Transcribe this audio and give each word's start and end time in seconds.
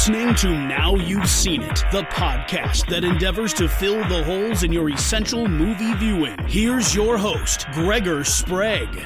Listening 0.00 0.34
to 0.36 0.48
Now 0.48 0.94
You've 0.94 1.28
Seen 1.28 1.60
It, 1.60 1.84
the 1.92 2.04
podcast 2.04 2.88
that 2.88 3.04
endeavors 3.04 3.52
to 3.52 3.68
fill 3.68 3.98
the 4.08 4.24
holes 4.24 4.62
in 4.62 4.72
your 4.72 4.88
essential 4.88 5.46
movie 5.46 5.92
viewing. 5.96 6.38
Here's 6.46 6.94
your 6.94 7.18
host, 7.18 7.66
Gregor 7.74 8.24
Sprague. 8.24 8.98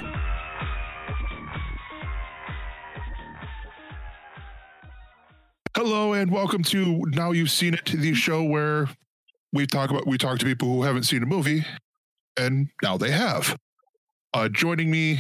Hello 5.77 6.13
and 6.13 6.31
welcome 6.31 6.63
to 6.63 7.03
Now 7.09 7.33
You've 7.33 7.51
Seen 7.51 7.75
It, 7.75 7.87
the 7.87 8.15
show 8.15 8.45
where 8.45 8.89
we 9.53 9.67
talk 9.67 9.91
about 9.91 10.07
we 10.07 10.17
talk 10.17 10.39
to 10.39 10.45
people 10.45 10.69
who 10.69 10.85
haven't 10.85 11.03
seen 11.03 11.25
a 11.25 11.27
movie 11.27 11.65
and 12.37 12.69
now 12.85 12.97
they 12.97 13.11
have. 13.11 13.59
Uh, 14.33 14.49
joining 14.49 14.93
me 14.93 15.19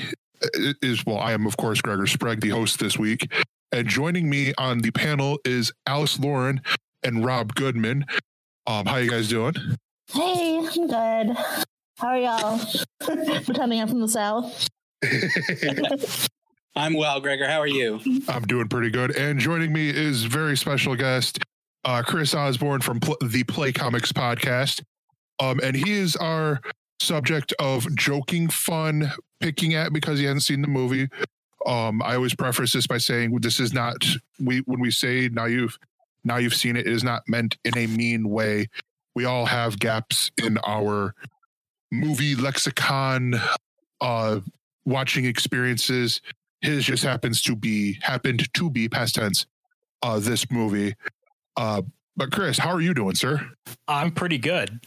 is 0.54 1.04
well, 1.04 1.18
I 1.18 1.32
am 1.32 1.48
of 1.48 1.56
course 1.56 1.80
Gregor 1.80 2.06
Sprague, 2.06 2.42
the 2.42 2.50
host 2.50 2.78
this 2.78 2.96
week, 2.96 3.28
and 3.72 3.88
joining 3.88 4.28
me 4.28 4.52
on 4.58 4.78
the 4.78 4.90
panel 4.90 5.38
is 5.44 5.72
Alice 5.86 6.18
Lauren 6.18 6.60
and 7.02 7.24
Rob 7.24 7.54
Goodman. 7.54 8.04
Um, 8.66 8.86
how 8.86 8.96
you 8.96 9.10
guys 9.10 9.28
doing? 9.28 9.54
Hey, 10.12 10.58
I'm 10.58 10.86
good. 10.86 11.36
How 11.98 12.08
are 12.08 12.18
y'all? 12.18 12.60
Pretending 13.44 13.80
I'm 13.80 13.88
from 13.88 14.00
the 14.00 14.08
south. 14.08 14.68
I'm 16.76 16.94
well, 16.94 17.20
Gregor. 17.20 17.46
How 17.46 17.60
are 17.60 17.66
you? 17.66 18.00
I'm 18.28 18.42
doing 18.42 18.68
pretty 18.68 18.90
good. 18.90 19.16
And 19.16 19.38
joining 19.38 19.72
me 19.72 19.90
is 19.90 20.24
very 20.24 20.56
special 20.56 20.96
guest, 20.96 21.38
uh, 21.84 22.02
Chris 22.02 22.34
Osborne 22.34 22.80
from 22.80 22.98
Pl- 23.00 23.18
the 23.22 23.44
Play 23.44 23.72
Comics 23.72 24.12
podcast. 24.12 24.82
Um, 25.40 25.60
and 25.62 25.76
he 25.76 25.92
is 25.92 26.16
our 26.16 26.60
subject 27.00 27.52
of 27.58 27.94
joking 27.96 28.48
fun 28.48 29.12
picking 29.40 29.74
at 29.74 29.92
because 29.92 30.18
he 30.18 30.24
hasn't 30.24 30.42
seen 30.42 30.62
the 30.62 30.68
movie. 30.68 31.08
Um, 31.66 32.02
I 32.02 32.14
always 32.14 32.34
preface 32.34 32.72
this 32.72 32.86
by 32.86 32.98
saying 32.98 33.36
this 33.40 33.58
is 33.60 33.72
not 33.72 34.04
we 34.38 34.58
when 34.60 34.80
we 34.80 34.90
say 34.90 35.28
now 35.32 35.46
you've 35.46 35.78
now 36.24 36.36
you've 36.36 36.54
seen 36.54 36.76
it, 36.76 36.86
it 36.86 36.92
is 36.92 37.04
not 37.04 37.22
meant 37.28 37.56
in 37.64 37.76
a 37.76 37.86
mean 37.86 38.28
way. 38.28 38.68
We 39.14 39.24
all 39.24 39.46
have 39.46 39.78
gaps 39.78 40.30
in 40.42 40.58
our 40.66 41.14
movie 41.92 42.34
lexicon 42.34 43.34
uh 44.00 44.40
watching 44.84 45.24
experiences. 45.24 46.20
His 46.60 46.84
just 46.84 47.04
happens 47.04 47.40
to 47.42 47.54
be 47.56 47.98
happened 48.02 48.52
to 48.54 48.70
be 48.70 48.88
past 48.88 49.14
tense 49.14 49.46
uh 50.02 50.18
this 50.18 50.50
movie. 50.50 50.94
Uh 51.56 51.82
but 52.16 52.30
Chris, 52.30 52.58
how 52.58 52.70
are 52.70 52.80
you 52.80 52.94
doing, 52.94 53.14
sir? 53.14 53.40
I'm 53.88 54.10
pretty 54.10 54.38
good. 54.38 54.80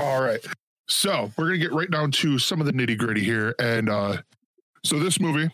All 0.00 0.20
right. 0.20 0.40
So 0.88 1.30
we're 1.36 1.46
gonna 1.46 1.58
get 1.58 1.72
right 1.72 1.90
down 1.90 2.12
to 2.12 2.38
some 2.38 2.60
of 2.60 2.66
the 2.66 2.72
nitty 2.72 2.96
gritty 2.96 3.22
here. 3.24 3.54
And 3.58 3.88
uh 3.88 4.18
so 4.84 4.98
this 4.98 5.20
movie, 5.20 5.50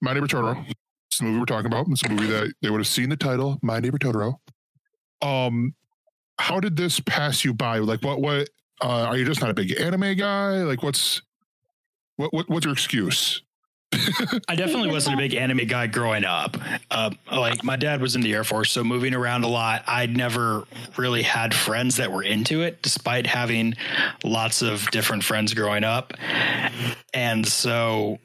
My 0.00 0.12
Neighbor 0.12 0.26
Totoro, 0.26 0.64
it's 1.08 1.18
the 1.18 1.24
movie 1.24 1.38
we're 1.38 1.46
talking 1.46 1.66
about. 1.66 1.86
It's 1.88 2.02
a 2.04 2.08
movie 2.08 2.26
that 2.26 2.52
they 2.62 2.70
would 2.70 2.80
have 2.80 2.86
seen 2.86 3.08
the 3.08 3.16
title, 3.16 3.58
My 3.62 3.80
Neighbor 3.80 3.98
Totoro. 3.98 4.34
Um, 5.22 5.74
how 6.38 6.60
did 6.60 6.76
this 6.76 7.00
pass 7.00 7.44
you 7.44 7.54
by? 7.54 7.78
Like 7.78 8.02
what 8.02 8.20
what 8.20 8.48
uh 8.82 9.04
are 9.04 9.16
you 9.16 9.24
just 9.24 9.40
not 9.40 9.50
a 9.50 9.54
big 9.54 9.78
anime 9.80 10.16
guy? 10.16 10.62
Like 10.62 10.82
what's 10.82 11.22
what, 12.16 12.32
what 12.32 12.48
what's 12.48 12.66
your 12.66 12.74
excuse? 12.74 13.42
I 14.48 14.54
definitely 14.54 14.90
wasn't 14.90 15.14
a 15.14 15.18
big 15.18 15.34
anime 15.34 15.66
guy 15.66 15.86
growing 15.86 16.24
up. 16.24 16.56
Uh, 16.90 17.10
like 17.30 17.62
my 17.64 17.76
dad 17.76 18.00
was 18.00 18.16
in 18.16 18.22
the 18.22 18.32
Air 18.34 18.44
Force, 18.44 18.70
so 18.70 18.84
moving 18.84 19.14
around 19.14 19.44
a 19.44 19.48
lot. 19.48 19.82
I'd 19.86 20.16
never 20.16 20.64
really 20.96 21.22
had 21.22 21.54
friends 21.54 21.96
that 21.96 22.12
were 22.12 22.22
into 22.22 22.62
it, 22.62 22.82
despite 22.82 23.26
having 23.26 23.74
lots 24.24 24.62
of 24.62 24.90
different 24.90 25.24
friends 25.24 25.54
growing 25.54 25.84
up. 25.84 26.12
And 27.14 27.46
so, 27.46 28.18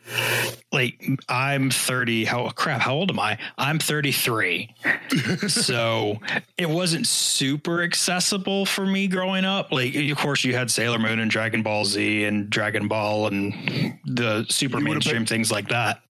like, 0.74 1.02
I'm 1.30 1.70
30. 1.72 2.26
How 2.26 2.50
crap? 2.50 2.82
How 2.82 2.94
old 2.94 3.10
am 3.10 3.20
I? 3.20 3.38
I'm 3.58 3.80
33. 3.80 4.76
so 5.48 6.20
it 6.58 6.70
wasn't 6.70 7.08
super 7.08 7.84
accessible 7.84 8.66
for 8.66 8.86
me 8.86 9.08
growing 9.08 9.46
up. 9.46 9.72
Like, 9.72 9.96
of 9.96 10.18
course, 10.18 10.44
you 10.44 10.54
had 10.54 10.70
Sailor 10.70 11.00
Moon 11.00 11.20
and 11.20 11.32
Dragon 11.32 11.64
Ball 11.64 11.86
Z 11.86 12.26
and 12.26 12.50
Dragon 12.50 12.88
Ball 12.90 13.28
and 13.28 13.98
the 14.06 14.46
super 14.50 14.80
mainstream 14.80 15.20
been- 15.20 15.26
things 15.26 15.52
like 15.52 15.61
that. 15.70 16.02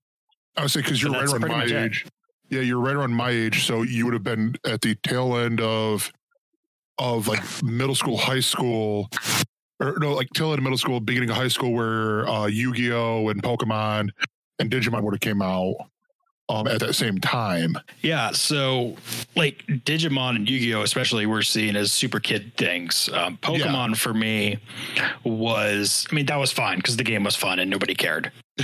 I 0.58 0.62
would 0.64 0.72
say 0.72 0.82
because 0.82 1.02
you're 1.02 1.12
But 1.12 1.22
right 1.22 1.30
around 1.30 1.42
my 1.52 1.58
much 1.60 1.72
it. 1.72 1.84
age. 1.86 2.06
Yeah, 2.50 2.62
you're 2.62 2.80
right 2.80 2.96
around 2.96 3.14
my 3.14 3.30
age. 3.30 3.66
So 3.66 3.84
you 3.84 4.06
would 4.06 4.14
have 4.14 4.24
been 4.24 4.56
at 4.66 4.82
the 4.82 4.96
tail 4.96 5.38
end 5.38 5.62
of 5.62 6.12
of 6.98 7.28
like 7.28 7.42
middle 7.64 7.96
school, 7.96 8.18
high 8.18 8.42
school, 8.42 9.10
or 9.80 9.98
no, 10.00 10.14
like 10.14 10.30
tail 10.34 10.50
end 10.52 10.60
of 10.60 10.64
middle 10.64 10.78
school, 10.78 11.00
beginning 11.00 11.30
of 11.30 11.36
high 11.36 11.48
school, 11.48 11.72
where 11.72 12.28
uh, 12.28 12.46
Yu-Gi-Oh 12.48 13.30
and 13.30 13.42
Pokemon 13.42 14.10
and 14.60 14.70
Digimon 14.70 15.02
would 15.04 15.14
have 15.14 15.22
came 15.22 15.42
out 15.42 15.76
um, 16.52 16.68
at 16.68 16.80
that 16.80 16.94
same 16.94 17.20
time. 17.20 17.78
Yeah, 18.02 18.32
so 18.32 18.98
like 19.36 19.64
Digimon 19.68 20.36
and 20.36 20.50
Yu-Gi-Oh, 20.50 20.82
especially, 20.82 21.26
were 21.26 21.42
seen 21.42 21.76
as 21.76 21.92
super 21.92 22.20
kid 22.20 22.56
things. 22.58 23.10
Um, 23.14 23.38
Pokemon 23.38 23.96
for 23.98 24.14
me 24.14 24.60
was, 25.24 26.06
I 26.12 26.16
mean, 26.16 26.26
that 26.26 26.38
was 26.38 26.52
fine 26.52 26.78
because 26.78 26.98
the 26.98 27.04
game 27.04 27.24
was 27.24 27.36
fun 27.36 27.60
and 27.60 27.70
nobody 27.70 27.96
cared. 27.96 28.32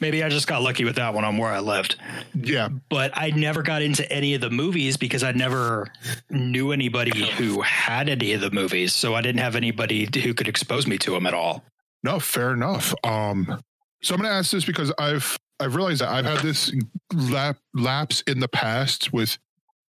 Maybe 0.00 0.24
I 0.24 0.28
just 0.28 0.46
got 0.46 0.62
lucky 0.62 0.84
with 0.84 0.96
that 0.96 1.14
one 1.14 1.24
on 1.24 1.36
where 1.38 1.50
I 1.50 1.60
lived, 1.60 1.96
yeah, 2.34 2.68
but 2.88 3.12
I 3.14 3.30
never 3.30 3.62
got 3.62 3.82
into 3.82 4.10
any 4.10 4.34
of 4.34 4.40
the 4.40 4.50
movies 4.50 4.96
because 4.96 5.22
I 5.22 5.32
never 5.32 5.92
knew 6.28 6.72
anybody 6.72 7.26
who 7.32 7.60
had 7.60 8.08
any 8.08 8.32
of 8.32 8.40
the 8.40 8.50
movies, 8.50 8.94
so 8.94 9.14
I 9.14 9.20
didn't 9.20 9.40
have 9.40 9.56
anybody 9.56 10.08
who 10.22 10.34
could 10.34 10.48
expose 10.48 10.86
me 10.86 10.98
to 10.98 11.12
them 11.12 11.26
at 11.26 11.34
all. 11.34 11.64
no, 12.02 12.18
fair 12.18 12.52
enough. 12.52 12.94
Um, 13.04 13.60
so 14.02 14.14
I'm 14.14 14.20
going 14.20 14.30
to 14.30 14.36
ask 14.36 14.50
this 14.50 14.64
because 14.64 14.92
I've 14.98 15.38
I've 15.60 15.76
realized 15.76 16.00
that 16.00 16.08
I've 16.08 16.24
had 16.24 16.40
this 16.40 16.72
lap 17.12 17.58
lapse 17.74 18.22
in 18.22 18.40
the 18.40 18.48
past 18.48 19.12
with. 19.12 19.38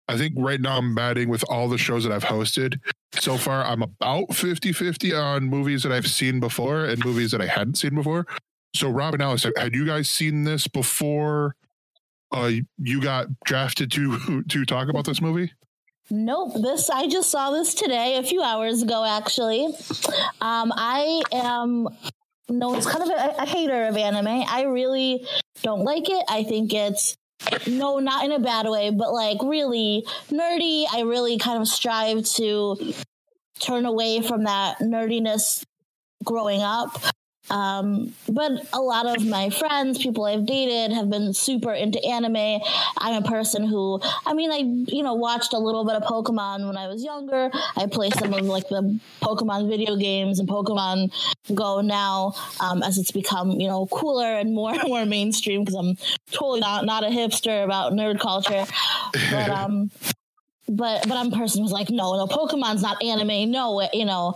I 0.07 0.17
think 0.17 0.33
right 0.37 0.59
now 0.59 0.77
I'm 0.77 0.93
batting 0.93 1.29
with 1.29 1.45
all 1.49 1.69
the 1.69 1.77
shows 1.77 2.03
that 2.03 2.11
I've 2.11 2.25
hosted. 2.25 2.79
So 3.13 3.37
far, 3.37 3.63
I'm 3.63 3.81
about 3.81 4.33
50 4.33 4.73
50 4.73 5.13
on 5.13 5.45
movies 5.45 5.83
that 5.83 5.91
I've 5.93 6.07
seen 6.07 6.41
before 6.41 6.83
and 6.83 7.03
movies 7.05 7.31
that 7.31 7.41
I 7.41 7.45
hadn't 7.45 7.75
seen 7.75 7.95
before. 7.95 8.25
So, 8.75 8.89
Rob 8.89 9.13
and 9.13 9.23
Alice, 9.23 9.45
had 9.57 9.73
you 9.73 9.85
guys 9.85 10.09
seen 10.09 10.43
this 10.43 10.67
before 10.67 11.55
uh, 12.31 12.51
you 12.77 13.01
got 13.01 13.27
drafted 13.45 13.91
to 13.93 14.43
to 14.49 14.65
talk 14.65 14.89
about 14.89 15.05
this 15.05 15.21
movie? 15.21 15.53
Nope. 16.09 16.55
This 16.55 16.89
I 16.89 17.07
just 17.07 17.29
saw 17.29 17.51
this 17.51 17.73
today, 17.73 18.17
a 18.17 18.23
few 18.23 18.41
hours 18.41 18.81
ago, 18.81 19.05
actually. 19.05 19.65
Um, 20.41 20.73
I 20.75 21.21
am 21.31 21.87
no, 22.51 22.75
it's 22.75 22.85
kind 22.85 23.03
of 23.03 23.09
a, 23.09 23.43
a 23.43 23.45
hater 23.45 23.85
of 23.85 23.97
anime. 23.97 24.27
I 24.47 24.63
really 24.63 25.25
don't 25.61 25.83
like 25.83 26.09
it. 26.09 26.23
I 26.29 26.43
think 26.43 26.73
it's 26.73 27.15
no, 27.67 27.99
not 27.99 28.25
in 28.25 28.31
a 28.31 28.39
bad 28.39 28.67
way, 28.67 28.91
but 28.91 29.13
like 29.13 29.37
really 29.41 30.05
nerdy. 30.29 30.85
I 30.91 31.01
really 31.01 31.37
kind 31.37 31.61
of 31.61 31.67
strive 31.67 32.23
to 32.35 32.93
turn 33.59 33.85
away 33.85 34.21
from 34.21 34.43
that 34.43 34.79
nerdiness 34.79 35.63
growing 36.23 36.61
up. 36.61 37.01
Um, 37.51 38.13
but 38.29 38.51
a 38.71 38.79
lot 38.79 39.05
of 39.05 39.25
my 39.25 39.49
friends, 39.49 39.97
people 39.97 40.23
I've 40.25 40.45
dated, 40.45 40.95
have 40.95 41.09
been 41.09 41.33
super 41.33 41.73
into 41.73 42.03
anime. 42.03 42.61
I'm 42.97 43.23
a 43.23 43.27
person 43.27 43.67
who, 43.67 43.99
I 44.25 44.33
mean, 44.33 44.51
I 44.51 44.59
you 44.91 45.03
know 45.03 45.15
watched 45.15 45.53
a 45.53 45.59
little 45.59 45.85
bit 45.85 45.95
of 45.95 46.03
Pokemon 46.03 46.65
when 46.65 46.77
I 46.77 46.87
was 46.87 47.03
younger. 47.03 47.51
I 47.75 47.87
play 47.87 48.09
some 48.11 48.33
of 48.33 48.45
like 48.45 48.69
the 48.69 48.99
Pokemon 49.21 49.69
video 49.69 49.97
games 49.97 50.39
and 50.39 50.47
Pokemon 50.47 51.11
Go 51.53 51.81
now 51.81 52.33
um, 52.59 52.81
as 52.83 52.97
it's 52.97 53.11
become 53.11 53.51
you 53.51 53.67
know 53.67 53.87
cooler 53.87 54.37
and 54.37 54.53
more 54.53 54.73
and 54.73 54.83
more 54.87 55.05
mainstream 55.05 55.63
because 55.63 55.75
I'm 55.75 55.97
totally 56.31 56.61
not 56.61 56.85
not 56.85 57.03
a 57.03 57.07
hipster 57.07 57.63
about 57.63 57.93
nerd 57.93 58.19
culture. 58.19 58.65
But 59.31 59.49
um, 59.59 59.91
but 60.69 61.07
but 61.07 61.17
I'm 61.17 61.33
a 61.33 61.37
person 61.37 61.61
who's 61.61 61.71
like, 61.71 61.89
no, 61.89 62.15
no, 62.15 62.27
Pokemon's 62.27 62.81
not 62.81 63.03
anime. 63.03 63.51
No, 63.51 63.87
you 63.93 64.05
know. 64.05 64.35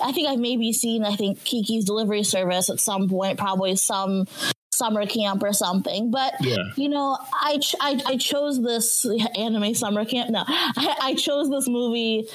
I 0.00 0.12
think 0.12 0.28
I've 0.28 0.38
maybe 0.38 0.72
seen 0.72 1.04
I 1.04 1.16
think 1.16 1.42
Kiki's 1.44 1.84
delivery 1.84 2.22
service 2.22 2.68
at 2.70 2.80
some 2.80 3.08
point, 3.08 3.38
probably 3.38 3.76
some 3.76 4.26
summer 4.72 5.06
camp 5.06 5.42
or 5.42 5.52
something. 5.52 6.10
But 6.10 6.34
Yeah. 6.40 6.56
you 6.76 6.88
know, 6.88 7.16
I 7.42 7.58
ch- 7.58 7.74
I, 7.80 8.00
I 8.06 8.16
chose 8.18 8.62
this 8.62 9.06
anime 9.36 9.74
summer 9.74 10.04
camp. 10.04 10.30
No, 10.30 10.44
I, 10.48 10.96
I 11.00 11.14
chose 11.14 11.48
this 11.48 11.66
movie 11.68 12.28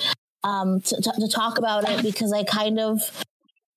um, 0.44 0.82
to, 0.82 0.96
to 1.02 1.12
to 1.20 1.28
talk 1.28 1.58
about 1.60 1.88
it 1.88 2.02
because 2.02 2.34
I 2.34 2.44
kind 2.44 2.80
of 2.80 3.00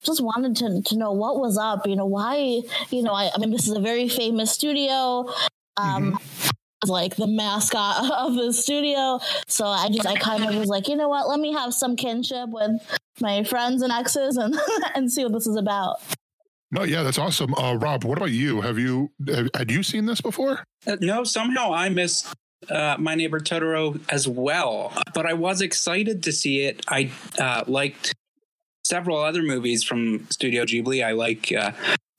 just 0.02 0.22
wanted 0.22 0.56
to 0.56 0.82
to 0.82 0.96
know 0.98 1.12
what 1.12 1.38
was 1.38 1.58
up. 1.58 1.86
You 1.86 1.96
know, 1.96 2.06
why? 2.06 2.62
You 2.90 3.02
know, 3.02 3.12
I, 3.12 3.31
I 3.34 3.38
mean, 3.38 3.50
this 3.50 3.69
is 3.69 3.76
a 3.76 3.81
very 3.81 4.08
famous 4.08 4.50
studio. 4.50 5.28
Um, 5.76 6.12
was, 6.12 6.50
like 6.88 7.16
the 7.16 7.26
mascot 7.26 8.10
of 8.19 8.34
the 8.34 8.52
studio. 8.52 9.19
So 9.46 9.66
I 9.66 9.88
just 9.88 10.06
I 10.06 10.16
kind 10.16 10.44
of 10.44 10.54
was 10.54 10.69
like, 10.69 10.88
you 10.88 10.96
know 10.96 11.08
what? 11.08 11.28
Let 11.28 11.40
me 11.40 11.52
have 11.52 11.75
some 11.75 11.96
kinship 11.96 12.48
with 12.50 12.81
my 13.20 13.44
friends 13.44 13.82
and 13.82 13.92
exes 13.92 14.36
and 14.36 14.54
and 14.94 15.12
see 15.12 15.25
what 15.25 15.32
this 15.32 15.46
is 15.46 15.56
about. 15.56 16.00
No, 16.70 16.82
yeah, 16.82 17.04
that's 17.04 17.19
awesome. 17.19 17.54
Uh, 17.54 17.76
Rob, 17.76 18.04
what 18.04 18.19
about 18.19 18.32
you? 18.32 18.60
Have 18.60 18.78
you 18.78 19.10
have, 19.28 19.48
had 19.54 19.70
you 19.70 19.82
seen 19.82 20.06
this 20.06 20.20
before? 20.20 20.64
Uh, 20.86 20.96
no, 21.00 21.22
somehow 21.22 21.72
I 21.72 21.88
missed 21.88 22.34
uh, 22.69 22.96
My 22.98 23.14
Neighbor 23.14 23.38
Totoro 23.38 24.00
as 24.08 24.26
well, 24.26 24.92
but 25.14 25.25
I 25.26 25.34
was 25.34 25.60
excited 25.60 26.22
to 26.25 26.32
see 26.32 26.62
it. 26.62 26.84
I 26.88 27.12
uh, 27.38 27.62
liked 27.69 28.14
several 28.84 29.19
other 29.19 29.42
movies 29.42 29.82
from 29.82 30.26
Studio 30.31 30.64
Ghibli. 30.64 31.04
I 31.04 31.12
like 31.12 31.52
uh, 31.52 31.72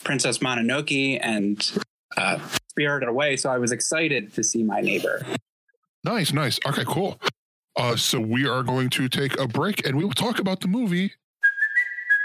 Princess 0.03 0.37
Mononoke 0.37 1.19
and 1.21 1.71
uh, 2.17 2.39
Spirited 2.69 3.09
Away, 3.09 3.37
so 3.37 3.49
I 3.49 3.57
was 3.57 3.71
excited 3.71 4.33
to 4.33 4.43
see 4.43 4.63
My 4.63 4.81
Neighbor. 4.81 5.25
Nice, 6.03 6.33
nice. 6.33 6.59
Okay, 6.67 6.83
cool. 6.85 7.19
Uh, 7.75 7.95
so 7.95 8.19
we 8.19 8.47
are 8.47 8.63
going 8.63 8.89
to 8.91 9.09
take 9.09 9.39
a 9.39 9.47
break 9.47 9.85
and 9.85 9.97
we 9.97 10.03
will 10.03 10.13
talk 10.13 10.39
about 10.39 10.61
the 10.61 10.67
movie. 10.67 11.13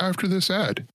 After 0.00 0.26
this 0.26 0.48
ad, 0.50 0.88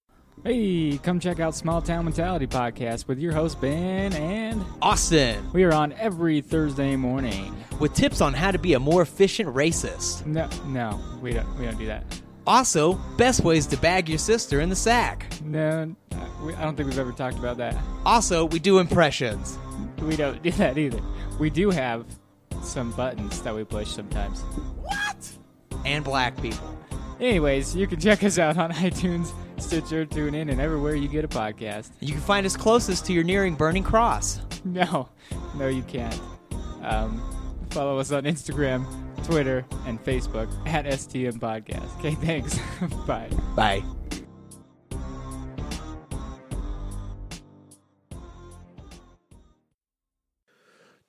Hey, 0.43 0.99
come 1.01 1.19
check 1.19 1.39
out 1.39 1.55
Small 1.55 1.81
Town 1.81 2.05
Mentality 2.05 2.45
Podcast 2.47 3.07
with 3.07 3.19
your 3.19 3.33
host 3.33 3.59
Ben 3.61 4.13
and 4.13 4.63
Austin 4.81 5.47
we 5.53 5.63
are 5.63 5.73
on 5.73 5.93
every 5.93 6.41
Thursday 6.41 6.95
morning. 6.95 7.55
with 7.79 7.93
tips 7.93 8.19
on 8.21 8.33
how 8.33 8.51
to 8.51 8.57
be 8.59 8.73
a 8.73 8.79
more 8.79 9.01
efficient 9.01 9.53
racist. 9.55 10.25
No, 10.25 10.47
no, 10.67 10.99
we 11.21 11.33
don't. 11.33 11.47
We 11.57 11.65
don't 11.65 11.77
do 11.77 11.85
that. 11.87 12.03
Also, 12.47 12.93
best 13.17 13.43
ways 13.43 13.65
to 13.67 13.77
bag 13.77 14.07
your 14.09 14.17
sister 14.19 14.59
in 14.61 14.69
the 14.69 14.75
sack. 14.75 15.31
No, 15.43 15.95
uh, 16.11 16.15
we, 16.43 16.53
I 16.55 16.63
don't 16.63 16.75
think 16.75 16.89
we've 16.89 16.99
ever 16.99 17.11
talked 17.11 17.37
about 17.39 17.57
that. 17.57 17.75
Also, 18.05 18.45
we 18.45 18.59
do 18.59 18.77
impressions. 18.79 19.57
We 19.99 20.15
don't 20.15 20.41
do 20.43 20.51
that 20.51 20.77
either. 20.77 20.99
We 21.39 21.49
do 21.49 21.69
have 21.71 22.05
some 22.61 22.91
buttons 22.91 23.41
that 23.41 23.55
we 23.55 23.63
push 23.63 23.87
sometimes. 23.89 24.41
What? 24.81 25.31
And 25.85 26.03
black 26.03 26.39
people. 26.41 26.71
Anyways, 27.19 27.75
you 27.75 27.87
can 27.87 27.99
check 27.99 28.23
us 28.23 28.37
out 28.37 28.57
on 28.57 28.71
iTunes, 28.73 29.31
Stitcher, 29.57 30.05
TuneIn, 30.05 30.51
and 30.51 30.59
everywhere 30.59 30.95
you 30.95 31.07
get 31.07 31.23
a 31.23 31.27
podcast. 31.27 31.91
You 32.01 32.13
can 32.13 32.21
find 32.21 32.45
us 32.45 32.57
closest 32.57 33.05
to 33.05 33.13
your 33.13 33.23
nearing 33.23 33.55
burning 33.55 33.83
cross. 33.83 34.39
No, 34.67 35.09
no, 35.53 35.67
you 35.67 35.83
can't. 35.83 36.19
Um, 36.81 37.21
follow 37.69 37.99
us 37.99 38.11
on 38.11 38.23
Instagram, 38.23 38.83
Twitter, 39.23 39.63
and 39.85 40.03
Facebook 40.03 40.49
at 40.67 40.85
STM 40.85 41.33
Podcast. 41.39 41.99
Okay, 41.99 42.15
thanks. 42.25 42.59
Bye. 43.05 43.29
Bye. 43.55 43.83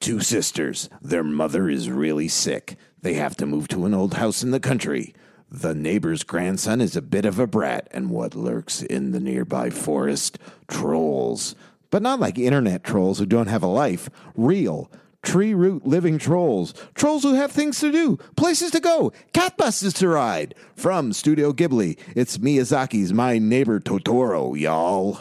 Two 0.01 0.21
sisters. 0.21 0.91
Their 1.01 1.25
mother 1.25 1.71
is 1.71 1.91
really 1.91 2.29
sick. 2.29 2.77
They 3.01 3.15
have 3.15 3.37
to 3.37 3.47
move 3.47 3.69
to 3.69 3.87
an 3.87 3.95
old 3.95 4.15
house 4.15 4.43
in 4.43 4.51
the 4.51 4.61
country. 4.61 5.15
The 5.51 5.75
neighbor's 5.75 6.25
grandson 6.25 6.81
is 6.81 6.97
a 6.97 7.03
bit 7.03 7.25
of 7.25 7.39
a 7.39 7.47
brat, 7.47 7.89
and 7.93 8.11
what 8.11 8.35
lurks 8.35 8.83
in 8.83 9.13
the 9.13 9.21
nearby 9.21 9.71
forest? 9.71 10.39
Trolls. 10.69 11.55
But 11.91 12.03
not 12.03 12.19
like 12.19 12.39
internet 12.39 12.83
trolls 12.83 13.19
who 13.21 13.27
don't 13.27 13.47
have 13.47 13.63
a 13.63 13.69
life. 13.69 14.11
Real, 14.37 14.91
tree 15.23 15.55
root 15.55 15.87
living 15.87 16.19
trolls. 16.19 16.75
Trolls 16.95 17.23
who 17.23 17.35
have 17.35 17.53
things 17.53 17.79
to 17.81 17.93
do, 17.93 18.17
places 18.37 18.73
to 18.73 18.81
go, 18.81 19.13
cat 19.33 19.57
buses 19.57 19.95
to 19.95 20.09
ride. 20.09 20.55
From 20.75 21.13
Studio 21.13 21.53
Ghibli, 21.53 21.97
it's 22.17 22.39
Miyazaki's 22.39 23.13
My 23.13 23.39
Neighbor 23.39 23.79
Totoro, 23.79 24.59
y'all. 24.59 25.21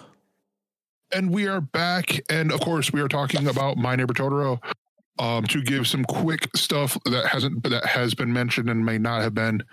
and 1.14 1.32
we 1.32 1.48
are 1.48 1.62
back. 1.62 2.20
And 2.32 2.52
of 2.52 2.62
course, 2.62 2.92
we 2.92 3.00
are 3.00 3.08
talking 3.08 3.48
about 3.48 3.78
My 3.78 3.96
Neighbor 3.96 4.14
Totoro. 4.14 4.60
Um, 5.18 5.46
to 5.46 5.62
give 5.62 5.88
some 5.88 6.04
quick 6.04 6.50
stuff 6.58 6.98
that 7.06 7.28
hasn't 7.28 7.64
that 7.64 7.86
has 7.86 8.14
been 8.14 8.34
mentioned 8.34 8.70
and 8.70 8.84
may 8.84 8.98
not 8.98 9.22
have 9.22 9.34
been 9.34 9.64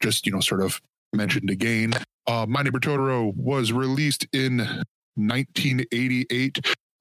just 0.00 0.26
you 0.26 0.32
know 0.32 0.40
sort 0.40 0.60
of 0.60 0.80
mentioned 1.12 1.50
again. 1.50 1.92
Uh, 2.26 2.46
My 2.48 2.62
Neighbor 2.62 2.80
Totoro 2.80 3.34
was 3.34 3.72
released 3.72 4.26
in 4.32 4.58
1988 5.14 6.58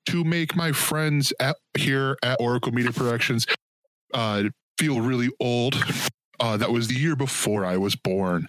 to 0.08 0.24
make 0.24 0.56
my 0.56 0.72
friends 0.72 1.34
at, 1.40 1.56
here 1.78 2.18
at 2.24 2.40
Oracle 2.40 2.72
Media 2.72 2.92
Productions 2.92 3.46
uh, 4.14 4.44
feel 4.78 5.02
really 5.02 5.30
old. 5.40 5.76
Uh, 6.40 6.58
that 6.58 6.72
was 6.72 6.88
the 6.88 6.96
year 6.96 7.16
before 7.16 7.66
I 7.66 7.78
was 7.78 7.96
born. 7.96 8.48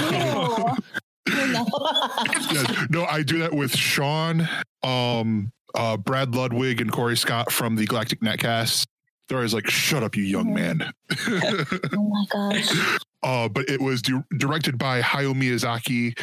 No. 0.00 0.76
no. 0.76 0.76
Yes. 2.52 2.86
No, 2.90 3.04
I 3.04 3.22
do 3.22 3.38
that 3.38 3.54
with 3.54 3.74
Sean, 3.74 4.48
um, 4.82 5.52
uh, 5.74 5.96
Brad 5.96 6.34
Ludwig, 6.34 6.80
and 6.80 6.92
Corey 6.92 7.16
Scott 7.16 7.50
from 7.50 7.76
the 7.76 7.86
Galactic 7.86 8.20
Netcast. 8.20 8.86
They're 9.28 9.38
always 9.38 9.54
like, 9.54 9.68
"Shut 9.68 10.02
up, 10.02 10.16
you 10.16 10.24
young 10.24 10.52
man." 10.52 10.92
oh 11.28 12.08
my 12.08 12.24
gosh. 12.30 12.98
uh, 13.22 13.48
but 13.48 13.68
it 13.68 13.80
was 13.80 14.02
di- 14.02 14.22
directed 14.36 14.78
by 14.78 15.00
Hayao 15.00 15.34
Miyazaki. 15.34 16.18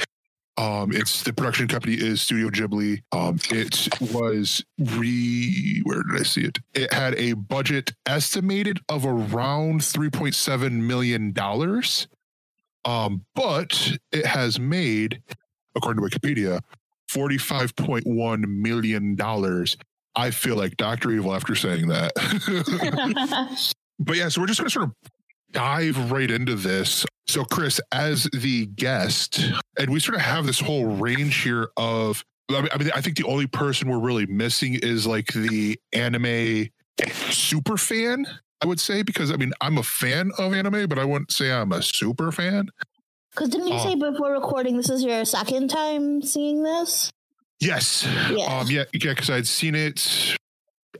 Um, 0.59 0.91
it's 0.91 1.23
the 1.23 1.31
production 1.31 1.69
company 1.69 1.93
is 1.93 2.21
Studio 2.21 2.49
Ghibli. 2.49 3.01
Um, 3.13 3.39
it 3.49 3.87
was 4.11 4.61
re 4.77 5.81
where 5.85 6.03
did 6.03 6.19
I 6.19 6.23
see 6.23 6.41
it? 6.41 6.59
It 6.73 6.91
had 6.91 7.15
a 7.15 7.31
budget 7.33 7.93
estimated 8.05 8.79
of 8.89 9.05
around 9.05 9.85
three 9.85 10.09
point 10.09 10.35
seven 10.35 10.85
million 10.85 11.31
dollars. 11.31 12.09
Um, 12.83 13.25
but 13.35 13.97
it 14.11 14.25
has 14.25 14.59
made, 14.59 15.21
according 15.75 16.03
to 16.03 16.19
Wikipedia, 16.19 16.59
forty 17.07 17.37
five 17.37 17.73
point 17.77 18.05
one 18.05 18.61
million 18.61 19.15
dollars. 19.15 19.77
I 20.19 20.31
feel 20.31 20.55
like 20.57 20.75
Doctor 20.75 21.11
Evil 21.11 21.33
after 21.33 21.55
saying 21.55 21.87
that. 21.87 22.11
but 23.99 24.17
yeah, 24.17 24.27
so 24.29 24.41
we're 24.41 24.47
just 24.47 24.59
going 24.59 24.67
to 24.67 24.73
sort 24.73 24.85
of 24.85 24.91
dive 25.51 26.11
right 26.11 26.29
into 26.29 26.55
this. 26.55 27.05
So, 27.27 27.45
Chris, 27.45 27.79
as 27.91 28.23
the 28.33 28.65
guest, 28.65 29.39
and 29.77 29.91
we 29.91 29.99
sort 29.99 30.15
of 30.15 30.21
have 30.21 30.45
this 30.45 30.59
whole 30.59 30.87
range 30.97 31.41
here 31.41 31.69
of, 31.77 32.23
I 32.49 32.61
mean, 32.61 32.69
I, 32.73 32.77
mean, 32.77 32.91
I 32.95 33.01
think 33.01 33.17
the 33.17 33.25
only 33.25 33.47
person 33.47 33.87
we're 33.87 33.99
really 33.99 34.25
missing 34.25 34.73
is 34.75 35.07
like 35.07 35.27
the 35.27 35.79
anime 35.93 36.67
super 37.29 37.77
fan, 37.77 38.25
I 38.61 38.67
would 38.67 38.79
say, 38.79 39.03
because 39.03 39.31
I 39.31 39.37
mean, 39.37 39.53
I'm 39.61 39.77
a 39.77 39.83
fan 39.83 40.31
of 40.37 40.53
anime, 40.53 40.87
but 40.89 40.99
I 40.99 41.05
wouldn't 41.05 41.31
say 41.31 41.51
I'm 41.51 41.71
a 41.71 41.81
super 41.81 42.31
fan. 42.31 42.69
Because 43.31 43.49
didn't 43.49 43.67
you 43.67 43.75
Oh. 43.75 43.83
say 43.83 43.93
um, 43.93 43.99
before 43.99 44.31
recording 44.33 44.75
this 44.75 44.89
is 44.89 45.03
your 45.03 45.23
second 45.23 45.69
time 45.69 46.21
seeing 46.23 46.63
this? 46.63 47.09
Yes. 47.59 48.07
Yeah. 48.31 48.45
Um, 48.45 48.67
yeah, 48.67 48.85
yeah, 48.93 49.13
because 49.13 49.29
I'd 49.29 49.47
seen 49.47 49.75
it 49.75 50.35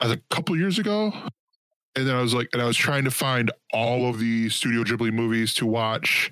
a 0.02 0.18
couple 0.30 0.58
years 0.58 0.80
ago. 0.80 1.14
And 1.96 2.08
then 2.08 2.16
I 2.16 2.22
was 2.22 2.34
like, 2.34 2.50
and 2.54 2.62
I 2.62 2.66
was 2.66 2.78
trying 2.78 3.06
to 3.06 3.12
find 3.12 3.52
all 3.74 4.10
of 4.10 4.20
the 4.20 4.50
Studio 4.50 4.84
Ghibli 4.84 5.12
movies 5.12 5.54
to 5.56 5.66
watch. 5.66 6.32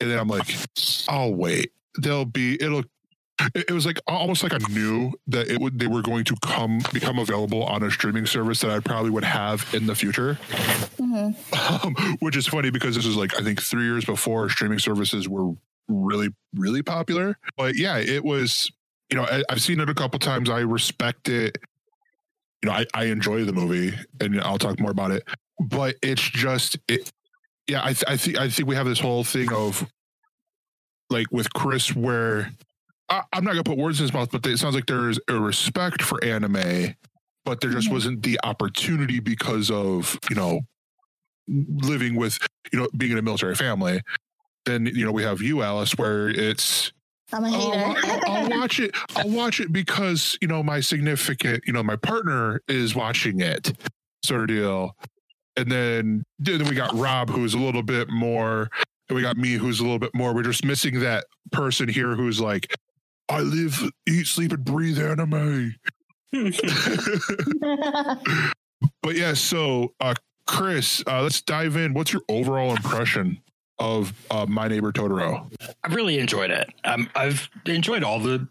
And 0.00 0.10
then 0.10 0.18
I'm 0.18 0.28
like, 0.28 0.46
I'll 1.08 1.32
wait. 1.32 1.72
They'll 1.98 2.24
be, 2.24 2.60
it'll, 2.60 2.82
it 3.54 3.70
was 3.70 3.86
like 3.86 3.98
almost 4.06 4.42
like 4.42 4.52
I 4.52 4.58
knew 4.70 5.12
that 5.28 5.48
it 5.48 5.60
would, 5.60 5.78
they 5.78 5.86
were 5.86 6.02
going 6.02 6.24
to 6.24 6.36
come, 6.42 6.80
become 6.92 7.18
available 7.18 7.62
on 7.62 7.82
a 7.82 7.90
streaming 7.90 8.26
service 8.26 8.60
that 8.60 8.70
I 8.70 8.80
probably 8.80 9.10
would 9.10 9.24
have 9.24 9.66
in 9.74 9.86
the 9.86 9.94
future. 9.94 10.34
hmm 10.98 11.30
Um, 11.84 11.94
which 12.20 12.36
is 12.36 12.46
funny 12.46 12.70
because 12.70 12.96
this 12.96 13.06
is 13.06 13.16
like, 13.16 13.38
I 13.38 13.42
think 13.42 13.62
three 13.62 13.84
years 13.84 14.04
before 14.04 14.48
streaming 14.50 14.78
services 14.78 15.28
were 15.28 15.52
really, 15.88 16.28
really 16.54 16.82
popular. 16.82 17.38
But 17.56 17.76
yeah, 17.76 17.98
it 17.98 18.24
was, 18.24 18.70
you 19.10 19.16
know, 19.16 19.24
I, 19.24 19.42
I've 19.48 19.62
seen 19.62 19.80
it 19.80 19.88
a 19.88 19.94
couple 19.94 20.18
times. 20.18 20.50
I 20.50 20.60
respect 20.60 21.28
it. 21.28 21.58
You 22.62 22.70
know, 22.70 22.76
I, 22.76 22.86
I 22.94 23.04
enjoy 23.06 23.44
the 23.44 23.52
movie 23.52 23.94
and 24.20 24.40
I'll 24.40 24.58
talk 24.58 24.80
more 24.80 24.90
about 24.90 25.10
it. 25.12 25.24
But 25.60 25.96
it's 26.02 26.22
just, 26.22 26.78
it, 26.88 27.10
yeah, 27.68 27.80
I, 27.82 27.92
th- 27.92 28.04
I 28.08 28.16
think, 28.16 28.38
I 28.38 28.48
think 28.48 28.68
we 28.68 28.74
have 28.76 28.86
this 28.86 29.00
whole 29.00 29.24
thing 29.24 29.52
of 29.52 29.86
like 31.10 31.26
with 31.30 31.52
Chris 31.52 31.94
where 31.94 32.50
I, 33.08 33.22
I'm 33.32 33.44
not 33.44 33.52
going 33.52 33.64
to 33.64 33.70
put 33.70 33.78
words 33.78 34.00
in 34.00 34.04
his 34.04 34.12
mouth, 34.12 34.30
but 34.32 34.44
it 34.46 34.58
sounds 34.58 34.74
like 34.74 34.86
there's 34.86 35.18
a 35.28 35.34
respect 35.38 36.02
for 36.02 36.22
anime, 36.24 36.94
but 37.44 37.60
there 37.60 37.70
just 37.70 37.88
Mhm. 37.88 37.92
wasn't 37.92 38.22
the 38.22 38.40
opportunity 38.42 39.20
because 39.20 39.70
of, 39.70 40.18
you 40.28 40.36
know, 40.36 40.60
living 41.48 42.16
with 42.16 42.38
you 42.72 42.78
know 42.80 42.88
being 42.96 43.12
in 43.12 43.18
a 43.18 43.22
military 43.22 43.54
family 43.54 44.00
then 44.64 44.86
you 44.86 45.04
know 45.04 45.12
we 45.12 45.22
have 45.22 45.40
you 45.42 45.62
alice 45.62 45.96
where 45.96 46.28
it's 46.28 46.92
I'm 47.32 47.44
a 47.44 47.48
oh, 47.48 47.94
hater. 47.94 48.20
I'll, 48.26 48.44
I'll 48.44 48.50
watch 48.60 48.80
it. 48.80 48.94
I'll 49.16 49.30
watch 49.30 49.60
it 49.60 49.72
because 49.72 50.38
you 50.40 50.48
know 50.48 50.62
my 50.62 50.80
significant 50.80 51.64
you 51.66 51.72
know 51.72 51.82
my 51.82 51.96
partner 51.96 52.60
is 52.68 52.94
watching 52.94 53.40
it 53.40 53.72
sort 54.24 54.42
of 54.42 54.48
deal. 54.48 54.96
And 55.56 55.70
then 55.70 56.24
then 56.38 56.66
we 56.68 56.74
got 56.74 56.94
rob 56.94 57.30
who's 57.30 57.54
a 57.54 57.58
little 57.58 57.82
bit 57.82 58.08
more 58.10 58.68
and 59.08 59.16
we 59.16 59.22
got 59.22 59.36
me 59.36 59.52
who's 59.52 59.80
a 59.80 59.82
little 59.82 59.98
bit 59.98 60.14
more. 60.14 60.34
We're 60.34 60.42
just 60.42 60.64
missing 60.64 61.00
that 61.00 61.26
person 61.52 61.88
here 61.88 62.16
who's 62.16 62.40
like 62.40 62.74
i 63.28 63.40
live 63.40 63.80
eat 64.08 64.26
sleep 64.26 64.52
and 64.52 64.64
breathe 64.64 64.98
anime. 64.98 65.74
But 69.02 69.16
yeah 69.16 69.34
so 69.34 69.94
uh 70.00 70.14
chris 70.46 71.02
uh 71.06 71.22
let's 71.22 71.40
dive 71.40 71.76
in. 71.76 71.94
What's 71.94 72.12
your 72.12 72.22
overall 72.28 72.76
impression 72.76 73.40
of 73.78 74.12
uh, 74.30 74.46
My 74.48 74.68
Neighbor 74.68 74.92
Totoro? 74.92 75.50
I 75.84 75.94
really 75.94 76.18
enjoyed 76.18 76.50
it. 76.50 76.68
Um, 76.84 77.10
I've 77.14 77.48
enjoyed 77.66 78.02
all 78.02 78.18
the 78.18 78.48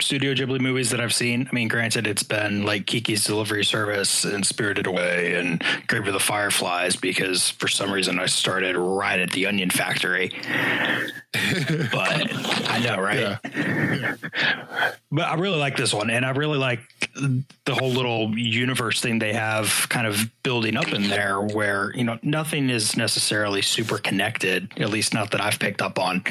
Studio 0.00 0.34
Ghibli 0.34 0.60
movies 0.60 0.90
that 0.90 1.00
I've 1.00 1.14
seen. 1.14 1.48
I 1.50 1.54
mean, 1.54 1.68
granted, 1.68 2.06
it's 2.06 2.22
been 2.22 2.64
like 2.64 2.86
Kiki's 2.86 3.24
Delivery 3.24 3.64
Service 3.64 4.24
and 4.24 4.44
Spirited 4.44 4.86
Away 4.86 5.34
and 5.34 5.62
Grave 5.86 6.06
of 6.06 6.12
the 6.12 6.20
Fireflies 6.20 6.96
because 6.96 7.50
for 7.50 7.68
some 7.68 7.92
reason 7.92 8.18
I 8.18 8.26
started 8.26 8.76
right 8.76 9.20
at 9.20 9.30
the 9.30 9.46
Onion 9.46 9.70
Factory. 9.70 10.32
but 11.32 12.32
I 12.68 12.80
know, 12.84 13.00
right? 13.00 13.38
But 15.16 15.28
I 15.28 15.34
really 15.34 15.58
like 15.58 15.76
this 15.76 15.94
one, 15.94 16.10
and 16.10 16.26
I 16.26 16.30
really 16.30 16.58
like 16.58 16.80
the 17.14 17.74
whole 17.74 17.90
little 17.90 18.36
universe 18.36 19.00
thing 19.00 19.18
they 19.18 19.32
have 19.32 19.86
kind 19.88 20.06
of 20.06 20.30
building 20.42 20.76
up 20.76 20.92
in 20.92 21.08
there, 21.08 21.40
where 21.40 21.90
you 21.94 22.04
know 22.04 22.18
nothing 22.22 22.70
is 22.70 22.96
necessarily 22.96 23.62
super 23.62 23.98
connected, 23.98 24.55
at 24.76 24.90
least 24.90 25.14
not 25.14 25.30
that 25.30 25.40
I've 25.40 25.58
picked 25.58 25.82
up 25.82 25.98
on, 25.98 26.22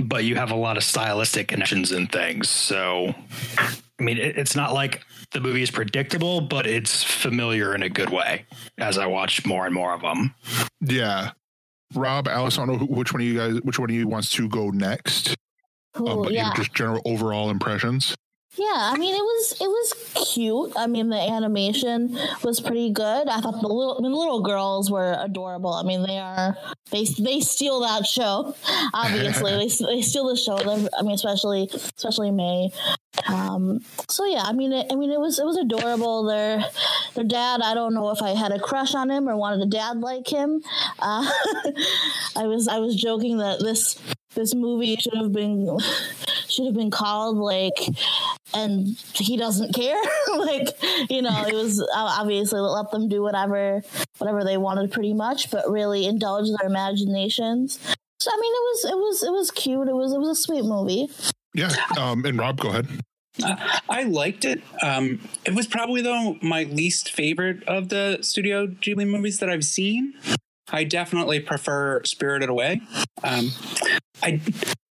but 0.00 0.24
you 0.24 0.36
have 0.36 0.50
a 0.50 0.56
lot 0.56 0.76
of 0.76 0.84
stylistic 0.84 1.48
connections 1.48 1.92
and 1.92 2.10
things. 2.10 2.48
So, 2.48 3.14
I 3.58 4.02
mean, 4.02 4.18
it, 4.18 4.38
it's 4.38 4.56
not 4.56 4.72
like 4.72 5.02
the 5.32 5.40
movie 5.40 5.62
is 5.62 5.70
predictable, 5.70 6.40
but 6.40 6.66
it's 6.66 7.02
familiar 7.02 7.74
in 7.74 7.82
a 7.82 7.88
good 7.88 8.10
way 8.10 8.46
as 8.78 8.98
I 8.98 9.06
watch 9.06 9.44
more 9.46 9.66
and 9.66 9.74
more 9.74 9.94
of 9.94 10.02
them. 10.02 10.34
Yeah. 10.80 11.32
Rob, 11.94 12.28
Alice, 12.28 12.58
I 12.58 12.66
don't 12.66 12.80
know 12.80 12.86
which 12.86 13.12
one 13.12 13.22
of 13.22 13.26
you 13.26 13.36
guys, 13.36 13.60
which 13.62 13.78
one 13.78 13.90
of 13.90 13.96
you 13.96 14.08
wants 14.08 14.30
to 14.30 14.48
go 14.48 14.70
next? 14.70 15.36
Um, 15.94 16.22
but 16.22 16.32
yeah. 16.32 16.52
just 16.54 16.74
general 16.74 17.00
overall 17.04 17.50
impressions. 17.50 18.14
Yeah, 18.58 18.90
I 18.92 18.96
mean 18.96 19.14
it 19.14 19.20
was 19.22 19.52
it 19.60 19.68
was 19.68 20.32
cute. 20.32 20.72
I 20.76 20.86
mean 20.86 21.10
the 21.10 21.20
animation 21.20 22.18
was 22.42 22.58
pretty 22.58 22.90
good. 22.90 23.28
I 23.28 23.40
thought 23.40 23.60
the 23.60 23.68
little 23.68 24.00
the 24.00 24.08
little 24.08 24.40
girls 24.40 24.90
were 24.90 25.14
adorable. 25.20 25.74
I 25.74 25.82
mean 25.82 26.02
they 26.02 26.18
are 26.18 26.56
they 26.90 27.04
they 27.04 27.40
steal 27.40 27.80
that 27.80 28.06
show. 28.06 28.54
Obviously 28.94 29.52
they 29.52 29.68
they 29.86 30.00
steal 30.00 30.28
the 30.28 30.36
show. 30.36 30.56
I 30.98 31.02
mean 31.02 31.14
especially 31.14 31.68
especially 31.72 32.30
May. 32.30 32.70
Um, 33.28 33.80
so 34.08 34.24
yeah, 34.24 34.42
I 34.44 34.52
mean 34.52 34.72
it, 34.72 34.86
I 34.90 34.94
mean 34.94 35.10
it 35.10 35.20
was 35.20 35.38
it 35.38 35.44
was 35.44 35.58
adorable. 35.58 36.24
Their 36.24 36.64
their 37.14 37.24
dad. 37.24 37.60
I 37.62 37.74
don't 37.74 37.92
know 37.92 38.10
if 38.10 38.22
I 38.22 38.30
had 38.30 38.52
a 38.52 38.58
crush 38.58 38.94
on 38.94 39.10
him 39.10 39.28
or 39.28 39.36
wanted 39.36 39.60
a 39.60 39.70
dad 39.70 40.00
like 40.00 40.28
him. 40.28 40.62
Uh, 40.98 41.30
I 42.36 42.46
was 42.46 42.68
I 42.68 42.78
was 42.78 42.96
joking 42.96 43.38
that 43.38 43.60
this 43.60 43.98
this 44.36 44.54
movie 44.54 44.94
should 44.96 45.16
have 45.16 45.32
been 45.32 45.76
should 46.48 46.66
have 46.66 46.74
been 46.74 46.90
called 46.92 47.36
like 47.36 47.76
and 48.54 48.96
he 49.14 49.36
doesn't 49.36 49.74
care 49.74 50.00
like 50.38 50.68
you 51.10 51.20
know 51.20 51.44
it 51.46 51.54
was 51.54 51.84
obviously 51.94 52.60
let 52.60 52.90
them 52.92 53.08
do 53.08 53.20
whatever 53.22 53.82
whatever 54.18 54.44
they 54.44 54.56
wanted 54.56 54.92
pretty 54.92 55.12
much 55.12 55.50
but 55.50 55.68
really 55.68 56.06
indulge 56.06 56.46
their 56.48 56.68
imaginations 56.68 57.80
so 58.20 58.30
i 58.32 58.36
mean 58.40 58.52
it 58.54 58.64
was 58.70 58.84
it 58.84 58.96
was 58.96 59.22
it 59.24 59.32
was 59.32 59.50
cute 59.50 59.88
it 59.88 59.94
was 59.94 60.12
it 60.12 60.18
was 60.18 60.28
a 60.28 60.40
sweet 60.40 60.64
movie 60.64 61.08
Yeah. 61.54 61.72
Um, 61.98 62.24
and 62.24 62.38
Rob, 62.38 62.60
go 62.60 62.68
ahead. 62.68 62.86
Uh, 63.42 63.56
I 63.88 64.02
liked 64.04 64.44
it. 64.44 64.62
Um, 64.82 65.20
it 65.46 65.54
was 65.54 65.66
probably 65.66 66.02
though 66.02 66.36
my 66.42 66.64
least 66.64 67.12
favorite 67.12 67.62
of 67.64 67.88
the 67.88 68.18
Studio 68.20 68.66
Ghibli 68.66 69.06
movies 69.08 69.38
that 69.40 69.48
I've 69.48 69.64
seen. 69.64 70.12
I 70.70 70.84
definitely 70.84 71.40
prefer 71.40 72.02
Spirited 72.04 72.48
Away. 72.48 72.80
Um, 73.22 73.50
I 74.22 74.40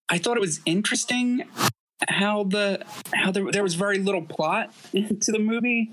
I 0.08 0.18
thought 0.18 0.36
it 0.36 0.40
was 0.40 0.60
interesting 0.66 1.44
how 2.08 2.44
the 2.44 2.84
how 3.14 3.30
there, 3.30 3.50
there 3.50 3.62
was 3.62 3.74
very 3.74 3.98
little 3.98 4.22
plot 4.22 4.72
to 4.92 5.32
the 5.32 5.38
movie, 5.38 5.92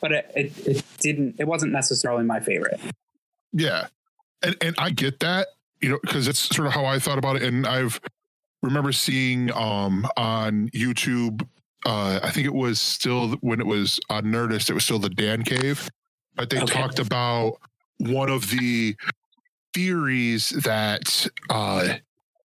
but 0.00 0.12
it, 0.12 0.32
it, 0.34 0.66
it 0.66 0.84
didn't. 0.98 1.36
It 1.38 1.46
wasn't 1.46 1.72
necessarily 1.72 2.24
my 2.24 2.40
favorite. 2.40 2.80
Yeah. 3.52 3.88
And 4.42 4.56
and 4.60 4.74
I 4.78 4.90
get 4.90 5.20
that, 5.20 5.48
you 5.80 5.88
know, 5.90 5.98
because 6.02 6.26
it's 6.26 6.38
sort 6.40 6.66
of 6.66 6.72
how 6.72 6.84
I 6.84 6.98
thought 6.98 7.18
about 7.18 7.36
it. 7.36 7.42
And 7.42 7.66
I've 7.66 8.00
remember 8.62 8.92
seeing 8.92 9.52
um 9.52 10.06
on 10.16 10.68
YouTube, 10.70 11.46
uh, 11.86 12.18
I 12.22 12.30
think 12.30 12.46
it 12.46 12.54
was 12.54 12.80
still 12.80 13.30
when 13.40 13.60
it 13.60 13.66
was 13.66 14.00
on 14.10 14.24
Nerdist, 14.24 14.68
it 14.70 14.74
was 14.74 14.84
still 14.84 14.98
the 14.98 15.10
Dan 15.10 15.42
Cave. 15.42 15.88
But 16.34 16.50
they 16.50 16.60
Okay. 16.60 16.72
talked 16.80 16.98
about 16.98 17.58
one 18.10 18.28
of 18.30 18.50
the 18.50 18.96
theories 19.74 20.50
that 20.50 21.26
uh 21.50 21.94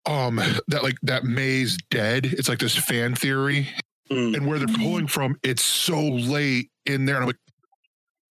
um 0.07 0.37
that 0.69 0.83
like 0.83 0.97
that 1.03 1.25
May's 1.25 1.77
dead. 1.91 2.27
It's 2.27 2.49
like 2.49 2.59
this 2.59 2.77
fan 2.77 3.15
theory. 3.15 3.69
Mm. 4.11 4.37
And 4.37 4.47
where 4.47 4.59
they're 4.59 4.77
pulling 4.77 5.07
from, 5.07 5.39
it's 5.43 5.63
so 5.65 6.01
late 6.01 6.71
in 6.87 7.07
there. 7.07 7.17
And 7.17 7.23
I'm 7.25 7.29
like, 7.29 7.37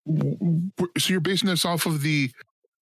w- 0.06 0.70
w- 0.78 0.92
so 0.98 1.12
you're 1.12 1.22
basing 1.22 1.50
this 1.50 1.66
off 1.66 1.86
of 1.86 2.02
the 2.02 2.30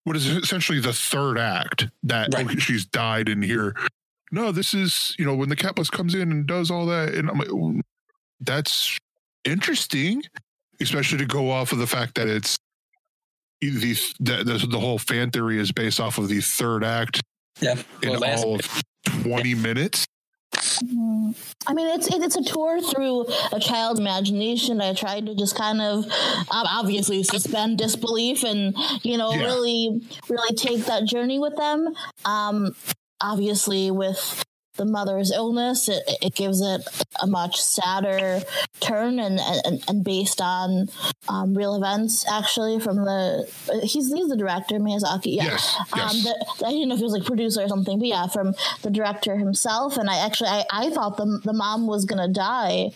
what 0.05 0.17
is 0.17 0.27
essentially 0.27 0.81
the 0.81 0.93
third 0.93 1.39
act 1.39 1.87
that 2.05 2.33
Right. 2.35 2.47
okay, 2.47 2.59
she's 2.59 2.87
died 2.87 3.29
in 3.29 3.43
here. 3.43 3.75
No, 4.33 4.53
this 4.53 4.75
is 4.75 5.15
you 5.19 5.25
know 5.25 5.35
when 5.35 5.49
the 5.49 5.57
Catbus 5.57 5.91
comes 5.91 6.15
in 6.15 6.31
and 6.33 6.47
does 6.47 6.71
all 6.71 6.87
that, 6.87 7.15
and 7.15 7.31
I'm 7.31 7.39
like, 7.39 7.85
that's 8.41 8.99
interesting, 9.45 10.23
especially 10.81 11.19
to 11.19 11.27
go 11.27 11.51
off 11.51 11.73
of 11.73 11.79
the 11.79 11.87
fact 11.87 12.15
that 12.17 12.27
it's 12.29 12.59
the 13.61 13.95
the, 14.21 14.45
the, 14.45 14.67
the 14.71 14.81
whole 14.81 14.99
fan 14.99 15.31
theory 15.31 15.59
is 15.59 15.73
based 15.73 16.01
off 16.01 16.19
of 16.19 16.29
the 16.29 16.41
third 16.41 16.85
act 16.85 17.21
Yeah. 17.61 17.77
in 18.03 18.11
Well, 18.11 18.21
last- 18.21 18.45
all 18.45 18.55
of 18.57 18.83
twenty 19.23 19.55
minutes. 19.55 20.07
Mm. 20.83 21.35
I 21.67 21.75
mean, 21.75 21.89
it's 21.89 22.09
it's 22.09 22.37
a 22.37 22.43
tour 22.43 22.81
through 22.81 23.27
a 23.53 23.61
child's 23.61 24.01
imagination. 24.01 24.81
I 24.81 24.95
tried 24.95 25.27
to 25.27 25.35
just 25.35 25.57
kind 25.57 25.81
of 25.81 26.05
um, 26.07 26.67
obviously 26.67 27.23
suspend 27.23 27.79
disbelief 27.79 28.45
and 28.45 28.75
you 29.03 29.19
know 29.19 29.33
Yeah. 29.33 29.45
really 29.45 30.01
really 30.29 30.55
take 30.57 30.85
that 30.87 31.05
journey 31.05 31.39
with 31.39 31.57
them. 31.57 31.95
Um, 32.25 32.75
obviously, 33.21 33.91
with 33.91 34.45
the 34.79 34.87
mother's 34.87 35.31
illness, 35.31 35.89
it, 35.89 36.03
it 36.23 36.35
gives 36.35 36.61
it 36.63 36.81
a 37.21 37.27
much 37.27 37.61
sadder 37.61 38.41
turn 38.81 39.19
and 39.19 39.39
and, 39.41 39.85
and 39.89 40.05
based 40.05 40.41
on 40.41 40.89
um, 41.29 41.53
real 41.55 41.75
events 41.75 42.25
actually 42.31 42.81
from 42.81 42.97
the 42.97 43.47
he's 43.83 44.11
he's 44.13 44.29
the 44.29 44.37
director 44.37 44.77
Miyazaki 44.79 45.37
yeah 45.37 45.45
Yes, 45.45 45.77
um 45.93 45.99
yes. 45.99 46.25
the, 46.25 46.67
I 46.67 46.71
didn't 46.71 46.89
know 46.89 46.95
if 46.95 46.99
he 47.01 47.05
was 47.05 47.13
like 47.13 47.25
producer 47.25 47.61
or 47.63 47.69
something 47.69 47.99
but 47.99 48.09
yeah 48.09 48.27
from 48.29 48.55
the 48.83 48.91
director 48.91 49.37
himself 49.37 49.97
and 49.97 50.09
I 50.09 50.19
actually 50.25 50.51
I, 50.51 50.65
I 50.73 50.91
thought 50.91 51.17
the 51.17 51.41
the 51.45 51.53
mom 51.53 51.87
was 51.87 52.05
gonna 52.05 52.29
die 52.29 52.91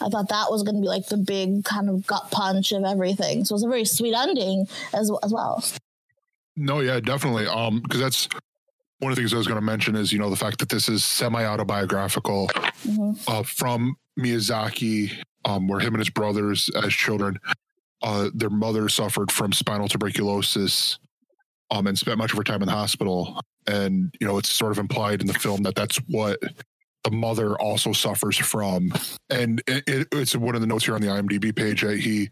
I 0.00 0.08
thought 0.08 0.30
that 0.30 0.50
was 0.50 0.62
gonna 0.62 0.80
be 0.80 0.88
like 0.88 1.06
the 1.08 1.18
big 1.18 1.64
kind 1.64 1.90
of 1.90 2.06
gut 2.06 2.30
punch 2.30 2.72
of 2.72 2.84
everything 2.84 3.44
so 3.44 3.52
it 3.52 3.56
was 3.56 3.64
a 3.64 3.68
very 3.68 3.84
sweet 3.84 4.14
ending 4.14 4.66
as 4.94 5.10
as 5.22 5.32
well 5.32 5.62
No, 6.56 6.80
yeah, 6.80 6.98
definitely. 7.00 7.46
Um, 7.46 7.80
because 7.82 8.00
that's 8.00 8.28
one 9.00 9.12
of 9.12 9.16
the 9.16 9.22
things 9.22 9.32
I 9.32 9.36
was 9.36 9.46
going 9.46 9.60
to 9.60 9.64
mention 9.64 9.94
is 9.96 10.12
you 10.12 10.18
know 10.18 10.30
the 10.30 10.36
fact 10.36 10.58
that 10.58 10.68
this 10.68 10.88
is 10.88 11.04
semi 11.04 11.44
autobiographical 11.44 12.48
Mhm. 12.86 13.18
uh, 13.28 13.42
from 13.42 13.96
Miyazaki, 14.18 15.12
um, 15.44 15.68
where 15.68 15.80
him 15.80 15.94
and 15.94 16.00
his 16.00 16.10
brothers 16.10 16.68
as 16.70 16.92
children, 16.92 17.38
uh, 18.02 18.30
their 18.34 18.50
mother 18.50 18.88
suffered 18.88 19.30
from 19.32 19.52
spinal 19.52 19.88
tuberculosis, 19.88 20.98
um, 21.70 21.86
and 21.86 21.98
spent 21.98 22.18
much 22.18 22.32
of 22.32 22.38
her 22.38 22.44
time 22.44 22.62
in 22.62 22.66
the 22.66 22.72
hospital. 22.72 23.40
And 23.66 24.14
you 24.20 24.26
know 24.26 24.38
it's 24.38 24.50
sort 24.50 24.72
of 24.72 24.78
implied 24.78 25.20
in 25.20 25.26
the 25.26 25.34
film 25.34 25.62
that 25.64 25.74
that's 25.74 25.96
what 26.08 26.40
the 27.04 27.10
mother 27.12 27.54
also 27.60 27.92
suffers 27.92 28.36
from. 28.36 28.92
And 29.30 29.62
it, 29.68 29.84
it, 29.86 30.08
it's 30.12 30.34
one 30.34 30.54
of 30.56 30.60
the 30.60 30.66
notes 30.66 30.84
here 30.86 30.94
on 30.94 31.00
the 31.00 31.06
IMDb 31.08 31.54
page 31.54 31.82
that 31.82 32.00
he 32.00 32.30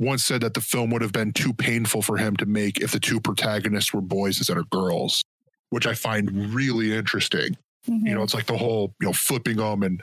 once 0.00 0.24
said 0.24 0.40
that 0.40 0.54
the 0.54 0.60
film 0.60 0.90
would 0.90 1.02
have 1.02 1.12
been 1.12 1.32
too 1.32 1.52
painful 1.52 2.02
for 2.02 2.16
him 2.16 2.36
to 2.36 2.46
make 2.46 2.80
if 2.80 2.90
the 2.92 3.00
two 3.00 3.20
protagonists 3.20 3.92
were 3.92 4.00
boys 4.00 4.38
instead 4.38 4.56
of 4.56 4.68
girls, 4.70 5.22
which 5.70 5.86
I 5.86 5.94
find 5.94 6.54
really 6.54 6.94
interesting. 6.94 7.56
You 7.86 7.94
know, 7.94 8.10
mm-hmm. 8.10 8.22
it's 8.22 8.34
like 8.34 8.46
the 8.46 8.56
whole 8.56 8.94
you 9.00 9.06
know 9.06 9.12
flipping 9.12 9.56
them 9.56 9.82
and 9.82 10.02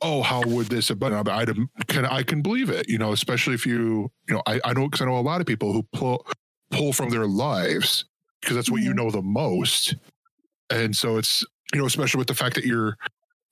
oh, 0.00 0.22
how 0.22 0.42
would 0.42 0.68
this 0.68 0.88
have 0.88 0.98
been? 0.98 1.12
I 1.12 1.20
I 1.20 1.44
can 1.86 2.04
I 2.04 2.22
can 2.22 2.42
believe 2.42 2.70
it. 2.70 2.88
You 2.88 2.98
know, 2.98 3.12
especially 3.12 3.54
if 3.54 3.66
you 3.66 4.10
you 4.28 4.34
know 4.34 4.42
I, 4.46 4.60
I 4.64 4.72
know 4.72 4.88
because 4.88 5.02
I 5.02 5.06
know 5.06 5.18
a 5.18 5.20
lot 5.20 5.40
of 5.40 5.46
people 5.46 5.72
who 5.72 5.82
pull 5.92 6.26
pull 6.70 6.92
from 6.92 7.10
their 7.10 7.26
lives 7.26 8.04
because 8.40 8.56
that's 8.56 8.70
what 8.70 8.82
you 8.82 8.90
mm-hmm. 8.90 9.04
know 9.04 9.10
the 9.10 9.22
most, 9.22 9.96
and 10.70 10.94
so 10.94 11.16
it's 11.16 11.44
you 11.72 11.80
know 11.80 11.86
especially 11.86 12.18
with 12.18 12.28
the 12.28 12.34
fact 12.34 12.54
that 12.54 12.64
you're 12.64 12.96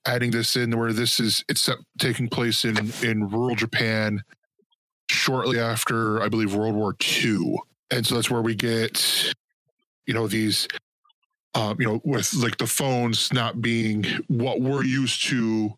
adding 0.06 0.30
this 0.30 0.56
in 0.56 0.76
where 0.78 0.92
this 0.92 1.18
is 1.18 1.44
it's 1.48 1.68
taking 1.98 2.28
place 2.28 2.64
in 2.64 2.92
in 3.02 3.28
rural 3.28 3.56
Japan 3.56 4.22
shortly 5.10 5.58
after 5.58 6.22
I 6.22 6.28
believe 6.28 6.54
World 6.54 6.74
War 6.74 6.94
II, 7.00 7.58
and 7.90 8.06
so 8.06 8.14
that's 8.14 8.30
where 8.30 8.42
we 8.42 8.54
get 8.54 9.32
you 10.06 10.14
know 10.14 10.28
these 10.28 10.68
um, 11.54 11.80
you 11.80 11.86
know 11.86 12.00
with 12.04 12.34
like 12.34 12.56
the 12.58 12.66
phones 12.66 13.32
not 13.32 13.60
being 13.60 14.04
what 14.28 14.60
we're 14.60 14.84
used 14.84 15.26
to 15.28 15.72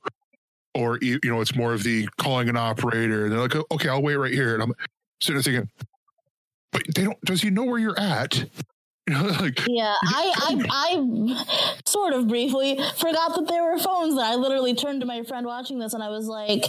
or 0.75 0.99
you 1.01 1.19
you 1.23 1.31
know 1.31 1.41
it's 1.41 1.55
more 1.55 1.73
of 1.73 1.83
the 1.83 2.09
calling 2.19 2.49
an 2.49 2.57
operator 2.57 3.25
and 3.25 3.33
they're 3.33 3.41
like 3.41 3.57
okay 3.73 3.89
I'll 3.89 4.03
wait 4.03 4.17
right 4.17 4.33
here 4.33 4.55
and 4.55 4.63
I'm 4.63 4.75
sitting 5.21 5.37
there 5.37 5.43
thinking 5.43 5.71
but 6.73 6.83
they 6.95 7.05
don't 7.05 7.21
does 7.23 7.43
he 7.43 7.51
know 7.51 7.65
where 7.65 7.79
you're 7.79 7.99
at 7.99 8.37
you 9.09 9.15
know 9.15 9.23
like 9.41 9.61
Yeah, 9.67 9.95
I, 10.03 10.33
I 10.37 10.65
I 10.71 11.81
sort 11.87 12.13
of 12.13 12.29
briefly 12.29 12.77
forgot 12.97 13.35
that 13.35 13.47
there 13.49 13.63
were 13.63 13.79
phones. 13.79 14.17
That 14.17 14.33
I 14.33 14.35
literally 14.35 14.75
turned 14.75 15.01
to 15.01 15.07
my 15.07 15.23
friend 15.23 15.47
watching 15.47 15.79
this, 15.79 15.95
and 15.95 16.03
I 16.03 16.09
was 16.09 16.27
like, 16.27 16.65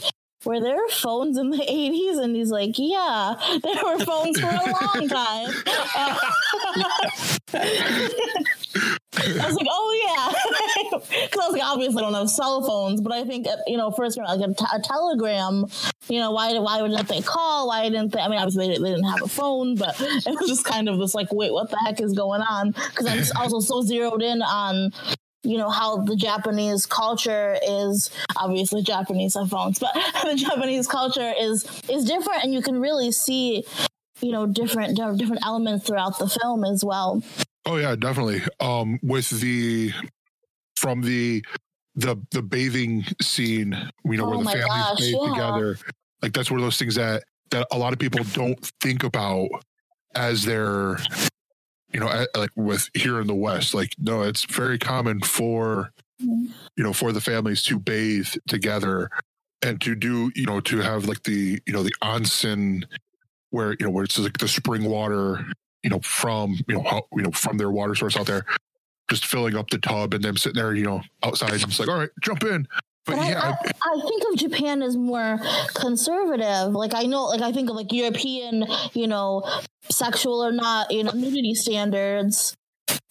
"Were 0.46 0.60
there 0.60 0.88
phones 0.90 1.38
in 1.38 1.50
the 1.50 1.58
'80s?" 1.58 2.24
And 2.24 2.36
he's 2.36 2.52
like, 2.52 2.76
"Yeah, 2.78 3.36
there 3.64 3.84
were 3.84 4.00
phones 4.06 4.40
for 4.40 4.48
a 4.48 4.76
long 4.82 5.08
time." 5.08 5.54
Uh, 5.96 6.20
I 9.22 9.46
was 9.46 9.56
like, 9.56 9.68
oh 9.70 10.06
yeah, 10.06 11.00
because 11.00 11.40
I 11.40 11.48
was 11.48 11.54
like, 11.54 11.64
obviously 11.64 12.04
I 12.04 12.06
don't 12.06 12.14
have 12.14 12.30
cell 12.30 12.64
phones, 12.66 13.02
but 13.02 13.12
I 13.12 13.24
think 13.24 13.48
uh, 13.48 13.58
you 13.68 13.78
know, 13.78 13.92
first 13.92 14.18
like 14.18 14.40
a, 14.40 14.54
t- 14.54 14.66
a 14.72 14.80
telegram. 14.80 15.66
You 16.08 16.20
know, 16.20 16.32
why 16.32 16.58
why 16.60 16.82
didn't 16.82 17.08
they 17.08 17.22
call? 17.22 17.68
Why 17.68 17.90
didn't 17.90 18.14
they? 18.14 18.20
I 18.20 18.28
mean, 18.28 18.40
obviously 18.40 18.68
they, 18.68 18.78
they 18.78 18.90
didn't 18.90 19.10
have 19.10 19.22
a 19.22 19.28
phone, 19.28 19.76
but 19.76 19.96
it 20.00 20.40
was 20.40 20.50
just 20.50 20.66
kind 20.66 20.88
of 20.90 20.98
this 21.00 21.14
like, 21.14 21.32
wait, 21.32 21.52
what 21.52 21.70
the 21.70 21.78
heck 21.86 22.00
is 22.02 22.14
going 22.14 22.42
on? 22.42 22.72
Because 22.72 23.32
I'm 23.36 23.42
also 23.42 23.60
so 23.60 23.82
zeroed 23.82 24.22
in 24.22 24.42
on 24.42 24.92
you 25.44 25.58
know 25.58 25.70
how 25.70 25.98
the 25.98 26.16
Japanese 26.16 26.86
culture 26.86 27.58
is 27.66 28.12
obviously 28.36 28.82
Japanese 28.82 29.36
have 29.36 29.50
phones, 29.50 29.80
but 29.80 29.94
the 30.24 30.36
Japanese 30.36 30.88
culture 30.88 31.34
is 31.40 31.64
is 31.90 32.06
different, 32.06 32.44
and 32.44 32.54
you 32.54 32.62
can 32.62 32.80
really 32.80 33.12
see 33.12 33.64
you 34.22 34.32
know 34.32 34.46
different 34.46 34.98
different 34.98 35.46
elements 35.46 35.86
throughout 35.86 36.20
the 36.20 36.28
film 36.28 36.66
as 36.66 36.84
well. 36.84 37.24
Oh 37.66 37.78
yeah, 37.78 37.96
definitely. 37.96 38.42
Um, 38.60 39.00
with 39.04 39.30
the 39.30 39.94
from 40.76 41.02
the 41.02 41.44
the 41.96 42.18
the 42.32 42.42
bathing 42.42 43.06
scene, 43.22 43.78
you 44.06 44.18
know, 44.18 44.26
Oh 44.26 44.30
where 44.30 44.38
the 44.40 44.44
families 44.46 44.68
gosh, 44.68 45.00
bathe 45.00 45.16
yeah. 45.16 45.30
together. 45.30 45.78
Like 46.22 46.34
that's 46.34 46.52
one 46.52 46.60
of 46.60 46.66
those 46.66 46.78
things 46.78 46.96
that 46.96 47.24
that 47.52 47.68
a 47.72 47.78
lot 47.78 47.94
of 47.94 48.00
people 48.00 48.24
don't 48.34 48.72
think 48.82 49.04
about 49.04 49.50
as 50.16 50.44
they're 50.44 50.98
you 51.94 52.00
know 52.00 52.26
like 52.36 52.52
with 52.56 52.90
here 52.94 53.20
in 53.20 53.28
the 53.28 53.36
west 53.36 53.74
like 53.74 53.94
no 54.00 54.22
it's 54.22 54.46
very 54.46 54.78
common 54.78 55.20
for 55.22 55.92
you 56.20 56.84
know 56.84 56.94
for 56.94 57.12
the 57.12 57.22
families 57.22 57.64
to 57.64 57.80
bathe 57.80 58.28
together 58.48 59.10
and 59.62 59.82
to 59.82 59.96
do 59.96 60.32
you 60.36 60.46
know 60.46 60.60
to 60.60 60.80
have 60.80 61.06
like 61.06 61.24
the 61.24 61.60
you 61.66 61.74
know 61.74 61.84
the 61.84 61.94
onsen 62.04 62.84
where 63.52 63.72
you 63.80 63.86
know 63.86 63.90
where 63.90 64.04
it's 64.04 64.20
like 64.20 64.38
the 64.38 64.48
spring 64.48 64.86
water 64.86 65.46
you 65.84 65.90
know 65.90 66.00
from 66.00 66.58
you 66.68 66.76
know 66.76 67.02
you 67.14 67.22
know 67.22 67.32
from 67.32 67.58
their 67.58 67.72
water 67.72 67.96
source 67.96 68.18
out 68.18 68.26
there 68.26 68.46
just 69.10 69.26
filling 69.26 69.56
up 69.56 69.70
the 69.70 69.80
tub 69.80 70.14
and 70.14 70.24
them 70.24 70.38
sitting 70.38 70.62
there 70.62 70.76
you 70.76 70.84
know 70.84 71.02
outside. 71.24 71.52
And 71.54 71.64
it's 71.64 71.80
like 71.80 71.90
all 71.90 71.98
right 71.98 72.10
jump 72.22 72.44
in 72.44 72.68
but, 73.10 73.18
But 73.18 73.28
yeah 73.30 73.42
I, 73.44 73.50
I- 73.50 73.72
I, 73.82 74.02
think 74.08 74.24
of 74.32 74.38
Japan 74.38 74.82
as 74.84 74.96
more 74.98 75.40
conservative. 75.74 76.74
Like 76.74 76.94
I 76.94 77.04
know, 77.04 77.26
like 77.26 77.42
I 77.42 77.52
think 77.52 77.70
of 77.70 77.76
like 77.76 77.92
European, 77.92 78.66
you 78.94 79.08
know, 79.08 79.44
sexual 79.90 80.44
or 80.44 80.52
not, 80.52 80.92
you 80.92 81.04
know, 81.04 81.12
nudity 81.12 81.56
standards, 81.56 82.56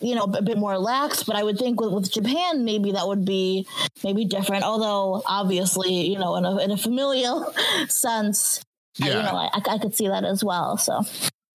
you 0.00 0.14
know, 0.14 0.24
a 0.24 0.42
bit 0.42 0.58
more 0.58 0.78
lax. 0.78 1.22
But 1.24 1.36
I 1.36 1.42
would 1.42 1.58
think 1.58 1.80
with, 1.80 1.92
with 1.92 2.12
Japan, 2.12 2.64
maybe 2.64 2.92
that 2.92 3.06
would 3.08 3.24
be 3.24 3.66
maybe 4.04 4.24
different. 4.24 4.62
Although 4.64 5.22
obviously, 5.26 6.06
you 6.12 6.18
know, 6.18 6.36
in 6.36 6.44
a 6.44 6.56
in 6.58 6.70
a 6.70 6.76
familial 6.76 7.52
sense, 7.88 8.62
I- 9.02 9.06
you 9.06 9.12
Yeah. 9.12 9.22
know, 9.22 9.36
I, 9.36 9.50
I 9.54 9.78
could 9.78 9.94
see 9.94 10.08
that 10.08 10.24
as 10.24 10.44
well. 10.44 10.76
So 10.76 11.02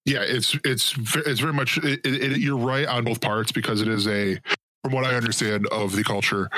yeah 0.06 0.20
it's 0.22 0.58
it's 0.66 0.98
it's 1.26 1.40
very 1.40 1.54
much 1.54 1.78
it, 1.78 2.02
it- 2.06 2.38
you're 2.40 2.58
right 2.58 2.86
on 2.88 3.06
both 3.06 3.22
parts 3.22 3.54
because 3.54 3.80
it 3.82 3.88
is 3.88 4.06
a 4.06 4.38
from 4.84 4.92
what 4.92 5.06
i 5.06 5.16
understand 5.16 5.66
of 5.68 5.96
the 5.96 6.04
culture 6.04 6.50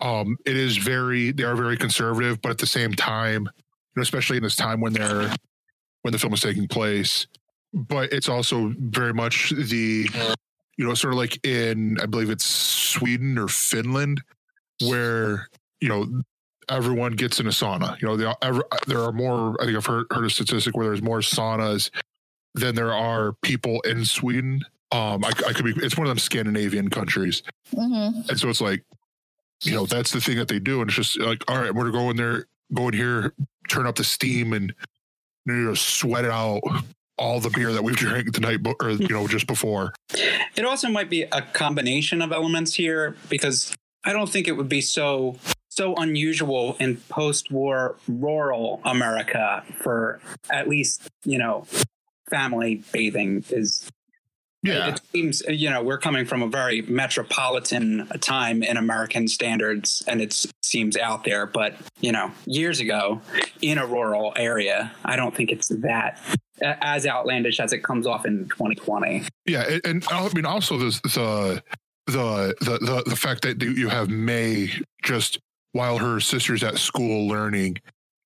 um 0.00 0.36
it 0.46 0.56
is 0.56 0.76
very 0.76 1.32
they 1.32 1.44
are 1.44 1.56
very 1.56 1.76
conservative 1.76 2.40
but 2.42 2.50
at 2.50 2.58
the 2.58 2.66
same 2.66 2.92
time 2.92 3.42
you 3.42 3.96
know, 3.96 4.02
especially 4.02 4.36
in 4.36 4.42
this 4.42 4.56
time 4.56 4.80
when 4.80 4.92
they're 4.92 5.32
when 6.02 6.12
the 6.12 6.18
film 6.18 6.32
is 6.32 6.40
taking 6.40 6.66
place 6.66 7.26
but 7.72 8.12
it's 8.12 8.28
also 8.28 8.74
very 8.78 9.14
much 9.14 9.50
the 9.50 10.08
you 10.76 10.86
know 10.86 10.94
sort 10.94 11.12
of 11.12 11.18
like 11.18 11.44
in 11.46 11.98
i 12.00 12.06
believe 12.06 12.30
it's 12.30 12.46
sweden 12.46 13.38
or 13.38 13.48
finland 13.48 14.20
where 14.82 15.48
you 15.80 15.88
know 15.88 16.06
everyone 16.68 17.12
gets 17.12 17.40
in 17.40 17.46
a 17.46 17.50
sauna 17.50 18.00
you 18.00 18.08
know 18.08 18.16
they, 18.16 18.32
ever, 18.42 18.62
there 18.86 19.00
are 19.00 19.12
more 19.12 19.56
i 19.60 19.64
think 19.64 19.76
i've 19.76 19.86
heard, 19.86 20.06
heard 20.10 20.24
a 20.24 20.30
statistic 20.30 20.76
where 20.76 20.86
there's 20.86 21.02
more 21.02 21.20
saunas 21.20 21.90
than 22.54 22.74
there 22.74 22.92
are 22.92 23.32
people 23.42 23.80
in 23.82 24.04
Sweden. 24.04 24.60
Um, 24.92 25.24
I, 25.24 25.28
I 25.46 25.52
could 25.52 25.64
be. 25.64 25.72
It's 25.76 25.96
one 25.96 26.06
of 26.06 26.10
them 26.10 26.18
Scandinavian 26.18 26.90
countries, 26.90 27.42
mhm. 27.74 28.28
and 28.28 28.38
so 28.38 28.48
it's 28.48 28.60
like, 28.60 28.82
you 29.62 29.72
know, 29.72 29.86
that's 29.86 30.12
the 30.12 30.20
thing 30.20 30.36
that 30.38 30.48
they 30.48 30.58
do, 30.58 30.80
and 30.80 30.88
it's 30.88 30.96
just 30.96 31.18
like, 31.20 31.42
all 31.48 31.58
right, 31.58 31.74
we're 31.74 31.90
gonna 31.90 32.04
go 32.04 32.10
in 32.10 32.16
there, 32.16 32.46
go 32.72 32.88
in 32.88 32.94
here, 32.94 33.34
turn 33.68 33.86
up 33.86 33.96
the 33.96 34.04
steam, 34.04 34.52
and 34.52 34.74
you 35.46 35.52
know, 35.52 35.74
sweat 35.74 36.24
out 36.24 36.60
all 37.18 37.38
the 37.40 37.50
beer 37.50 37.72
that 37.72 37.84
we've 37.84 37.96
drank 37.96 38.32
the 38.32 38.40
night, 38.40 38.60
or 38.80 38.90
you 38.90 39.08
know, 39.08 39.28
just 39.28 39.46
before. 39.46 39.92
It 40.56 40.64
also 40.64 40.88
might 40.88 41.10
be 41.10 41.22
a 41.22 41.42
combination 41.42 42.22
of 42.22 42.32
elements 42.32 42.74
here 42.74 43.16
because 43.28 43.76
I 44.04 44.12
don't 44.12 44.28
think 44.28 44.48
it 44.48 44.52
would 44.52 44.68
be 44.68 44.80
so 44.80 45.36
so 45.68 45.94
unusual 45.96 46.76
in 46.80 46.96
post-war 47.08 47.96
rural 48.08 48.80
America 48.84 49.62
for 49.76 50.20
at 50.50 50.68
least 50.68 51.08
you 51.24 51.38
know 51.38 51.66
family 52.28 52.82
bathing 52.92 53.44
is. 53.50 53.88
Yeah, 54.62 54.90
It 54.90 55.00
seems 55.12 55.42
you 55.48 55.70
know 55.70 55.82
we're 55.82 55.98
coming 55.98 56.26
from 56.26 56.42
a 56.42 56.48
very 56.48 56.82
metropolitan 56.82 58.06
time 58.20 58.62
in 58.62 58.76
American 58.76 59.26
standards, 59.26 60.02
and 60.06 60.20
it 60.20 60.46
seems 60.62 60.96
out 60.98 61.24
there. 61.24 61.46
But 61.46 61.76
you 62.00 62.12
know, 62.12 62.30
years 62.44 62.78
ago, 62.80 63.22
in 63.62 63.78
a 63.78 63.86
rural 63.86 64.34
area, 64.36 64.92
I 65.04 65.16
don't 65.16 65.34
think 65.34 65.50
it's 65.50 65.68
that 65.68 66.20
as 66.60 67.06
outlandish 67.06 67.58
as 67.58 67.72
it 67.72 67.82
comes 67.82 68.06
off 68.06 68.26
in 68.26 68.48
2020. 68.50 69.24
yeah, 69.46 69.62
and, 69.62 69.80
and 69.86 70.04
I 70.10 70.28
mean, 70.34 70.44
also 70.44 70.76
the 70.76 71.00
the 71.04 71.62
the 72.06 72.54
the 72.60 72.78
the, 72.78 73.02
the 73.06 73.16
fact 73.16 73.42
that 73.42 73.62
you 73.62 73.88
have 73.88 74.10
May 74.10 74.70
just 75.02 75.38
while 75.72 75.98
her 75.98 76.20
sister's 76.20 76.62
at 76.62 76.78
school 76.78 77.28
learning, 77.28 77.78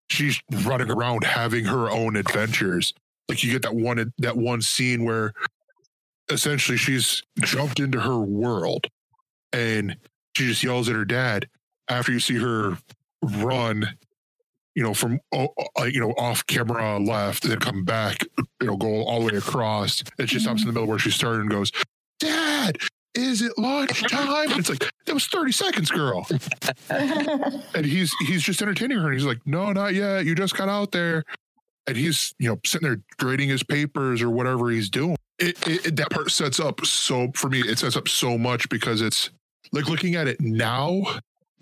she's 0.08 0.40
running 0.62 0.90
around 0.90 1.24
having 1.24 1.64
her 1.64 1.90
own 1.90 2.16
adventures. 2.16 2.92
Like 3.28 3.42
you 3.42 3.52
get 3.52 3.62
that 3.62 3.74
one 3.74 4.12
that 4.18 4.36
one 4.36 4.62
scene 4.62 5.04
where 5.04 5.32
essentially 6.30 6.78
she's 6.78 7.22
jumped 7.40 7.80
into 7.80 8.00
her 8.00 8.18
world 8.18 8.86
and 9.52 9.96
she 10.36 10.46
just 10.46 10.62
yells 10.62 10.88
at 10.88 10.94
her 10.94 11.04
dad 11.04 11.48
after 11.88 12.12
you 12.12 12.20
see 12.20 12.38
her 12.38 12.78
run 13.22 13.96
you 14.74 14.82
know 14.82 14.94
from 14.94 15.20
uh, 15.32 15.46
you 15.84 16.00
know 16.00 16.12
off 16.18 16.46
camera 16.46 16.98
left 16.98 17.44
and 17.44 17.52
then 17.52 17.60
come 17.60 17.84
back 17.84 18.18
you 18.60 18.66
know 18.66 18.76
go 18.76 19.04
all 19.04 19.20
the 19.20 19.32
way 19.32 19.38
across 19.38 20.02
and 20.18 20.28
she 20.28 20.38
stops 20.38 20.62
in 20.62 20.66
the 20.66 20.72
middle 20.72 20.88
where 20.88 20.98
she 20.98 21.10
started 21.10 21.42
and 21.42 21.50
goes 21.50 21.70
dad 22.18 22.76
is 23.14 23.42
it 23.42 23.56
lunchtime 23.58 24.50
and 24.50 24.58
it's 24.58 24.68
like 24.68 24.90
that 25.06 25.14
was 25.14 25.26
30 25.26 25.52
seconds 25.52 25.90
girl. 25.90 26.26
And 27.74 27.84
he's 27.86 28.12
he's 28.26 28.42
just 28.42 28.62
entertaining 28.62 28.98
her 28.98 29.06
and 29.06 29.14
he's 29.14 29.26
like 29.26 29.40
no 29.46 29.72
not 29.72 29.94
yet. 29.94 30.24
You 30.24 30.34
just 30.34 30.56
got 30.56 30.68
out 30.68 30.92
there. 30.92 31.24
And 31.86 31.96
he's 31.96 32.34
you 32.38 32.48
know 32.48 32.58
sitting 32.64 32.88
there 32.88 33.00
grading 33.18 33.48
his 33.48 33.62
papers 33.62 34.22
or 34.22 34.30
whatever 34.30 34.70
he's 34.70 34.88
doing 34.88 35.16
it, 35.44 35.86
it, 35.86 35.96
that 35.96 36.10
part 36.10 36.30
sets 36.30 36.58
up 36.60 36.84
so 36.84 37.30
for 37.34 37.48
me 37.48 37.60
it 37.60 37.78
sets 37.78 37.96
up 37.96 38.08
so 38.08 38.38
much 38.38 38.68
because 38.68 39.00
it's 39.00 39.30
like 39.72 39.88
looking 39.88 40.14
at 40.14 40.26
it 40.26 40.40
now 40.40 41.02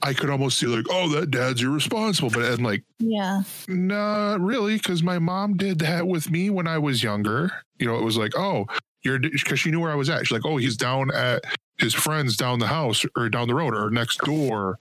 i 0.03 0.13
could 0.13 0.31
almost 0.31 0.59
see 0.59 0.67
like 0.67 0.85
oh 0.91 1.09
that 1.09 1.31
dad's 1.31 1.63
irresponsible 1.63 2.31
but 2.31 2.45
and 2.45 2.65
like 2.65 2.83
yeah, 2.99 3.43
not 3.69 4.41
really 4.41 4.77
because 4.77 5.03
my 5.03 5.19
mom 5.19 5.57
did 5.57 5.79
that 5.81 6.07
with 6.07 6.31
me 6.31 6.51
when 6.51 6.67
i 6.67 6.79
was 6.79 7.03
younger. 7.03 7.53
You 7.79 7.87
know 7.87 7.99
it 7.99 8.05
was 8.05 8.17
like 8.17 8.37
oh 8.37 8.67
you're 9.03 9.19
because 9.19 9.59
she 9.59 9.71
knew 9.71 9.81
where 9.81 9.91
i 9.91 9.97
was 9.97 10.09
at. 10.09 10.27
She's 10.27 10.33
like 10.33 10.47
oh 10.47 10.57
he's 10.57 10.77
down 10.77 11.11
at 11.13 11.45
his 11.79 11.95
friends 11.95 12.37
down 12.37 12.61
the 12.61 12.67
house 12.69 13.05
or 13.17 13.29
down 13.29 13.49
the 13.49 13.55
road 13.55 13.75
or 13.75 13.91
next 13.91 14.19
door. 14.19 14.79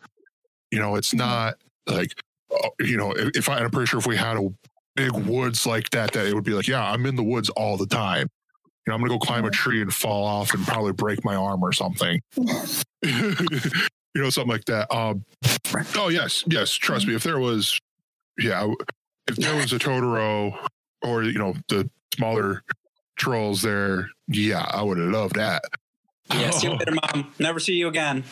You 0.69 0.79
know 0.79 0.95
it's 0.95 1.09
mm-hmm. 1.09 1.17
not 1.17 1.55
like 1.87 2.11
oh, 2.51 2.69
you 2.79 2.97
know 2.97 3.11
if, 3.11 3.35
if 3.35 3.49
i 3.49 3.57
i'm 3.57 3.71
pretty 3.71 3.87
sure 3.87 3.99
if 3.99 4.05
we 4.05 4.15
had 4.15 4.37
a 4.37 4.49
big 4.95 5.11
woods 5.13 5.65
like 5.65 5.89
that 5.91 6.11
that 6.11 6.27
it 6.27 6.33
would 6.33 6.43
be 6.43 6.51
like 6.51 6.67
yeah 6.67 6.83
i'm 6.91 7.05
in 7.05 7.15
the 7.15 7.23
woods 7.23 7.49
all 7.51 7.77
the 7.77 7.87
time 7.87 8.27
you 8.85 8.91
know 8.91 8.95
i'm 8.95 8.99
gonna 9.01 9.09
go 9.09 9.19
climb 9.19 9.45
a 9.45 9.51
tree 9.51 9.81
and 9.81 9.93
fall 9.93 10.23
off 10.25 10.53
and 10.53 10.65
probably 10.65 10.91
break 10.93 11.23
my 11.23 11.35
arm 11.35 11.63
or 11.63 11.71
something. 11.71 12.21
You 14.13 14.21
know 14.21 14.29
something 14.29 14.51
like 14.51 14.65
that. 14.65 14.93
Um 14.93 15.23
oh 15.95 16.09
yes 16.09 16.43
yes 16.47 16.73
trust 16.73 17.07
me 17.07 17.15
if 17.15 17.23
there 17.23 17.39
was 17.39 17.79
yeah 18.37 18.67
if 19.27 19.37
there 19.37 19.55
was 19.55 19.71
a 19.71 19.79
totoro 19.79 20.53
or 21.01 21.23
you 21.23 21.39
know 21.39 21.55
the 21.69 21.89
smaller 22.15 22.61
trolls 23.15 23.61
there 23.61 24.09
yeah 24.27 24.65
i 24.69 24.81
would 24.81 24.97
have 24.97 25.09
loved 25.09 25.35
that. 25.35 25.63
Yeah, 26.33 26.49
see 26.49 26.67
you 26.67 26.73
later, 26.77 26.91
mom. 26.91 27.31
Never 27.39 27.59
see 27.59 27.73
you 27.73 27.87
again. 27.87 28.23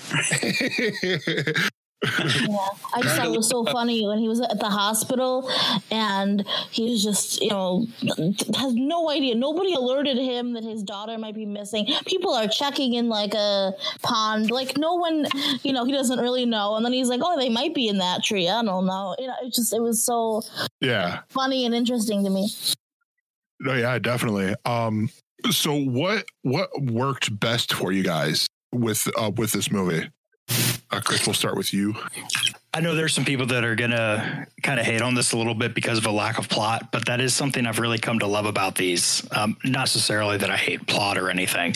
Yeah, 2.01 2.67
I 2.93 3.01
just 3.01 3.15
thought 3.17 3.25
it 3.27 3.35
was 3.37 3.49
so 3.49 3.65
funny 3.71 4.07
when 4.07 4.19
he 4.19 4.27
was 4.29 4.39
at 4.39 4.57
the 4.59 4.69
hospital 4.69 5.49
and 5.91 6.45
he 6.71 6.89
was 6.89 7.03
just, 7.03 7.41
you 7.41 7.49
know, 7.49 7.87
has 8.55 8.73
no 8.73 9.09
idea. 9.09 9.35
Nobody 9.35 9.73
alerted 9.73 10.17
him 10.17 10.53
that 10.53 10.63
his 10.63 10.81
daughter 10.83 11.17
might 11.17 11.35
be 11.35 11.45
missing. 11.45 11.87
People 12.05 12.33
are 12.33 12.47
checking 12.47 12.93
in 12.93 13.09
like 13.09 13.33
a 13.33 13.73
pond. 14.01 14.49
Like 14.49 14.77
no 14.77 14.95
one, 14.95 15.25
you 15.63 15.73
know, 15.73 15.83
he 15.83 15.91
doesn't 15.91 16.19
really 16.19 16.45
know. 16.45 16.75
And 16.75 16.85
then 16.85 16.93
he's 16.93 17.09
like, 17.09 17.21
oh, 17.23 17.37
they 17.37 17.49
might 17.49 17.75
be 17.75 17.87
in 17.89 17.97
that 17.97 18.23
tree. 18.23 18.47
I 18.47 18.61
don't 18.61 18.85
know. 18.85 19.15
You 19.19 19.27
know, 19.27 19.35
it 19.43 19.53
just, 19.53 19.73
it 19.73 19.81
was 19.81 20.03
so 20.03 20.41
yeah 20.81 21.21
funny 21.29 21.65
and 21.65 21.75
interesting 21.75 22.23
to 22.23 22.29
me. 22.29 22.49
no 23.59 23.73
yeah 23.73 23.99
definitely 23.99 24.53
um 24.65 25.09
so 25.51 25.73
what 25.75 26.25
what 26.43 26.69
worked 26.81 27.37
best 27.39 27.73
for 27.73 27.91
you 27.91 28.03
guys 28.03 28.47
with 28.71 29.07
uh 29.17 29.31
with 29.35 29.51
this 29.51 29.71
movie 29.71 30.09
uh 30.91 31.01
chris 31.01 31.25
we'll 31.25 31.33
start 31.33 31.55
with 31.57 31.73
you 31.73 31.95
I 32.71 32.81
know 32.81 32.93
there's 32.93 33.13
some 33.15 33.25
people 33.25 33.47
that 33.47 33.63
are 33.63 33.75
gonna 33.75 34.45
kind 34.61 34.79
of 34.79 34.85
hate 34.85 35.01
on 35.01 35.15
this 35.15 35.31
a 35.31 35.37
little 35.37 35.55
bit 35.55 35.73
because 35.73 35.97
of 35.97 36.05
a 36.05 36.11
lack 36.11 36.37
of 36.37 36.47
plot, 36.49 36.91
but 36.91 37.07
that 37.07 37.19
is 37.19 37.33
something 37.33 37.65
I've 37.65 37.79
really 37.79 37.97
come 37.97 38.19
to 38.19 38.27
love 38.27 38.45
about 38.45 38.75
these. 38.75 39.25
Um, 39.31 39.57
not 39.63 39.79
necessarily 39.81 40.37
that 40.37 40.51
I 40.51 40.55
hate 40.57 40.85
plot 40.85 41.17
or 41.17 41.31
anything, 41.31 41.73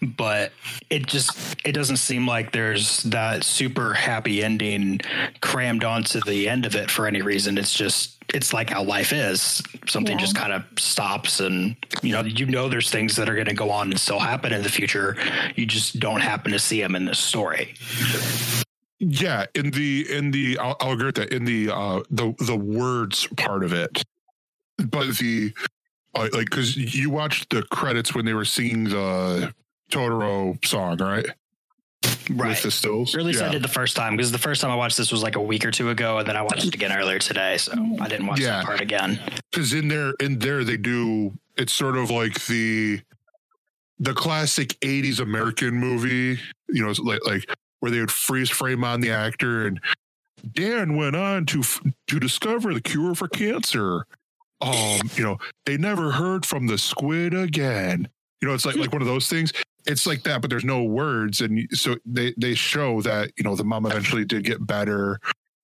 but 0.00 0.52
it 0.88 1.06
just 1.06 1.56
it 1.64 1.72
doesn't 1.72 1.96
seem 1.96 2.28
like 2.28 2.52
there's 2.52 3.02
that 3.04 3.42
super 3.42 3.92
happy 3.92 4.44
ending 4.44 5.00
crammed 5.40 5.82
onto 5.82 6.20
the 6.20 6.48
end 6.48 6.64
of 6.64 6.76
it 6.76 6.92
for 6.92 7.08
any 7.08 7.22
reason. 7.22 7.58
It's 7.58 7.74
just 7.74 8.12
it's 8.32 8.52
like 8.52 8.70
how 8.70 8.84
life 8.84 9.12
is. 9.12 9.62
Something 9.88 10.16
Yeah. 10.16 10.24
just 10.24 10.36
kind 10.36 10.52
of 10.52 10.62
stops, 10.78 11.40
and 11.40 11.74
you 12.02 12.12
know 12.12 12.20
you 12.20 12.46
know 12.46 12.68
there's 12.68 12.90
things 12.90 13.16
that 13.16 13.28
are 13.28 13.34
going 13.34 13.46
to 13.46 13.54
go 13.54 13.70
on 13.70 13.90
and 13.90 13.98
still 14.00 14.20
happen 14.20 14.52
in 14.52 14.62
the 14.62 14.68
future. 14.68 15.16
You 15.56 15.66
just 15.66 15.98
don't 15.98 16.20
happen 16.20 16.52
to 16.52 16.58
see 16.60 16.80
them 16.80 16.94
in 16.94 17.04
this 17.04 17.18
story. 17.18 17.74
Yeah, 18.98 19.44
in 19.54 19.70
the 19.72 20.06
in 20.10 20.30
the 20.30 20.58
I'll, 20.58 20.76
I'll 20.80 20.92
agree 20.92 21.06
with 21.06 21.16
that 21.16 21.32
in 21.32 21.44
the 21.44 21.70
uh 21.70 22.02
the 22.10 22.34
the 22.38 22.56
words 22.56 23.26
part 23.36 23.62
of 23.62 23.72
it, 23.72 24.02
but 24.78 25.16
the 25.18 25.52
uh, 26.14 26.28
like 26.32 26.48
because 26.50 26.76
you 26.76 27.10
watched 27.10 27.50
the 27.50 27.62
credits 27.64 28.14
when 28.14 28.24
they 28.24 28.32
were 28.32 28.46
singing 28.46 28.84
the 28.84 29.52
Totoro 29.90 30.64
song, 30.64 30.96
right? 30.98 31.26
Right. 32.30 32.48
With 32.50 32.62
the 32.62 32.70
stills. 32.70 33.14
Or 33.14 33.20
at 33.20 33.26
least 33.26 33.42
I 33.42 33.50
did 33.50 33.62
the 33.62 33.68
first 33.68 33.96
time 33.96 34.16
because 34.16 34.32
the 34.32 34.38
first 34.38 34.60
time 34.60 34.70
I 34.70 34.76
watched 34.76 34.96
this 34.96 35.12
was 35.12 35.22
like 35.22 35.36
a 35.36 35.40
week 35.42 35.64
or 35.64 35.70
two 35.70 35.90
ago, 35.90 36.18
and 36.18 36.26
then 36.26 36.36
I 36.36 36.42
watched 36.42 36.64
it 36.64 36.74
again 36.74 36.92
earlier 36.92 37.18
today. 37.18 37.56
So 37.58 37.72
I 38.00 38.08
didn't 38.08 38.26
watch 38.26 38.40
Yeah. 38.40 38.58
that 38.58 38.64
part 38.64 38.80
again. 38.80 39.20
because 39.52 39.72
in 39.74 39.88
there 39.88 40.12
in 40.20 40.38
there 40.38 40.64
they 40.64 40.76
do 40.76 41.32
it's 41.56 41.72
sort 41.72 41.96
of 41.96 42.10
like 42.10 42.46
the 42.46 43.00
the 43.98 44.12
classic 44.14 44.68
80s 44.80 45.20
american 45.20 45.74
movie 45.74 46.38
you 46.68 46.84
know 46.84 46.92
like 47.02 47.24
like 47.26 47.48
where 47.86 47.92
they 47.92 48.00
would 48.00 48.10
freeze 48.10 48.50
frame 48.50 48.82
on 48.82 49.00
the 49.00 49.12
actor. 49.12 49.64
And 49.64 49.80
dan 50.52 50.96
went 50.96 51.14
on 51.14 51.46
to 51.46 51.62
to 52.08 52.18
discover 52.18 52.74
the 52.74 52.80
cure 52.80 53.14
for 53.14 53.28
cancer. 53.28 54.06
Um 54.60 55.08
you 55.14 55.22
know 55.22 55.38
they 55.66 55.76
never 55.76 56.10
heard 56.10 56.44
from 56.44 56.66
the 56.66 56.78
squid 56.78 57.32
again. 57.32 58.08
You 58.42 58.48
know 58.48 58.54
it's 58.54 58.66
like 58.66 58.74
like 58.74 58.92
one 58.92 59.02
of 59.02 59.08
those 59.08 59.28
things. 59.28 59.52
It's 59.86 60.04
like 60.04 60.24
that 60.24 60.40
but 60.40 60.50
there's 60.50 60.64
no 60.64 60.82
words. 60.82 61.40
And 61.40 61.68
so 61.72 61.94
they 62.04 62.34
they 62.36 62.54
show 62.54 63.02
that 63.02 63.30
you 63.36 63.44
know 63.44 63.54
the 63.54 63.62
mom 63.62 63.86
eventually 63.86 64.24
did 64.24 64.42
get 64.42 64.66
better. 64.66 65.20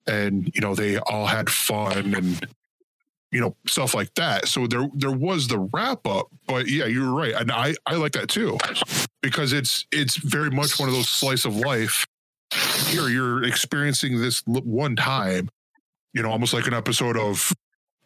And 0.06 0.48
you 0.54 0.60
know 0.60 0.76
they 0.76 0.98
all 0.98 1.26
had 1.26 1.50
fun 1.50 2.14
and 2.14 2.46
you 3.32 3.40
know 3.40 3.56
stuff 3.66 3.94
like 3.96 4.14
that. 4.14 4.46
So 4.46 4.68
there 4.68 4.88
there 4.94 5.10
was 5.10 5.48
the 5.48 5.58
wrap 5.58 6.06
up. 6.06 6.28
But 6.46 6.68
yeah 6.68 6.86
you're 6.86 7.12
right. 7.12 7.34
And 7.34 7.50
i 7.50 7.74
i 7.86 7.96
like 7.96 8.12
that 8.12 8.28
too 8.28 8.58
because 9.22 9.52
it's 9.52 9.86
it's 9.90 10.16
very 10.16 10.50
much 10.50 10.78
one 10.78 10.88
of 10.88 10.94
those 10.94 11.08
slice 11.08 11.44
of 11.44 11.56
life 11.56 12.04
here 12.88 13.08
you're 13.08 13.44
experiencing 13.44 14.20
this 14.20 14.42
one 14.46 14.96
time 14.96 15.48
you 16.12 16.22
know 16.22 16.30
almost 16.30 16.52
like 16.52 16.66
an 16.66 16.74
episode 16.74 17.16
of 17.16 17.52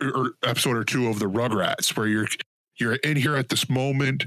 or 0.00 0.32
episode 0.44 0.76
or 0.76 0.84
two 0.84 1.08
of 1.08 1.18
the 1.18 1.26
rugrats 1.26 1.96
where 1.96 2.06
you're 2.06 2.28
you're 2.78 2.96
in 2.96 3.16
here 3.16 3.36
at 3.36 3.48
this 3.48 3.68
moment 3.68 4.24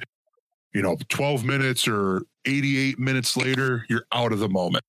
you 0.74 0.82
know 0.82 0.98
12 1.10 1.46
minutes 1.46 1.88
or 1.88 2.24
88 2.46 3.00
minutes 3.00 3.38
later 3.38 3.86
you're 3.90 4.06
out 4.12 4.32
of 4.32 4.40
the 4.40 4.50
moment. 4.50 4.84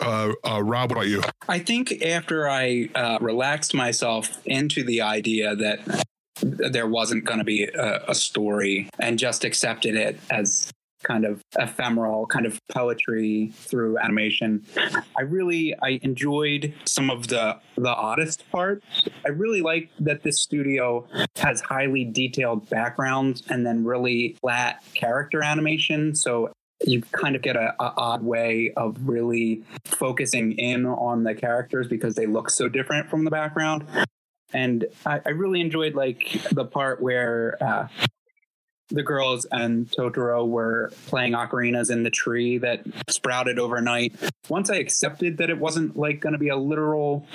Uh, 0.00 0.32
uh 0.46 0.62
rob 0.62 0.90
what 0.90 0.98
about 0.98 1.08
you? 1.08 1.22
I 1.48 1.58
think 1.58 2.02
after 2.02 2.48
I 2.48 2.88
uh, 2.94 3.18
relaxed 3.20 3.74
myself 3.74 4.40
into 4.46 4.84
the 4.84 5.00
idea 5.00 5.56
that 5.56 6.04
there 6.40 6.86
wasn't 6.86 7.24
going 7.24 7.40
to 7.40 7.44
be 7.44 7.64
a, 7.64 8.04
a 8.06 8.14
story 8.14 8.88
and 9.00 9.18
just 9.18 9.44
accepted 9.44 9.96
it 9.96 10.20
as 10.30 10.72
kind 11.02 11.24
of 11.24 11.42
ephemeral 11.58 12.26
kind 12.26 12.46
of 12.46 12.60
poetry 12.68 13.52
through 13.54 13.98
animation. 13.98 14.64
I 15.16 15.22
really 15.22 15.74
i 15.82 15.98
enjoyed 16.02 16.74
some 16.86 17.10
of 17.10 17.28
the 17.28 17.58
the 17.76 17.94
oddest 17.94 18.48
parts. 18.50 18.84
I 19.24 19.30
really 19.30 19.62
like 19.62 19.90
that 20.00 20.22
this 20.22 20.40
studio 20.40 21.06
has 21.36 21.60
highly 21.60 22.04
detailed 22.04 22.68
backgrounds 22.68 23.42
and 23.48 23.66
then 23.66 23.84
really 23.84 24.36
flat 24.40 24.82
character 24.94 25.42
animation. 25.42 26.14
So 26.14 26.52
you 26.84 27.02
kind 27.12 27.34
of 27.34 27.42
get 27.42 27.56
a, 27.56 27.74
a 27.80 27.92
odd 27.96 28.22
way 28.22 28.72
of 28.76 28.96
really 29.08 29.64
focusing 29.84 30.52
in 30.52 30.86
on 30.86 31.24
the 31.24 31.34
characters 31.34 31.88
because 31.88 32.14
they 32.14 32.26
look 32.26 32.50
so 32.50 32.68
different 32.68 33.10
from 33.10 33.24
the 33.24 33.30
background. 33.30 33.84
And 34.52 34.86
i, 35.04 35.20
I 35.26 35.30
really 35.30 35.60
enjoyed 35.60 35.94
like 35.94 36.40
the 36.52 36.64
part 36.64 37.02
where 37.02 37.58
uh, 37.60 37.88
the 38.88 39.02
girls 39.02 39.46
and 39.50 39.90
Totoro 39.90 40.46
were 40.46 40.90
playing 41.06 41.32
ocarinas 41.32 41.90
in 41.90 42.02
the 42.02 42.10
tree 42.10 42.58
that 42.58 42.82
sprouted 43.08 43.58
overnight. 43.58 44.14
Once 44.48 44.70
I 44.70 44.76
accepted 44.76 45.38
that 45.38 45.50
it 45.50 45.58
wasn't 45.58 45.96
like 45.96 46.20
going 46.20 46.32
to 46.32 46.38
be 46.38 46.48
a 46.48 46.56
literal 46.56 47.26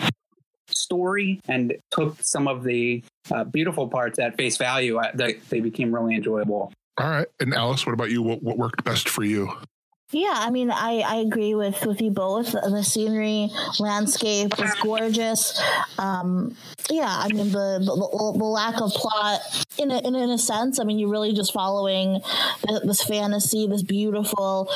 story 0.68 1.40
and 1.48 1.76
took 1.92 2.18
some 2.22 2.48
of 2.48 2.64
the 2.64 3.04
uh, 3.32 3.44
beautiful 3.44 3.88
parts 3.88 4.18
at 4.20 4.36
face 4.38 4.58
value, 4.58 4.98
I, 4.98 5.12
they, 5.14 5.34
they 5.50 5.60
became 5.60 5.94
really 5.94 6.16
enjoyable. 6.16 6.74
all 6.98 7.10
right 7.10 7.28
and 7.40 7.54
alice 7.54 7.86
what 7.86 7.94
about 7.94 8.12
you 8.12 8.22
what, 8.22 8.44
what 8.44 8.58
worked 8.58 8.84
best 8.84 9.10
for 9.10 9.24
you 9.24 9.52
Yeah, 10.14 10.36
I 10.36 10.52
mean, 10.52 10.70
I, 10.70 11.00
I 11.00 11.16
agree 11.16 11.56
with, 11.56 11.84
with 11.88 12.00
you 12.00 12.12
both. 12.12 12.52
The 12.52 12.84
scenery, 12.84 13.50
landscape 13.80 14.58
was 14.60 14.72
gorgeous. 14.80 15.60
Um, 15.98 16.56
yeah, 16.92 17.08
I 17.10 17.30
mean, 17.30 17.52
the, 17.52 17.80
the, 17.80 18.38
the 18.38 18.46
lack 18.46 18.80
of 18.80 18.92
plot, 18.94 19.40
in 19.80 19.90
a, 19.90 19.98
in, 20.08 20.14
a- 20.16 20.38
sense, 20.38 20.80
I 20.80 20.84
mean, 20.84 21.00
you're 21.00 21.10
really 21.10 21.34
just 21.34 21.52
following 21.52 22.22
this 22.84 23.04
fantasy, 23.04 23.66
this 23.68 23.82
beautiful 23.82 24.70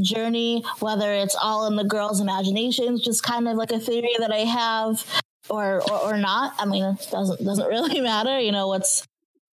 journey, 0.00 0.64
whether 0.80 1.12
it's 1.12 1.36
all 1.40 1.68
in 1.68 1.76
the 1.76 1.84
girl's 1.84 2.20
imaginations, 2.20 3.04
just 3.04 3.22
kind 3.22 3.46
of 3.46 3.56
like 3.56 3.70
a 3.70 3.78
theory 3.78 4.14
that 4.18 4.32
I 4.32 4.38
have. 4.40 5.04
Or, 5.48 5.82
or, 5.90 6.12
or 6.12 6.16
not. 6.16 6.54
I 6.60 6.64
mean, 6.64 6.84
it 6.84 7.08
doesn't 7.10 7.42
doesn't 7.44 7.66
really 7.66 8.00
matter. 8.02 8.38
You 8.38 8.52
know 8.52 8.68
what's 8.68 9.04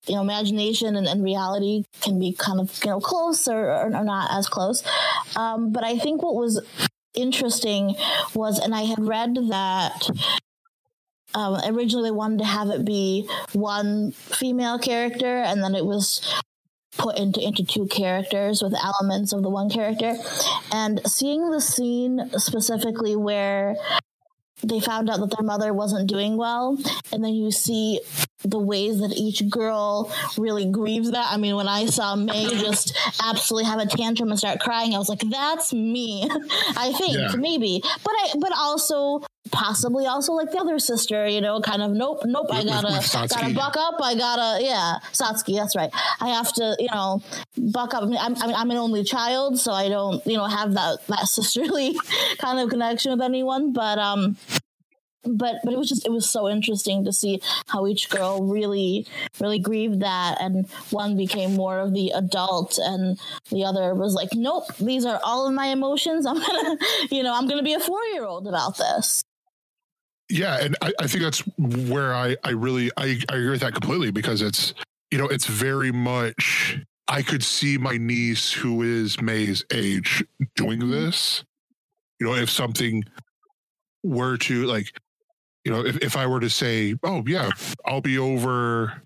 you 0.06 0.14
know 0.14 0.22
imagination 0.22 0.96
and, 0.96 1.06
and 1.06 1.22
reality 1.22 1.84
can 2.00 2.18
be 2.18 2.32
kind 2.32 2.60
of 2.60 2.78
you 2.84 2.90
know 2.90 3.00
close 3.00 3.46
or, 3.48 3.70
or 3.70 3.90
not 3.90 4.30
as 4.32 4.48
close. 4.48 4.82
Um, 5.36 5.72
but 5.72 5.84
i 5.84 5.98
think 5.98 6.22
what 6.22 6.34
was 6.34 6.60
interesting 7.14 7.96
was 8.34 8.58
and 8.58 8.74
i 8.74 8.82
had 8.82 9.00
read 9.00 9.34
that 9.48 10.08
um, 11.34 11.60
originally 11.66 12.08
they 12.08 12.14
wanted 12.14 12.38
to 12.38 12.44
have 12.44 12.68
it 12.68 12.84
be 12.84 13.28
one 13.52 14.12
female 14.12 14.78
character 14.78 15.38
and 15.42 15.62
then 15.62 15.74
it 15.74 15.84
was 15.84 16.20
put 16.98 17.18
into 17.18 17.40
into 17.40 17.64
two 17.64 17.86
characters 17.86 18.62
with 18.62 18.74
elements 18.74 19.32
of 19.32 19.42
the 19.42 19.50
one 19.50 19.70
character. 19.70 20.16
And 20.72 21.00
seeing 21.06 21.50
the 21.50 21.60
scene 21.60 22.30
specifically 22.36 23.16
where 23.16 23.76
they 24.62 24.80
found 24.80 25.08
out 25.10 25.20
that 25.20 25.30
their 25.36 25.44
mother 25.46 25.72
wasn't 25.72 26.08
doing 26.08 26.36
well. 26.36 26.78
And 27.12 27.24
then 27.24 27.34
you 27.34 27.50
see 27.50 28.00
the 28.44 28.58
ways 28.58 29.00
that 29.00 29.12
each 29.16 29.48
girl 29.50 30.10
really 30.38 30.70
grieves 30.70 31.10
that. 31.10 31.26
I 31.30 31.36
mean 31.36 31.56
when 31.56 31.68
i 31.68 31.86
saw 31.86 32.16
may 32.16 32.46
just 32.48 32.96
absolutely 33.22 33.68
have 33.68 33.78
a 33.80 33.86
tantrum 33.86 34.30
and 34.30 34.38
start 34.38 34.60
crying 34.60 34.94
i 34.94 34.98
was 34.98 35.08
like 35.10 35.20
that's 35.28 35.72
me. 35.74 36.26
I 36.76 36.92
think 36.96 37.18
Yeah. 37.18 37.32
maybe. 37.36 37.80
But 37.82 38.12
i 38.12 38.32
but 38.38 38.52
also 38.56 39.22
possibly 39.50 40.06
also 40.06 40.32
like 40.34 40.50
the 40.50 40.58
other 40.58 40.78
sister 40.78 41.26
you 41.26 41.40
know 41.40 41.60
kind 41.60 41.82
of 41.82 41.90
nope 41.92 42.20
nope 42.26 42.46
i 42.52 42.58
With- 42.58 42.66
with- 42.66 43.12
gotta 43.12 43.28
gotta 43.28 43.54
buck 43.54 43.76
up 43.76 43.94
i 44.02 44.14
gotta 44.14 44.62
yeah 44.62 44.98
satsuki 45.12 45.56
that's 45.56 45.74
right. 45.74 45.90
I 46.20 46.28
have 46.28 46.52
to 46.54 46.76
you 46.78 46.88
know 46.92 47.22
buck 47.56 47.94
up. 47.94 48.02
I 48.02 48.06
mean, 48.06 48.18
I'm, 48.20 48.36
I'm 48.38 48.70
an 48.70 48.76
only 48.76 49.02
child 49.02 49.58
so 49.58 49.72
i 49.72 49.88
don't 49.88 50.24
you 50.26 50.36
know 50.36 50.44
have 50.44 50.74
that 50.74 51.06
that 51.08 51.20
sisterly 51.26 51.98
kind 52.38 52.60
of 52.60 52.68
connection 52.68 53.12
with 53.12 53.22
anyone 53.22 53.72
but 53.72 53.98
um 53.98 54.36
but 55.24 55.56
but 55.64 55.72
it 55.72 55.78
was 55.78 55.88
just 55.88 56.06
it 56.06 56.10
was 56.12 56.28
so 56.28 56.48
interesting 56.48 57.04
to 57.04 57.12
see 57.12 57.40
how 57.66 57.86
each 57.86 58.08
girl 58.10 58.42
really 58.46 59.06
really 59.40 59.58
grieved 59.58 60.00
that 60.00 60.36
and 60.40 60.66
one 60.90 61.16
became 61.16 61.54
more 61.54 61.78
of 61.78 61.92
the 61.92 62.10
adult 62.10 62.78
and 62.78 63.18
the 63.50 63.64
other 63.64 63.94
was 63.94 64.14
like 64.14 64.30
nope 64.34 64.74
these 64.76 65.04
are 65.04 65.20
all 65.24 65.46
of 65.46 65.52
my 65.54 65.66
emotions. 65.66 66.24
I'm 66.26 66.38
gonna 66.38 66.76
you 67.10 67.22
know 67.22 67.34
i'm 67.34 67.48
gonna 67.48 67.62
be 67.62 67.74
a 67.74 67.80
four 67.80 68.02
year 68.12 68.24
old 68.24 68.46
about 68.46 68.76
this 68.78 69.22
yeah 70.30 70.58
and 70.60 70.76
I, 70.80 70.92
I 71.00 71.06
think 71.06 71.24
that's 71.24 71.40
where 71.58 72.14
i 72.14 72.36
i 72.44 72.50
really 72.50 72.90
I, 72.96 73.20
I 73.28 73.34
agree 73.34 73.50
with 73.50 73.60
that 73.60 73.72
completely 73.72 74.10
because 74.10 74.42
it's 74.42 74.74
you 75.10 75.18
know 75.18 75.26
it's 75.26 75.46
very 75.46 75.92
much 75.92 76.78
i 77.08 77.22
could 77.22 77.42
see 77.42 77.76
my 77.76 77.96
niece 77.96 78.52
who 78.52 78.82
is 78.82 79.20
may's 79.20 79.64
age 79.72 80.24
doing 80.56 80.80
mm-hmm. 80.80 80.90
this. 80.90 81.44
You 82.20 82.26
know 82.26 82.34
if 82.34 82.50
something 82.50 83.04
were 84.02 84.36
to 84.38 84.66
like 84.66 84.92
you 85.64 85.72
know 85.72 85.84
if, 85.84 85.96
if 85.98 86.16
i 86.16 86.26
were 86.26 86.40
to 86.40 86.50
say 86.50 86.94
oh 87.02 87.22
yeah 87.26 87.50
i'll 87.84 88.00
be 88.00 88.18
over 88.18 89.02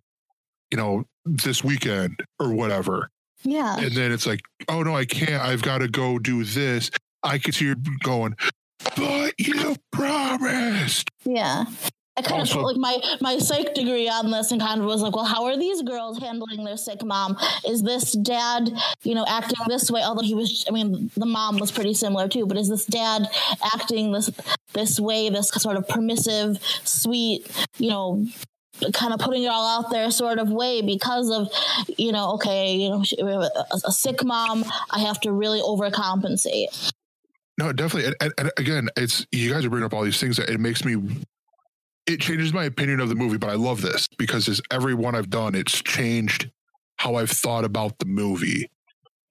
you 0.71 0.77
know 0.77 1.05
this 1.25 1.65
weekend 1.65 2.23
or 2.39 2.53
whatever 2.53 3.11
yeah. 3.45 3.79
and 3.79 3.93
then 3.93 4.13
it's 4.13 4.27
like 4.27 4.41
oh 4.69 4.83
no 4.83 4.95
i 4.95 5.05
can't. 5.05 5.43
I've 5.43 5.63
got 5.63 5.79
to 5.79 5.89
go 5.89 6.19
do 6.19 6.45
this 6.45 6.91
i 7.23 7.39
could 7.39 7.55
see 7.55 7.69
her 7.69 7.77
going 8.03 8.37
but 8.97 9.35
you 9.39 9.77
promised 9.93 11.09
yeah 11.25 11.65
I 12.17 12.23
kind 12.23 12.41
Also- 12.43 12.61
of 12.61 12.65
like 12.67 12.77
my 12.77 12.99
my 13.21 13.39
psych 13.39 13.75
degree 13.75 14.09
on 14.09 14.31
this 14.31 14.53
and 14.53 14.61
kind 14.61 14.81
of 14.81 14.87
was 14.87 15.03
like, 15.03 15.17
well, 15.17 15.25
how 15.25 15.47
are 15.47 15.57
these 15.59 15.83
girls 15.83 16.21
handling 16.21 16.63
their 16.63 16.77
sick 16.77 17.05
mom? 17.05 17.37
Is 17.69 17.83
this 17.83 18.13
dad, 18.13 18.71
you 19.03 19.17
know, 19.17 19.25
acting 19.27 19.59
this 19.67 19.91
way? 19.91 20.01
Although 20.01 20.23
he 20.23 20.33
was, 20.33 20.65
I 20.69 20.71
mean, 20.71 21.11
the 21.17 21.27
mom 21.27 21.59
was 21.59 21.73
pretty 21.73 21.93
similar 21.93 22.29
too. 22.29 22.47
But 22.47 22.57
is 22.57 22.69
this 22.69 22.87
dad 22.87 23.27
acting 23.75 24.13
this 24.13 24.31
this 24.75 25.01
way, 25.01 25.29
this 25.29 25.49
sort 25.49 25.77
of 25.77 25.89
permissive, 25.89 26.59
sweet, 26.85 27.51
you 27.79 27.91
know? 27.91 28.25
kind 28.93 29.13
of 29.15 29.21
putting 29.21 29.45
it 29.45 29.47
all 29.47 29.79
out 29.81 29.91
there 29.93 30.11
sort 30.11 30.41
of 30.41 30.51
way 30.51 30.83
because 30.83 31.31
of 31.31 31.49
you 31.97 32.11
know 32.11 32.33
okay 32.33 32.75
you 32.75 32.91
know 32.91 33.05
a, 33.41 33.77
a 33.87 33.93
sick 33.93 34.25
mom 34.25 34.65
i 34.91 34.99
have 34.99 35.21
to 35.21 35.31
really 35.31 35.61
overcompensate 35.61 36.93
No, 37.59 37.73
definitely. 37.73 38.15
And, 38.21 38.33
and, 38.39 38.51
again, 38.57 38.89
it's 38.97 39.27
you 39.31 39.53
guys 39.53 39.65
are 39.65 39.71
bringing 39.71 39.87
up 39.87 39.95
all 39.95 40.03
these 40.03 40.21
things 40.21 40.37
that 40.39 40.49
it 40.49 40.59
makes 40.59 40.85
me. 40.85 41.25
It 42.07 42.21
changes 42.21 42.53
my 42.53 42.65
opinion 42.65 43.01
of 43.01 43.09
the 43.09 43.15
movie, 43.15 43.39
but 43.39 43.49
I 43.49 43.55
love 43.55 43.81
this 43.81 44.09
because 44.19 44.49
as 44.49 44.61
every 44.71 44.95
one 44.95 45.15
I've 45.15 45.31
done, 45.31 45.55
it's 45.55 45.81
changed 45.83 46.51
how 46.97 47.15
I've 47.15 47.31
thought 47.31 47.65
about 47.65 47.99
the 47.99 48.07
movie. 48.07 48.69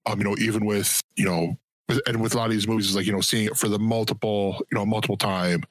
Um, 0.05 0.19
you 0.19 0.25
know, 0.25 0.35
even 0.39 0.65
with 0.65 1.01
you 1.15 1.25
know, 1.25 1.57
with, 1.87 2.01
and 2.07 2.21
with 2.21 2.33
a 2.33 2.37
lot 2.37 2.45
of 2.45 2.51
these 2.51 2.67
movies, 2.67 2.87
it's 2.87 2.95
like 2.95 3.05
you 3.05 3.13
know, 3.13 3.21
seeing 3.21 3.45
it 3.45 3.57
for 3.57 3.67
the 3.67 3.79
multiple, 3.79 4.57
you 4.71 4.77
know, 4.77 4.85
multiple 4.85 5.17
time. 5.17 5.63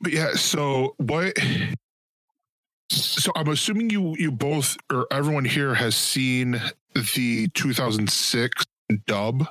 But 0.00 0.12
yeah, 0.12 0.32
so 0.34 0.94
what? 0.98 1.36
So 2.90 3.32
I'm 3.34 3.48
assuming 3.48 3.88
you 3.88 4.14
you 4.18 4.30
both 4.30 4.76
or 4.92 5.06
everyone 5.10 5.46
here 5.46 5.74
has 5.74 5.94
seen 5.94 6.60
the 6.94 7.48
2006 7.54 8.66
dub. 9.06 9.48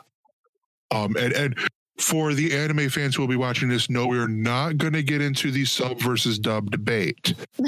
Um, 0.92 1.16
and 1.18 1.34
and 1.34 1.56
for 1.98 2.34
the 2.34 2.58
anime 2.58 2.90
fans 2.90 3.16
who 3.16 3.22
will 3.22 3.28
be 3.28 3.36
watching 3.36 3.70
this, 3.70 3.90
no, 3.90 4.08
we 4.08 4.18
are 4.18 4.28
not 4.28 4.78
going 4.78 4.94
to 4.94 5.04
get 5.04 5.22
into 5.22 5.52
the 5.52 5.66
sub 5.66 6.00
versus 6.00 6.40
dub 6.40 6.72
debate. 6.72 7.34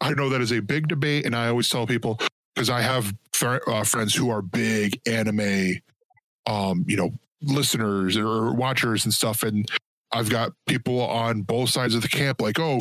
I 0.00 0.14
know 0.16 0.28
that 0.30 0.40
is 0.40 0.52
a 0.52 0.60
big 0.60 0.88
debate, 0.88 1.26
and 1.26 1.36
I 1.36 1.48
always 1.48 1.68
tell 1.68 1.86
people 1.86 2.18
because 2.54 2.70
I 2.70 2.80
have 2.80 3.14
fr- 3.32 3.58
uh, 3.66 3.84
friends 3.84 4.14
who 4.14 4.30
are 4.30 4.42
big 4.42 5.00
anime, 5.06 5.80
um, 6.46 6.84
you 6.88 6.96
know, 6.96 7.12
listeners 7.42 8.16
or 8.16 8.52
watchers 8.52 9.04
and 9.04 9.14
stuff, 9.14 9.42
and 9.42 9.70
I've 10.12 10.30
got 10.30 10.52
people 10.66 11.00
on 11.00 11.42
both 11.42 11.70
sides 11.70 11.94
of 11.94 12.02
the 12.02 12.08
camp 12.08 12.40
like, 12.40 12.58
oh, 12.58 12.80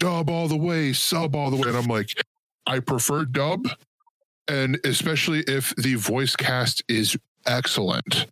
dub 0.00 0.28
all 0.28 0.48
the 0.48 0.56
way, 0.56 0.92
sub 0.92 1.36
all 1.36 1.50
the 1.50 1.56
way, 1.56 1.68
and 1.68 1.76
I'm 1.76 1.86
like, 1.86 2.10
I 2.66 2.80
prefer 2.80 3.24
dub, 3.24 3.68
and 4.48 4.78
especially 4.84 5.40
if 5.40 5.74
the 5.76 5.94
voice 5.94 6.34
cast 6.36 6.82
is 6.88 7.16
excellent. 7.46 8.26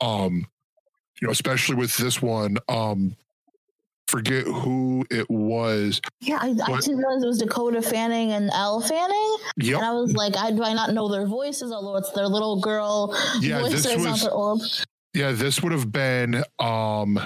Um, 0.00 0.46
you 1.20 1.26
know, 1.28 1.30
especially 1.32 1.76
with 1.76 1.96
this 1.96 2.20
one, 2.20 2.58
um, 2.68 3.16
forget 4.08 4.44
who 4.44 5.06
it 5.10 5.30
was. 5.30 5.98
yeah 6.20 6.36
i, 6.42 6.48
I 6.48 6.80
didn't 6.80 6.98
realize 6.98 7.22
it 7.22 7.26
was 7.26 7.38
dakota 7.38 7.80
fanning 7.80 8.32
and 8.32 8.50
elle 8.52 8.82
fanning 8.82 9.36
Yep. 9.56 9.76
and 9.78 9.86
i 9.86 9.92
was 9.92 10.12
like 10.12 10.36
I, 10.36 10.50
do 10.50 10.62
i 10.62 10.74
not 10.74 10.92
know 10.92 11.08
their 11.08 11.24
voices 11.24 11.72
although 11.72 11.96
it's 11.96 12.10
their 12.10 12.26
little 12.28 12.60
girl 12.60 13.16
Yeah, 13.40 13.60
voices 13.60 13.84
this 13.84 13.96
not 14.04 14.10
was- 14.10 14.22
their 14.22 14.32
old 14.32 14.84
Yeah, 15.14 15.32
this 15.32 15.62
would 15.62 15.72
have 15.72 15.90
been 15.90 16.42
um 16.58 17.18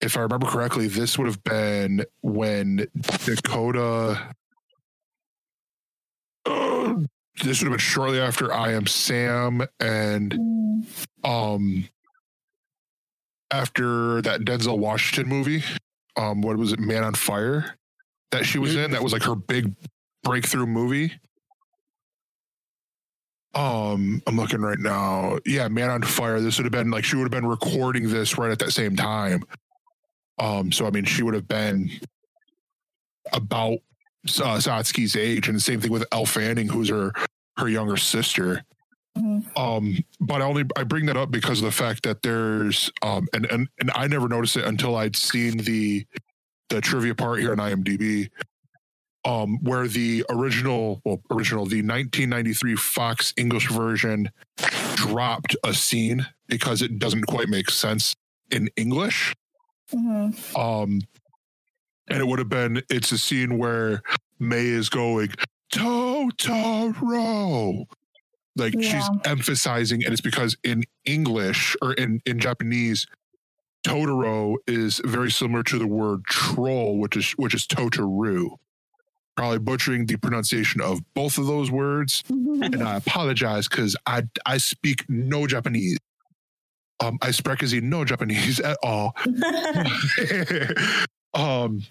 if 0.00 0.16
I 0.16 0.22
remember 0.22 0.48
correctly, 0.48 0.88
this 0.88 1.16
would 1.16 1.28
have 1.28 1.44
been 1.44 2.04
when 2.22 2.84
Dakota 3.24 4.34
this 7.42 7.60
would 7.60 7.66
have 7.66 7.72
been 7.72 7.78
shortly 7.78 8.20
after 8.20 8.52
I 8.52 8.72
am 8.72 8.86
Sam 8.86 9.66
and 9.80 10.84
um 11.24 11.88
after 13.50 14.22
that 14.22 14.40
Denzel 14.40 14.78
Washington 14.78 15.28
movie. 15.28 15.64
Um 16.16 16.42
what 16.42 16.56
was 16.56 16.72
it, 16.72 16.80
Man 16.80 17.04
on 17.04 17.14
Fire? 17.14 17.76
That 18.30 18.44
she 18.44 18.58
was 18.58 18.74
in. 18.76 18.92
That 18.92 19.02
was 19.02 19.12
like 19.12 19.22
her 19.24 19.34
big 19.34 19.74
breakthrough 20.22 20.66
movie. 20.66 21.12
Um, 23.54 24.22
I'm 24.26 24.36
looking 24.36 24.62
right 24.62 24.78
now. 24.78 25.38
Yeah, 25.44 25.68
Man 25.68 25.90
on 25.90 26.02
Fire. 26.02 26.40
This 26.40 26.56
would 26.56 26.64
have 26.64 26.72
been 26.72 26.90
like 26.90 27.04
she 27.04 27.16
would 27.16 27.24
have 27.24 27.30
been 27.30 27.46
recording 27.46 28.08
this 28.08 28.38
right 28.38 28.50
at 28.50 28.58
that 28.60 28.72
same 28.72 28.96
time. 28.96 29.44
Um, 30.38 30.72
so 30.72 30.86
I 30.86 30.90
mean, 30.90 31.04
she 31.04 31.22
would 31.22 31.34
have 31.34 31.46
been 31.48 31.90
about 33.32 33.78
uh, 34.24 34.56
Satsuki's 34.56 35.16
age, 35.16 35.48
and 35.48 35.56
the 35.56 35.60
same 35.60 35.80
thing 35.80 35.90
with 35.92 36.04
Elle 36.12 36.26
Fanning, 36.26 36.68
who's 36.68 36.88
her 36.88 37.12
her 37.58 37.68
younger 37.68 37.96
sister. 37.96 38.62
Mhm. 39.16 39.56
Um, 39.58 39.98
but 40.20 40.40
I 40.40 40.44
only 40.46 40.64
I 40.76 40.84
bring 40.84 41.06
that 41.06 41.16
up 41.16 41.30
because 41.30 41.58
of 41.58 41.64
the 41.66 41.72
fact 41.72 42.04
that 42.04 42.22
there's 42.22 42.90
um, 43.02 43.28
and 43.34 43.46
and 43.46 43.68
and 43.78 43.90
I 43.94 44.06
never 44.06 44.28
noticed 44.28 44.56
it 44.56 44.64
until 44.64 44.96
I'd 44.96 45.16
seen 45.16 45.58
the 45.58 46.06
the 46.70 46.80
trivia 46.80 47.14
part 47.14 47.40
here 47.40 47.52
on 47.52 47.58
IMDb 47.58 48.30
um, 49.24 49.58
where 49.62 49.86
the 49.86 50.24
original, 50.30 51.00
well, 51.04 51.20
original, 51.30 51.64
the 51.64 51.82
1993 51.82 52.76
Fox 52.76 53.32
English 53.36 53.70
version 53.70 54.30
dropped 54.96 55.54
a 55.64 55.72
scene 55.74 56.26
because 56.48 56.82
it 56.82 56.98
doesn't 56.98 57.26
quite 57.26 57.48
make 57.48 57.70
sense 57.70 58.14
in 58.50 58.68
English. 58.76 59.34
Mhm. 59.92 60.56
Um, 60.58 61.02
and 62.12 62.20
it 62.20 62.26
would 62.26 62.38
have 62.38 62.48
been, 62.48 62.82
it's 62.90 63.12
a 63.12 63.18
scene 63.18 63.58
where 63.58 64.02
May 64.38 64.66
is 64.66 64.88
going, 64.88 65.30
Totoro. 65.72 67.84
Like 68.54 68.74
she's 68.74 69.08
emphasizing, 69.24 70.04
and 70.04 70.12
it's 70.12 70.20
because 70.20 70.56
in 70.62 70.84
English 71.06 71.74
or 71.80 71.94
in, 71.94 72.20
in 72.26 72.38
Japanese, 72.38 73.06
Totoro 73.86 74.56
is 74.66 75.00
very 75.04 75.30
similar 75.30 75.62
to 75.64 75.78
the 75.78 75.86
word 75.86 76.24
troll, 76.26 76.98
which 76.98 77.16
is 77.16 77.32
which 77.32 77.54
is 77.54 77.66
Totoru. 77.66 78.56
Probably 79.36 79.58
butchering 79.58 80.06
the 80.06 80.18
pronunciation 80.18 80.82
of 80.82 81.00
both 81.14 81.38
of 81.38 81.46
those 81.46 81.70
words, 81.70 82.22
and 82.28 82.82
I 82.82 82.96
apologize 82.96 83.68
because 83.68 83.96
I 84.06 84.24
I 84.44 84.58
speak 84.58 85.06
no 85.08 85.46
Japanese. 85.46 85.98
Um, 87.00 87.18
I 87.22 87.30
spreche 87.30 87.80
no 87.82 88.04
Japanese 88.04 88.60
at 88.60 88.76
all. 88.82 89.16
um, 91.34 91.82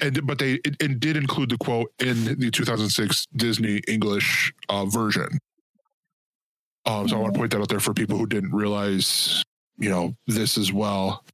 and 0.00 0.26
but 0.26 0.38
they 0.38 0.54
it, 0.64 0.76
it 0.80 1.00
did 1.00 1.16
include 1.16 1.50
the 1.50 1.58
quote 1.58 1.92
in 1.98 2.38
the 2.38 2.50
2006 2.50 3.26
Disney 3.36 3.80
English 3.88 4.52
uh, 4.68 4.84
version. 4.86 5.38
Um, 6.86 7.08
so 7.08 7.16
I 7.16 7.20
want 7.20 7.34
to 7.34 7.38
point 7.38 7.52
that 7.52 7.60
out 7.60 7.68
there 7.68 7.80
for 7.80 7.92
people 7.92 8.16
who 8.18 8.26
didn't 8.26 8.52
realize, 8.52 9.42
you 9.78 9.90
know, 9.90 10.14
this 10.26 10.56
as 10.56 10.72
well. 10.72 11.24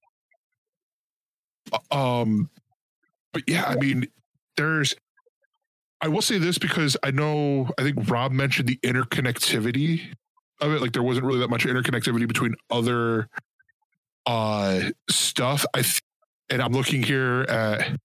Uh, 1.73 1.79
Um, 2.21 2.51
but 3.33 3.43
yeah, 3.47 3.65
I 3.65 3.77
mean, 3.77 4.07
there's. 4.57 4.95
I 6.03 6.09
will 6.09 6.23
say 6.23 6.39
this 6.39 6.59
because 6.59 6.97
I 7.03 7.11
know 7.11 7.71
I 7.79 7.83
think 7.83 8.09
Rob 8.11 8.33
mentioned 8.33 8.69
the 8.69 8.79
interconnectivity 8.85 10.13
of 10.61 10.73
it. 10.73 10.81
Like 10.83 10.93
there 10.93 11.03
wasn't 11.03 11.27
really 11.27 11.41
that 11.41 11.51
much 11.51 11.65
interconnectivity 11.65 12.29
between 12.29 12.55
other 12.71 13.29
uh 14.27 14.91
stuff. 15.09 15.65
I 15.75 15.83
th- 15.83 16.03
and 16.51 16.63
I'm 16.63 16.73
looking 16.73 17.03
here 17.03 17.43
at 17.49 17.99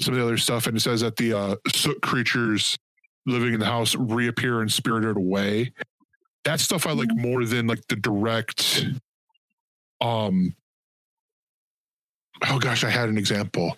some 0.00 0.14
of 0.14 0.20
the 0.20 0.24
other 0.24 0.38
stuff, 0.38 0.66
and 0.66 0.76
it 0.76 0.80
says 0.80 1.00
that 1.00 1.16
the 1.16 1.32
uh, 1.32 1.56
soot 1.74 2.00
creatures 2.02 2.76
living 3.26 3.54
in 3.54 3.60
the 3.60 3.66
house 3.66 3.94
reappear 3.94 4.62
in 4.62 4.68
Spirited 4.68 5.16
Away. 5.16 5.72
That 6.44 6.60
stuff 6.60 6.86
I 6.86 6.92
like 6.92 7.14
more 7.14 7.44
than 7.44 7.66
like 7.66 7.86
the 7.88 7.96
direct. 7.96 8.86
Um. 10.00 10.54
Oh 12.48 12.58
gosh, 12.58 12.84
I 12.84 12.90
had 12.90 13.08
an 13.08 13.18
example. 13.18 13.76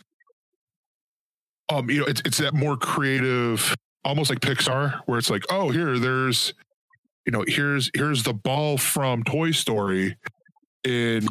Um, 1.69 1.91
you 1.91 2.01
know, 2.01 2.07
it's 2.07 2.23
it's 2.25 2.39
that 2.39 2.55
more 2.55 2.77
creative, 2.77 3.75
almost 4.05 4.31
like 4.31 4.41
Pixar, 4.41 5.01
where 5.07 5.19
it's 5.19 5.31
like, 5.31 5.45
oh, 5.51 5.71
here, 5.71 5.99
there's, 5.99 6.55
you 7.27 7.33
know, 7.33 7.45
here's 7.47 7.91
here's 7.95 8.23
the 8.23 8.35
ball 8.35 8.79
from 8.79 9.25
Toy 9.25 9.51
Story 9.51 10.17
in 10.85 11.27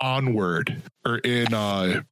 Onward 0.00 0.82
or 1.04 1.18
in 1.18 1.52
uh 1.52 2.02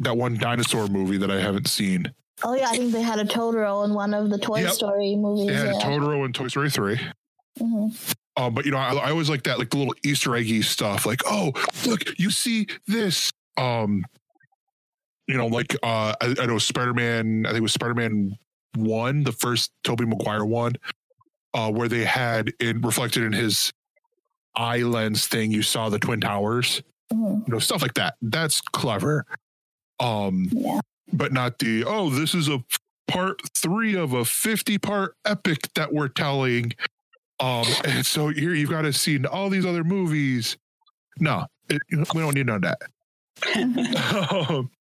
that 0.00 0.16
one 0.16 0.36
dinosaur 0.36 0.86
movie 0.88 1.16
that 1.18 1.30
I 1.30 1.40
haven't 1.40 1.68
seen. 1.68 2.12
Oh 2.44 2.54
yeah, 2.54 2.68
I 2.68 2.76
think 2.76 2.92
they 2.92 3.02
had 3.02 3.18
a 3.18 3.24
Totoro 3.24 3.84
in 3.84 3.94
one 3.94 4.14
of 4.14 4.30
the 4.30 4.38
Toy 4.38 4.60
Yep. 4.60 4.72
Story 4.72 5.16
movies. 5.16 5.48
They 5.48 5.54
had 5.54 5.74
yeah. 5.74 5.80
Totoro 5.80 6.24
in 6.24 6.32
Toy 6.32 6.48
Story 6.48 6.70
3. 6.70 7.00
Mhm. 7.60 8.14
Um, 8.36 8.54
but 8.54 8.64
you 8.64 8.70
know, 8.70 8.76
I, 8.78 8.92
I 8.94 9.10
always 9.10 9.28
like 9.28 9.42
that, 9.44 9.58
like 9.58 9.70
the 9.70 9.78
little 9.78 9.94
Easter 10.04 10.36
eggy 10.36 10.62
stuff. 10.62 11.04
Like, 11.04 11.20
oh, 11.26 11.52
look, 11.86 12.02
you 12.18 12.30
see 12.30 12.68
this. 12.86 13.32
Um, 13.56 14.04
you 15.26 15.36
know, 15.36 15.48
like 15.48 15.74
uh, 15.82 16.14
I, 16.20 16.36
I 16.40 16.46
know 16.46 16.58
Spider 16.58 16.94
Man. 16.94 17.44
I 17.44 17.48
think 17.50 17.58
it 17.58 17.62
was 17.62 17.72
Spider 17.72 17.94
Man 17.94 18.38
one, 18.76 19.24
the 19.24 19.32
first 19.32 19.72
Tobey 19.82 20.06
Maguire 20.06 20.44
one, 20.44 20.74
uh, 21.52 21.72
where 21.72 21.88
they 21.88 22.04
had 22.04 22.52
it 22.60 22.84
reflected 22.84 23.24
in 23.24 23.32
his 23.32 23.72
eye 24.54 24.82
lens 24.82 25.26
thing. 25.26 25.50
You 25.50 25.62
saw 25.62 25.88
the 25.88 25.98
twin 25.98 26.20
towers. 26.20 26.80
Mhm. 27.12 27.48
You 27.48 27.52
know, 27.54 27.58
stuff 27.58 27.82
like 27.82 27.94
that. 27.94 28.14
That's 28.22 28.60
clever. 28.60 29.26
Um, 30.00 30.48
Yeah. 30.52 30.80
but 31.12 31.32
not 31.32 31.58
the 31.58 31.84
oh, 31.84 32.10
this 32.10 32.34
is 32.34 32.48
a 32.48 32.62
part 33.06 33.40
three 33.56 33.96
of 33.96 34.12
a 34.12 34.24
fifty 34.24 34.78
part 34.78 35.14
epic 35.24 35.58
that 35.74 35.92
we're 35.92 36.08
telling. 36.08 36.72
Um, 37.40 37.66
and 37.84 38.04
so 38.04 38.28
here 38.28 38.54
you've 38.54 38.70
got 38.70 38.82
to 38.82 38.92
see 38.92 39.24
all 39.26 39.48
these 39.48 39.64
other 39.66 39.84
movies. 39.84 40.56
No, 41.18 41.46
it, 41.68 41.80
we 41.90 42.20
don't 42.20 42.34
need 42.34 42.46
none 42.46 42.56
of 42.56 42.62
that. 42.62 42.82
Um, 44.40 44.70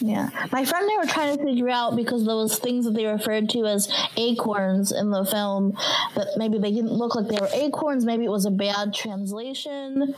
Yeah, 0.00 0.30
my 0.52 0.64
friend 0.64 0.84
and 0.88 0.92
I 0.92 0.96
were 0.98 1.10
trying 1.10 1.36
to 1.36 1.44
figure 1.44 1.68
out 1.68 1.96
because 1.96 2.24
those 2.24 2.58
things 2.58 2.84
that 2.84 2.94
they 2.94 3.04
referred 3.06 3.48
to 3.50 3.66
as 3.66 3.88
acorns 4.16 4.92
in 4.92 5.10
the 5.10 5.24
film, 5.24 5.76
but 6.14 6.28
maybe 6.36 6.58
they 6.58 6.70
didn't 6.70 6.92
look 6.92 7.16
like 7.16 7.26
they 7.26 7.38
were 7.40 7.48
acorns. 7.52 8.04
Maybe 8.04 8.24
it 8.24 8.30
was 8.30 8.46
a 8.46 8.50
bad 8.52 8.94
translation. 8.94 10.14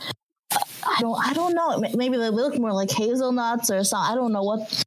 I 0.83 0.97
don't. 0.99 1.27
I 1.27 1.33
don't 1.33 1.53
know. 1.53 1.79
Maybe 1.95 2.17
they 2.17 2.29
look 2.29 2.57
more 2.57 2.73
like 2.73 2.91
hazelnuts 2.91 3.69
or 3.69 3.83
something. 3.83 4.11
I 4.11 4.15
don't 4.15 4.33
know 4.33 4.43
what 4.43 4.83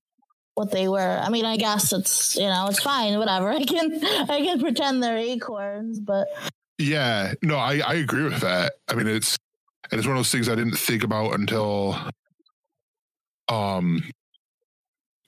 what 0.55 0.70
they 0.70 0.88
were. 0.88 1.20
I 1.22 1.29
mean, 1.29 1.44
I 1.44 1.57
guess 1.57 1.92
it's 1.92 2.37
you 2.37 2.46
know 2.46 2.66
it's 2.68 2.83
fine. 2.83 3.18
Whatever. 3.18 3.48
I 3.53 3.64
can 3.64 4.05
I 4.05 4.40
can 4.40 4.61
pretend 4.61 5.03
they're 5.03 5.16
acorns, 5.16 6.00
but 6.00 6.29
yeah, 6.79 7.35
no, 7.42 7.57
I, 7.57 7.79
I 7.79 7.94
agree 7.94 8.24
with 8.24 8.40
that. 8.40 8.74
I 8.88 8.94
mean, 8.94 9.07
it's 9.07 9.38
and 9.90 9.98
it's 9.98 10.07
one 10.07 10.16
of 10.16 10.20
those 10.20 10.33
things 10.33 10.48
I 10.48 10.55
didn't 10.55 10.79
think 10.79 11.05
about 11.05 11.35
until 11.35 11.98
um 13.48 14.03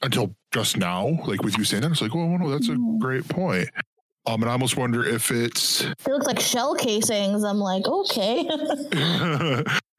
until 0.03 0.35
just 0.53 0.77
now, 0.77 1.19
like 1.27 1.43
with 1.43 1.59
you 1.59 1.65
saying 1.65 1.83
that. 1.83 1.93
It's 1.93 2.03
like, 2.03 2.15
well, 2.15 2.27
no, 2.27 2.51
that's 2.51 2.69
a 2.69 2.77
great 2.99 3.29
point. 3.29 3.69
Um, 4.27 4.43
and 4.43 4.51
I 4.51 4.53
almost 4.53 4.77
wonder 4.77 5.05
if 5.05 5.31
it's 5.31 5.83
they 6.05 6.13
look 6.13 6.27
like 6.27 6.41
shell 6.41 6.75
casings. 6.75 7.45
I'm 7.45 7.59
like, 7.59 7.87
okay. 7.87 8.49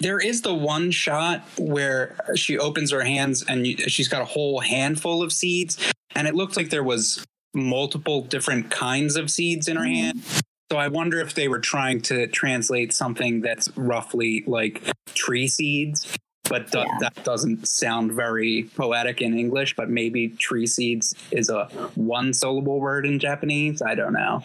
There 0.00 0.20
is 0.20 0.42
the 0.42 0.54
one 0.54 0.90
shot 0.90 1.42
where 1.58 2.16
she 2.34 2.58
opens 2.58 2.90
her 2.90 3.02
hands 3.02 3.44
and 3.48 3.66
she's 3.90 4.08
got 4.08 4.22
a 4.22 4.26
whole 4.26 4.60
handful 4.60 5.22
of 5.22 5.32
seeds, 5.32 5.92
and 6.14 6.26
it 6.26 6.34
looked 6.34 6.56
like 6.56 6.70
there 6.70 6.84
was 6.84 7.24
multiple 7.54 8.22
different 8.22 8.70
kinds 8.70 9.16
of 9.16 9.30
seeds 9.30 9.68
in 9.68 9.76
her 9.76 9.82
mm-hmm. 9.82 9.94
hand. 9.94 10.22
So 10.70 10.78
I 10.78 10.88
wonder 10.88 11.20
if 11.20 11.34
they 11.34 11.48
were 11.48 11.60
trying 11.60 12.00
to 12.02 12.26
translate 12.26 12.92
something 12.92 13.40
that's 13.40 13.68
roughly 13.76 14.42
like 14.46 14.82
tree 15.14 15.46
seeds, 15.46 16.16
but 16.48 16.70
do- 16.72 16.84
that 17.00 17.22
doesn't 17.22 17.68
sound 17.68 18.12
very 18.12 18.68
poetic 18.74 19.22
in 19.22 19.38
English. 19.38 19.76
But 19.76 19.90
maybe 19.90 20.28
tree 20.28 20.66
seeds 20.66 21.14
is 21.30 21.50
a 21.50 21.66
one 21.94 22.32
syllable 22.32 22.80
word 22.80 23.06
in 23.06 23.20
Japanese. 23.20 23.80
I 23.80 23.94
don't 23.94 24.12
know. 24.12 24.42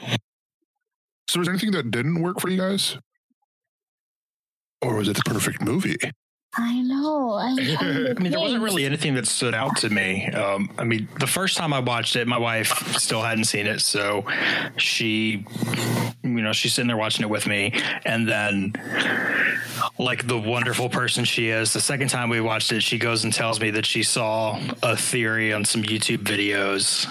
so 1.28 1.40
was 1.40 1.48
there 1.48 1.54
anything 1.54 1.72
that 1.72 1.90
didn't 1.90 2.22
work 2.22 2.40
for 2.40 2.50
you 2.50 2.58
guys? 2.58 2.98
Or 4.84 4.96
was 4.96 5.08
it 5.08 5.16
the 5.16 5.24
perfect 5.24 5.62
movie? 5.62 5.98
I 6.54 6.82
know. 6.82 7.34
I, 7.34 7.56
I 7.80 8.14
mean, 8.20 8.32
there 8.32 8.40
wasn't 8.40 8.62
really 8.62 8.86
anything 8.86 9.16
that 9.16 9.26
stood 9.26 9.54
out 9.54 9.78
to 9.78 9.90
me. 9.90 10.28
Um, 10.28 10.70
I 10.78 10.84
mean, 10.84 11.08
the 11.20 11.28
first 11.28 11.56
time 11.56 11.72
I 11.72 11.80
watched 11.80 12.18
it, 12.18 12.28
my 12.28 12.38
wife 12.38 12.98
still 12.98 13.22
hadn't 13.22 13.46
seen 13.46 13.68
it, 13.68 13.80
so 13.80 14.26
she, 14.76 15.46
you 16.24 16.30
know, 16.30 16.52
she's 16.52 16.74
sitting 16.74 16.90
there 16.90 16.98
watching 16.98 17.24
it 17.24 17.30
with 17.30 17.48
me, 17.48 17.72
and 18.04 18.28
then, 18.28 18.74
like 19.98 20.28
the 20.28 20.38
wonderful 20.38 20.90
person 20.90 21.24
she 21.24 21.48
is, 21.48 21.72
the 21.72 21.80
second 21.80 22.10
time 22.10 22.30
we 22.30 22.42
watched 22.42 22.72
it, 22.74 22.84
she 22.84 22.98
goes 22.98 23.24
and 23.24 23.32
tells 23.32 23.62
me 23.62 23.72
that 23.72 23.86
she 23.86 24.04
saw 24.04 24.60
a 24.84 24.98
theory 24.98 25.54
on 25.54 25.64
some 25.64 25.84
YouTube 25.84 26.18
videos, 26.18 27.08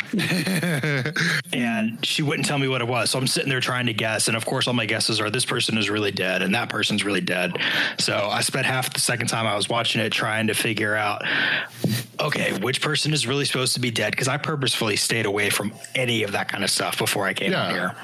and 1.55 2.05
she 2.05 2.23
wouldn't 2.23 2.47
tell 2.47 2.59
me 2.59 2.69
what 2.69 2.83
it 2.83 2.89
was. 2.89 3.09
So 3.11 3.19
I'm 3.19 3.27
sitting 3.27 3.49
there 3.49 3.61
trying 3.61 3.87
to 3.87 3.95
guess, 3.95 4.29
and 4.29 4.37
of 4.37 4.45
course, 4.45 4.69
all 4.69 4.75
my 4.75 4.87
guesses 4.87 5.19
are 5.19 5.31
this 5.31 5.47
person 5.47 5.79
is 5.79 5.89
really 5.89 6.13
dead, 6.13 6.43
and 6.43 6.55
that 6.55 6.69
person's 6.69 7.07
really 7.07 7.23
dead. 7.23 7.57
So 7.99 8.29
I 8.31 8.43
spent 8.43 8.67
half 8.67 8.93
the 8.93 9.01
second 9.01 9.30
time 9.31 9.47
I 9.47 9.55
was 9.57 9.69
watching 9.69 10.01
it 10.03 10.11
trying 10.13 10.47
to 10.49 10.55
figure 10.55 10.95
out, 10.95 11.23
okay, 12.21 12.59
which 12.59 12.81
person 12.83 13.13
is 13.13 13.27
really 13.27 13.45
supposed 13.45 13.75
to 13.75 13.81
be 13.81 13.91
dead? 13.91 14.11
Because 14.11 14.29
I 14.29 14.37
purposefully 14.37 14.97
stayed 14.97 15.27
away 15.27 15.51
from 15.51 15.73
any 15.95 16.23
of 16.23 16.33
that 16.33 16.49
kind 16.49 16.65
of 16.65 16.71
stuff 16.71 16.99
before 16.99 17.27
I 17.27 17.33
came 17.35 17.53
out 17.55 17.73
here. 17.73 17.95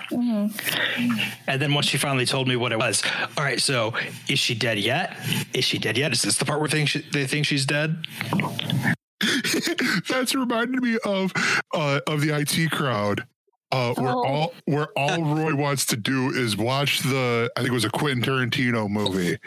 And 1.46 1.60
then 1.60 1.74
once 1.74 1.86
she 1.86 1.98
finally 1.98 2.26
told 2.26 2.48
me 2.48 2.56
what 2.56 2.72
it 2.72 2.78
was, 2.78 3.02
all 3.36 3.44
right, 3.44 3.60
so 3.60 3.92
is 4.28 4.38
she 4.38 4.54
dead 4.54 4.78
yet? 4.78 5.16
Is 5.52 5.64
she 5.64 5.78
dead 5.78 5.98
yet? 5.98 6.12
Is 6.12 6.22
this 6.22 6.38
the 6.38 6.44
part 6.44 6.60
where 6.60 6.68
think 6.68 6.88
she, 6.88 7.04
they 7.12 7.26
think 7.26 7.46
she's 7.46 7.66
dead? 7.66 7.96
That's 10.08 10.34
reminded 10.34 10.82
me 10.82 10.98
of 11.04 11.32
uh, 11.74 12.00
of 12.06 12.20
the 12.20 12.36
IT 12.36 12.70
crowd. 12.70 13.26
Uh, 13.72 13.92
where 13.94 14.12
Oh. 14.12 14.24
all 14.24 14.54
where 14.66 14.86
all 14.96 15.22
Roy 15.24 15.54
wants 15.54 15.86
to 15.86 15.96
do 15.96 16.30
is 16.30 16.56
watch 16.56 17.00
the 17.00 17.50
I 17.56 17.60
think 17.60 17.70
it 17.70 17.74
was 17.74 17.84
a 17.84 17.90
Quentin 17.90 18.22
Tarantino 18.22 18.88
movie. 18.88 19.38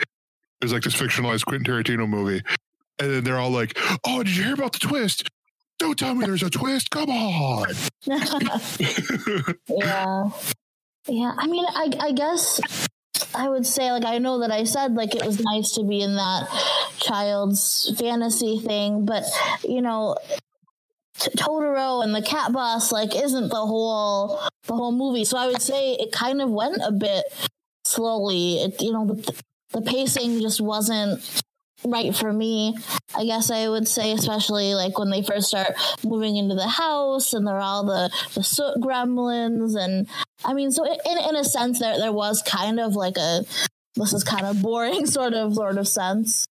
Was 0.61 0.73
like 0.73 0.83
this 0.83 0.95
fictionalized 0.95 1.45
Quentin 1.45 1.71
Tarantino 1.71 2.07
movie, 2.07 2.41
and 2.99 3.11
then 3.11 3.23
they're 3.23 3.39
all 3.39 3.49
like, 3.51 3.77
"Oh, 4.05 4.23
did 4.23 4.35
you 4.35 4.43
hear 4.43 4.53
about 4.53 4.73
the 4.73 4.79
twist? 4.79 5.29
Don't 5.77 5.97
tell 5.97 6.13
me 6.15 6.25
there's 6.25 6.43
a 6.43 6.49
twist. 6.49 6.89
Come 6.89 7.09
on." 7.09 7.67
yeah 9.67 10.29
yeah 11.09 11.33
i 11.37 11.47
mean 11.47 11.65
I, 11.67 11.91
I 11.99 12.11
guess 12.11 12.59
i 13.33 13.49
would 13.49 13.65
say 13.65 13.91
like 13.91 14.05
i 14.05 14.17
know 14.17 14.39
that 14.39 14.51
i 14.51 14.63
said 14.63 14.93
like 14.93 15.15
it 15.15 15.25
was 15.25 15.39
nice 15.39 15.71
to 15.73 15.83
be 15.83 16.01
in 16.01 16.15
that 16.15 16.47
child's 16.97 17.93
fantasy 17.97 18.59
thing 18.59 19.05
but 19.05 19.23
you 19.67 19.81
know 19.81 20.15
T- 21.19 21.31
totoro 21.31 22.03
and 22.03 22.15
the 22.15 22.21
cat 22.21 22.53
bus 22.53 22.91
like 22.91 23.15
isn't 23.15 23.49
the 23.49 23.55
whole 23.55 24.39
the 24.67 24.73
whole 24.73 24.91
movie 24.91 25.25
so 25.25 25.37
i 25.37 25.47
would 25.47 25.61
say 25.61 25.93
it 25.93 26.11
kind 26.11 26.41
of 26.41 26.49
went 26.49 26.77
a 26.83 26.91
bit 26.91 27.25
slowly 27.85 28.61
it 28.61 28.81
you 28.81 28.93
know 28.93 29.05
the, 29.05 29.41
the 29.71 29.81
pacing 29.81 30.39
just 30.41 30.61
wasn't 30.61 31.41
right 31.85 32.13
for 32.13 32.33
me 32.33 32.75
i 33.15 33.23
guess 33.23 33.49
i 33.49 33.69
would 33.69 33.87
say 33.87 34.11
especially 34.11 34.73
like 34.73 34.99
when 34.99 35.09
they 35.09 35.23
first 35.23 35.47
start 35.47 35.71
moving 36.03 36.35
into 36.35 36.53
the 36.53 36.67
house 36.67 37.31
and 37.33 37.47
there 37.47 37.55
are 37.55 37.61
all 37.61 37.85
the 37.85 38.09
the 38.33 38.43
soot 38.43 38.75
gremlins 38.81 39.77
and 39.81 40.05
i 40.43 40.53
mean 40.53 40.71
so 40.71 40.83
in, 40.83 41.17
in 41.29 41.35
a 41.37 41.43
sense 41.43 41.79
there 41.79 41.97
there 41.97 42.11
was 42.11 42.41
kind 42.41 42.81
of 42.81 42.95
like 42.95 43.15
a 43.15 43.45
this 43.95 44.11
is 44.11 44.25
kind 44.25 44.45
of 44.45 44.61
boring 44.61 45.05
sort 45.17 45.33
of 45.33 45.53
sort 45.55 45.77
of 45.77 45.87
sense 45.87 46.45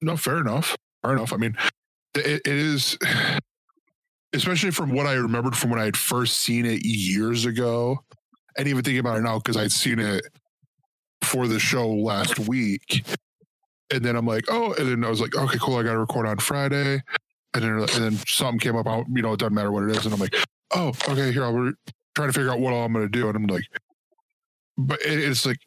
No, 0.00 0.16
fair 0.16 0.38
enough. 0.38 0.76
Fair 1.02 1.12
enough. 1.14 1.32
I 1.32 1.36
mean, 1.36 1.56
it, 2.14 2.42
it 2.44 2.46
is, 2.46 2.98
especially 4.34 4.70
from 4.70 4.90
what 4.90 5.06
I 5.06 5.14
remembered 5.14 5.56
from 5.56 5.70
when 5.70 5.80
I 5.80 5.84
had 5.84 5.96
first 5.96 6.38
seen 6.38 6.66
it 6.66 6.84
years 6.84 7.46
ago, 7.46 8.00
and 8.58 8.68
even 8.68 8.82
thinking 8.82 8.98
about 9.00 9.18
it 9.18 9.22
now 9.22 9.38
because 9.38 9.56
I'd 9.56 9.72
seen 9.72 9.98
it 9.98 10.26
for 11.34 11.48
the 11.48 11.58
show 11.58 11.88
last 11.88 12.38
week, 12.38 13.04
and 13.92 14.04
then 14.04 14.16
I'm 14.16 14.26
like, 14.26 14.44
oh, 14.48 14.72
and 14.74 14.88
then 14.88 15.04
I 15.04 15.10
was 15.10 15.20
like, 15.20 15.34
okay, 15.34 15.58
cool, 15.58 15.76
I 15.76 15.82
got 15.82 15.92
to 15.92 15.98
record 15.98 16.26
on 16.26 16.38
Friday, 16.38 17.02
and 17.54 17.62
then 17.62 17.70
and 17.70 17.88
then 17.88 18.18
something 18.26 18.60
came 18.60 18.76
up, 18.76 18.86
out, 18.86 19.06
you 19.12 19.22
know, 19.22 19.32
it 19.32 19.40
doesn't 19.40 19.54
matter 19.54 19.72
what 19.72 19.84
it 19.84 19.96
is, 19.96 20.04
and 20.04 20.14
I'm 20.14 20.20
like, 20.20 20.36
oh, 20.74 20.92
okay, 21.08 21.32
here 21.32 21.44
I'll 21.44 21.52
re- 21.52 21.72
trying 22.14 22.28
to 22.28 22.32
figure 22.32 22.50
out 22.50 22.60
what 22.60 22.72
all 22.72 22.84
I'm 22.84 22.92
going 22.92 23.04
to 23.04 23.10
do, 23.10 23.28
and 23.28 23.36
I'm 23.36 23.46
like, 23.46 23.64
but 24.78 25.00
it, 25.02 25.18
it's 25.18 25.44
like 25.44 25.58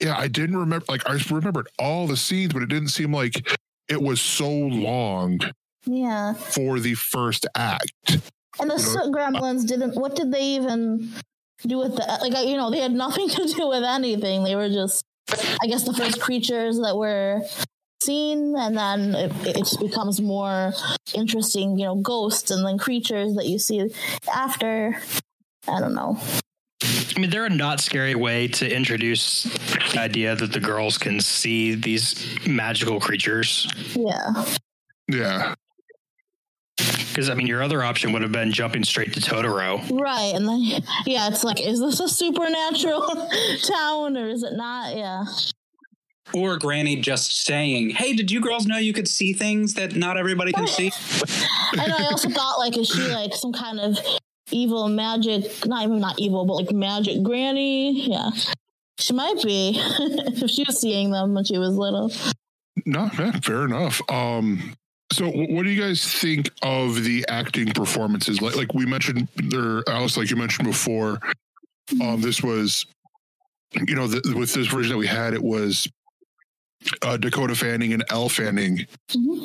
yeah, 0.00 0.16
I 0.16 0.28
didn't 0.28 0.56
remember. 0.56 0.84
Like 0.88 1.08
I 1.08 1.18
remembered 1.30 1.68
all 1.78 2.06
the 2.06 2.16
scenes, 2.16 2.52
but 2.52 2.62
it 2.62 2.70
didn't 2.70 2.88
seem 2.88 3.12
like 3.12 3.46
it 3.88 4.00
was 4.00 4.20
so 4.20 4.50
long 4.50 5.40
yeah 5.86 6.34
for 6.34 6.78
the 6.78 6.94
first 6.94 7.46
act. 7.54 8.18
and 8.60 8.70
the 8.70 8.78
soot 8.78 9.12
gremlins 9.12 9.66
didn't 9.66 9.94
what 9.94 10.14
did 10.14 10.30
they 10.30 10.42
even 10.42 11.10
do 11.68 11.78
with 11.78 11.96
that. 11.96 12.22
like 12.22 12.46
you 12.46 12.56
know 12.56 12.70
they 12.70 12.80
had 12.80 12.92
nothing 12.92 13.28
to 13.36 13.44
do 13.46 13.68
with 13.68 13.84
anything. 13.84 14.44
They 14.44 14.56
were 14.56 14.68
just 14.68 15.04
i 15.62 15.66
guess 15.68 15.84
the 15.84 15.92
first 15.94 16.20
creatures 16.20 16.78
that 16.80 16.96
were 16.96 17.40
seen 18.02 18.56
and 18.56 18.76
then 18.76 19.14
it, 19.14 19.30
it 19.46 19.56
just 19.58 19.78
becomes 19.78 20.20
more 20.20 20.72
interesting 21.14 21.78
you 21.78 21.84
know 21.84 21.94
ghosts 21.94 22.50
and 22.50 22.66
then 22.66 22.78
creatures 22.78 23.34
that 23.34 23.46
you 23.46 23.58
see 23.58 23.88
after. 24.34 24.96
I 25.68 25.78
don't 25.78 25.94
know. 25.94 26.18
I 26.82 27.20
mean, 27.20 27.28
they're 27.28 27.44
a 27.44 27.50
not 27.50 27.80
scary 27.80 28.14
way 28.14 28.48
to 28.48 28.74
introduce 28.74 29.42
the 29.92 30.00
idea 30.00 30.34
that 30.34 30.52
the 30.52 30.60
girls 30.60 30.96
can 30.96 31.20
see 31.20 31.74
these 31.74 32.38
magical 32.46 32.98
creatures. 32.98 33.68
yeah. 33.94 34.44
Yeah, 35.06 35.54
Because, 37.20 37.28
I 37.28 37.34
mean, 37.34 37.46
your 37.46 37.62
other 37.62 37.84
option 37.84 38.12
would 38.12 38.22
have 38.22 38.32
been 38.32 38.50
jumping 38.50 38.82
straight 38.82 39.12
to 39.12 39.20
Totoro. 39.20 39.78
right 40.00 40.32
and 40.34 40.48
then 40.48 40.60
yeah 41.06 41.28
it's 41.28 41.44
like 41.44 41.60
is 41.60 41.78
this 41.78 42.00
a 42.00 42.08
supernatural 42.08 43.02
town 43.62 44.16
or 44.16 44.26
is 44.28 44.42
it 44.42 44.54
not 44.54 44.96
yeah 44.96 45.24
Or 46.32 46.56
Granny 46.56 46.96
just 46.96 47.44
saying, 47.44 47.90
"Hey, 47.90 48.14
did 48.14 48.30
you 48.30 48.40
girls 48.40 48.64
know 48.66 48.78
you 48.78 48.92
could 48.94 49.06
see 49.08 49.32
things 49.34 49.74
that 49.74 49.96
not 49.96 50.16
everybody 50.16 50.52
can 50.52 50.66
see?" 50.66 50.92
I 51.72 51.86
know. 51.88 51.96
I 51.98 52.04
also 52.04 52.30
thought 52.30 52.58
like, 52.58 52.78
is 52.78 52.88
she 52.88 53.02
like 53.08 53.34
some 53.34 53.52
kind 53.52 53.80
of 53.80 53.98
evil 54.50 54.88
magic? 54.88 55.42
Not 55.66 55.82
even 55.84 55.98
not 56.00 56.18
evil, 56.20 56.46
but 56.46 56.54
like 56.54 56.70
magic 56.72 57.22
granny. 57.24 58.08
Yeah, 58.08 58.30
she 58.98 59.12
might 59.12 59.42
be 59.42 59.72
if 59.76 60.48
she 60.50 60.62
was 60.64 60.80
seeing 60.80 61.10
them 61.10 61.34
when 61.34 61.44
she 61.44 61.58
was 61.58 61.74
little. 61.76 62.12
no, 62.86 63.10
man, 63.18 63.40
fair 63.42 63.64
enough. 63.64 64.00
Um, 64.08 64.74
so 65.12 65.28
what 65.28 65.64
do 65.64 65.70
you 65.70 65.80
guys 65.80 66.04
think 66.04 66.50
of 66.62 67.02
the 67.02 67.24
acting 67.28 67.66
performances? 67.72 68.40
Like, 68.40 68.56
like 68.56 68.74
we 68.74 68.86
mentioned 68.86 69.28
there, 69.36 69.82
Alice, 69.88 70.16
like 70.16 70.30
you 70.30 70.36
mentioned 70.36 70.68
before, 70.68 71.18
um, 72.00 72.20
this 72.20 72.42
was, 72.42 72.86
you 73.86 73.94
know, 73.94 74.06
the, 74.06 74.34
with 74.36 74.52
this 74.54 74.68
version 74.68 74.92
that 74.92 74.98
we 74.98 75.06
had, 75.08 75.34
it 75.34 75.42
was 75.42 75.88
uh, 77.02 77.16
Dakota 77.16 77.54
Fanning 77.54 77.92
and 77.92 78.04
Elle 78.10 78.28
Fanning, 78.28 78.86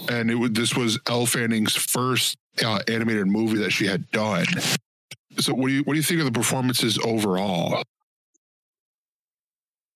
and 0.10 0.30
it 0.32 0.36
would 0.36 0.56
this 0.56 0.76
was 0.76 1.00
Elle 1.08 1.26
Fanning's 1.26 1.76
first 1.76 2.38
uh, 2.64 2.80
animated 2.88 3.28
movie 3.28 3.58
that 3.58 3.72
she 3.72 3.86
had 3.88 4.10
done. 4.12 4.46
So, 5.40 5.54
what 5.54 5.68
do 5.68 5.74
you 5.74 5.82
what 5.84 5.94
do 5.94 5.98
you 5.98 6.04
think 6.04 6.20
of 6.20 6.26
the 6.26 6.32
performances 6.32 6.98
overall? 7.04 7.84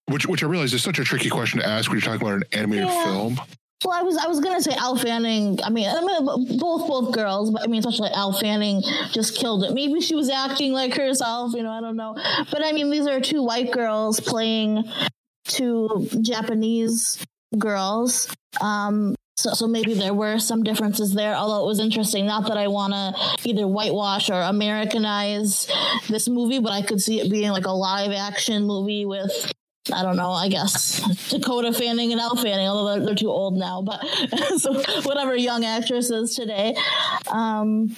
Which, 0.07 0.25
which 0.25 0.43
I 0.43 0.47
realize 0.47 0.73
is 0.73 0.81
such 0.83 0.97
a 0.97 1.03
tricky 1.03 1.29
question 1.29 1.59
to 1.59 1.67
ask 1.67 1.89
when 1.89 1.99
you're 1.99 2.05
talking 2.09 2.27
about 2.27 2.37
an 2.37 2.43
animated 2.51 2.87
Yeah. 2.87 3.03
film. 3.03 3.39
Well, 3.85 3.97
I 3.97 4.01
was 4.01 4.17
I 4.17 4.27
was 4.27 4.41
gonna 4.41 4.61
say 4.61 4.73
Elle 4.77 4.97
Fanning. 4.97 5.57
I 5.63 5.69
mean, 5.69 5.87
I 5.89 6.01
mean 6.01 6.57
both 6.59 6.87
both 6.87 7.13
girls, 7.13 7.49
but 7.49 7.63
I 7.63 7.67
mean 7.67 7.79
especially 7.79 8.09
Elle 8.13 8.33
Fanning 8.33 8.81
just 9.11 9.37
killed 9.37 9.63
it. 9.63 9.73
Maybe 9.73 10.01
she 10.01 10.15
was 10.15 10.29
acting 10.29 10.73
like 10.73 10.95
herself, 10.95 11.53
you 11.53 11.63
know. 11.63 11.71
I 11.71 11.79
don't 11.79 11.95
know, 11.95 12.13
but 12.51 12.63
I 12.63 12.73
mean 12.73 12.89
these 12.89 13.07
are 13.07 13.21
two 13.21 13.41
white 13.41 13.71
girls 13.71 14.19
playing 14.19 14.83
two 15.45 16.09
Japanese 16.21 17.25
girls. 17.57 18.33
Um, 18.59 19.15
so, 19.37 19.53
so 19.53 19.67
maybe 19.67 19.93
there 19.93 20.13
were 20.13 20.39
some 20.39 20.63
differences 20.63 21.13
there, 21.13 21.33
although 21.33 21.63
it 21.63 21.67
was 21.67 21.79
interesting. 21.79 22.25
Not 22.25 22.47
that 22.49 22.57
I 22.57 22.67
want 22.67 22.91
to 22.91 23.49
either 23.49 23.65
whitewash 23.65 24.29
or 24.29 24.41
Americanize 24.41 25.71
this 26.09 26.27
movie, 26.27 26.59
but 26.59 26.73
I 26.73 26.81
could 26.81 26.99
see 27.01 27.21
it 27.21 27.31
being 27.31 27.51
like 27.51 27.65
a 27.65 27.71
live 27.71 28.11
action 28.11 28.65
movie 28.65 29.05
with 29.05 29.53
I 29.93 30.03
don't 30.03 30.15
know, 30.15 30.31
I 30.31 30.47
guess 30.49 31.01
Dakota 31.29 31.73
Fanning 31.73 32.11
and 32.11 32.21
Elle 32.21 32.35
Fanning, 32.35 32.67
although 32.67 32.95
they're, 32.95 33.05
they're 33.07 33.15
too 33.15 33.29
old 33.29 33.57
now, 33.57 33.81
but 33.81 34.05
so 34.57 34.73
whatever 35.03 35.35
young 35.35 35.65
actresses 35.65 36.35
today. 36.35 36.75
Um, 37.29 37.95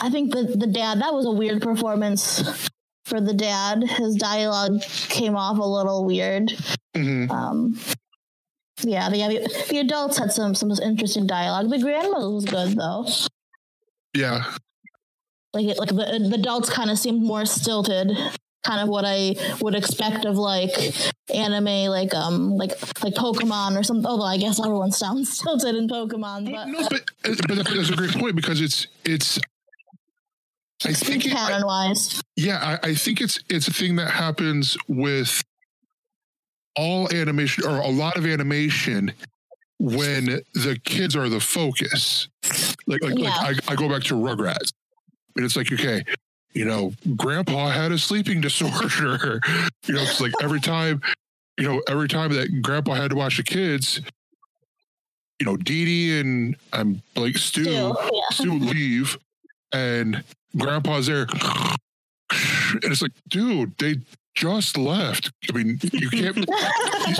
I 0.00 0.10
think 0.10 0.32
the, 0.32 0.44
the 0.44 0.66
dad, 0.66 1.00
that 1.00 1.12
was 1.12 1.26
a 1.26 1.30
weird 1.30 1.62
performance 1.62 2.68
for 3.04 3.20
the 3.20 3.34
dad. 3.34 3.82
His 3.82 4.14
dialogue 4.16 4.82
came 5.08 5.36
off 5.36 5.58
a 5.58 5.62
little 5.62 6.04
weird. 6.04 6.48
Mm-hmm. 6.94 7.30
Um, 7.30 7.78
yeah, 8.82 9.08
the, 9.10 9.18
the 9.18 9.64
the 9.70 9.78
adults 9.78 10.18
had 10.18 10.32
some 10.32 10.54
some 10.54 10.70
interesting 10.70 11.26
dialogue. 11.26 11.68
The 11.68 11.80
grandmother 11.80 12.30
was 12.30 12.44
good 12.44 12.76
though. 12.76 13.06
Yeah. 14.14 14.44
Like 15.52 15.66
it, 15.66 15.78
like 15.78 15.88
the, 15.88 16.28
the 16.28 16.36
adults 16.38 16.70
kind 16.70 16.90
of 16.90 16.98
seemed 16.98 17.22
more 17.22 17.44
stilted, 17.46 18.16
kind 18.64 18.80
of 18.80 18.88
what 18.88 19.04
I 19.06 19.34
would 19.60 19.74
expect 19.74 20.24
of 20.24 20.36
like 20.36 20.70
anime, 21.32 21.90
like 21.90 22.14
um 22.14 22.50
like 22.56 22.70
like 23.02 23.14
Pokemon 23.14 23.78
or 23.78 23.82
something. 23.82 24.06
Although 24.06 24.24
I 24.24 24.36
guess 24.36 24.58
everyone 24.64 24.92
sounds 24.92 25.38
tilted 25.42 25.74
in 25.74 25.88
Pokemon, 25.88 26.50
but 26.50 26.66
No, 26.68 26.88
but 26.88 27.04
but 27.46 27.56
that's 27.66 27.90
a 27.90 27.96
great 27.96 28.12
point 28.12 28.36
because 28.36 28.60
it's 28.60 28.86
it's. 29.04 29.38
I 30.86 30.92
think 30.92 31.26
it, 31.26 31.32
canon 31.32 31.66
wise, 31.66 32.22
yeah, 32.36 32.78
I, 32.82 32.90
I 32.90 32.94
think 32.94 33.20
it's 33.20 33.40
it's 33.50 33.66
a 33.66 33.72
thing 33.72 33.96
that 33.96 34.10
happens 34.12 34.76
with 34.86 35.42
all 36.76 37.12
animation 37.12 37.64
or 37.66 37.78
a 37.78 37.88
lot 37.88 38.16
of 38.16 38.24
animation 38.24 39.12
when 39.80 40.26
the 40.54 40.78
kids 40.84 41.16
are 41.16 41.28
the 41.28 41.40
focus. 41.40 42.28
Like 42.86 43.02
like, 43.02 43.18
Yeah. 43.18 43.30
like 43.42 43.68
I, 43.68 43.72
I 43.72 43.74
go 43.74 43.88
back 43.88 44.04
to 44.04 44.14
Rugrats, 44.14 44.72
and 45.34 45.44
it's 45.44 45.56
like 45.56 45.72
okay, 45.72 46.04
you 46.52 46.64
know, 46.64 46.92
Grandpa 47.16 47.68
had 47.68 47.92
a 47.92 47.98
sleeping 47.98 48.40
disorder. 48.42 49.40
you 49.86 49.94
know, 49.94 50.02
it's 50.02 50.20
like 50.20 50.32
every 50.42 50.60
time, 50.60 51.00
you 51.58 51.68
know, 51.68 51.82
every 51.88 52.08
time 52.08 52.32
that 52.34 52.62
Grandpa 52.62 52.94
had 52.94 53.10
to 53.10 53.16
watch 53.16 53.36
the 53.36 53.42
kids. 53.42 54.00
You 55.40 55.46
know, 55.46 55.56
Didi 55.56 56.18
and 56.18 56.56
um, 56.72 57.00
I'm 57.16 57.22
like 57.22 57.36
Stu, 57.36 57.62
Stu, 57.62 57.70
yeah. 57.70 57.92
Stu 58.32 58.58
leave, 58.58 59.16
and 59.72 60.24
Grandpa's 60.56 61.06
there, 61.06 61.28
and 62.72 62.84
it's 62.84 63.02
like, 63.02 63.12
dude, 63.28 63.76
they 63.78 63.96
just 64.34 64.76
left. 64.76 65.30
I 65.48 65.56
mean, 65.56 65.78
you 65.92 66.10
can't. 66.10 66.36
you, 66.38 66.44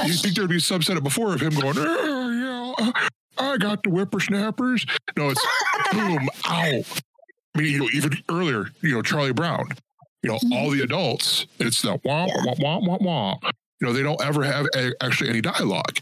you 0.04 0.12
think 0.14 0.34
there'd 0.34 0.48
be 0.48 0.60
some 0.60 0.82
setup 0.82 1.04
before 1.04 1.34
of 1.34 1.40
him 1.40 1.54
going, 1.54 1.76
oh, 1.78 2.74
yeah, 2.78 2.92
I 3.38 3.56
got 3.56 3.82
the 3.82 3.90
whippersnappers. 3.90 4.86
No, 5.16 5.30
it's 5.30 5.46
boom, 5.92 6.28
ow. 6.46 6.82
I 7.58 7.60
mean, 7.60 7.72
you 7.72 7.78
know, 7.80 7.88
even 7.92 8.12
earlier, 8.28 8.66
you 8.82 8.94
know, 8.94 9.02
Charlie 9.02 9.32
Brown, 9.32 9.66
you 10.22 10.30
know, 10.30 10.38
all 10.52 10.70
the 10.70 10.82
adults, 10.82 11.46
it's 11.58 11.82
the 11.82 12.00
wah, 12.04 12.26
wah, 12.44 12.54
wah, 12.58 12.78
wah, 12.78 12.98
wah. 13.00 13.38
You 13.80 13.86
know, 13.88 13.92
they 13.92 14.02
don't 14.02 14.20
ever 14.22 14.44
have 14.44 14.66
a, 14.76 14.92
actually 15.02 15.30
any 15.30 15.40
dialogue. 15.40 15.98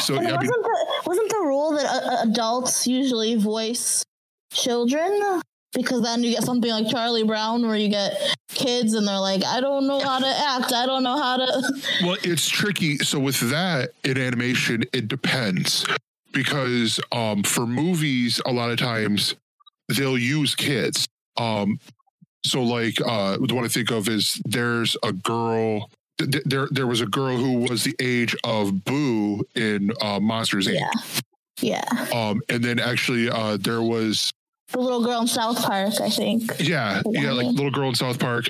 So, 0.00 0.14
yeah, 0.14 0.20
I 0.20 0.22
mean, 0.22 0.36
wasn't 0.36 0.62
the 0.62 1.02
wasn't 1.06 1.28
the 1.30 1.42
rule 1.42 1.72
that 1.72 1.84
uh, 1.84 2.10
uh, 2.10 2.22
adults 2.30 2.88
usually 2.88 3.36
voice 3.36 4.04
children? 4.52 5.40
Because 5.72 6.02
then 6.02 6.24
you 6.24 6.32
get 6.32 6.42
something 6.42 6.70
like 6.70 6.88
Charlie 6.88 7.22
Brown, 7.22 7.64
where 7.64 7.76
you 7.76 7.88
get 7.88 8.20
kids 8.48 8.94
and 8.94 9.06
they're 9.06 9.18
like, 9.20 9.44
"I 9.44 9.60
don't 9.60 9.86
know 9.86 10.00
how 10.00 10.18
to 10.18 10.26
act. 10.26 10.72
I 10.72 10.86
don't 10.86 11.04
know 11.04 11.16
how 11.16 11.36
to." 11.36 11.82
Well, 12.02 12.16
it's 12.24 12.48
tricky. 12.48 12.98
So 12.98 13.20
with 13.20 13.38
that 13.50 13.90
in 14.02 14.18
animation, 14.18 14.82
it 14.92 15.06
depends 15.06 15.86
because 16.32 16.98
um, 17.12 17.44
for 17.44 17.66
movies, 17.66 18.40
a 18.44 18.52
lot 18.52 18.70
of 18.70 18.78
times 18.78 19.36
they'll 19.96 20.18
use 20.18 20.54
kids. 20.54 21.06
Um, 21.36 21.78
so 22.44 22.62
like 22.62 23.00
uh, 23.00 23.36
the 23.46 23.54
one 23.54 23.64
I 23.64 23.68
think 23.68 23.90
of 23.90 24.08
is 24.08 24.40
there's 24.44 24.96
a 25.02 25.12
girl. 25.12 25.90
th- 26.18 26.30
th- 26.30 26.44
There, 26.46 26.68
there 26.70 26.86
was 26.86 27.00
a 27.00 27.06
girl 27.06 27.36
who 27.36 27.58
was 27.70 27.84
the 27.84 27.94
age 28.00 28.34
of 28.44 28.84
Boo 28.84 29.44
in 29.54 29.90
uh, 30.00 30.20
Monsters 30.20 30.66
Inc. 30.66 31.22
Yeah, 31.62 31.82
Um, 32.14 32.40
and 32.48 32.64
then 32.64 32.78
actually, 32.78 33.28
uh, 33.28 33.58
there 33.58 33.82
was 33.82 34.30
the 34.72 34.80
little 34.80 35.04
girl 35.04 35.20
in 35.20 35.26
South 35.26 35.60
Park, 35.62 36.00
I 36.00 36.08
think. 36.08 36.50
yeah, 36.58 37.02
yeah, 37.10 37.32
like 37.32 37.48
little 37.48 37.70
girl 37.70 37.90
in 37.90 37.94
South 37.94 38.18
Park. 38.18 38.46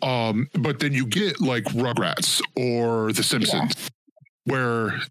Um, 0.00 0.48
but 0.54 0.78
then 0.80 0.92
you 0.94 1.06
get 1.06 1.40
like 1.40 1.64
Rugrats 1.64 2.40
or 2.56 3.12
The 3.12 3.22
Simpsons, 3.22 3.74
where 4.44 4.98
the, 4.98 5.06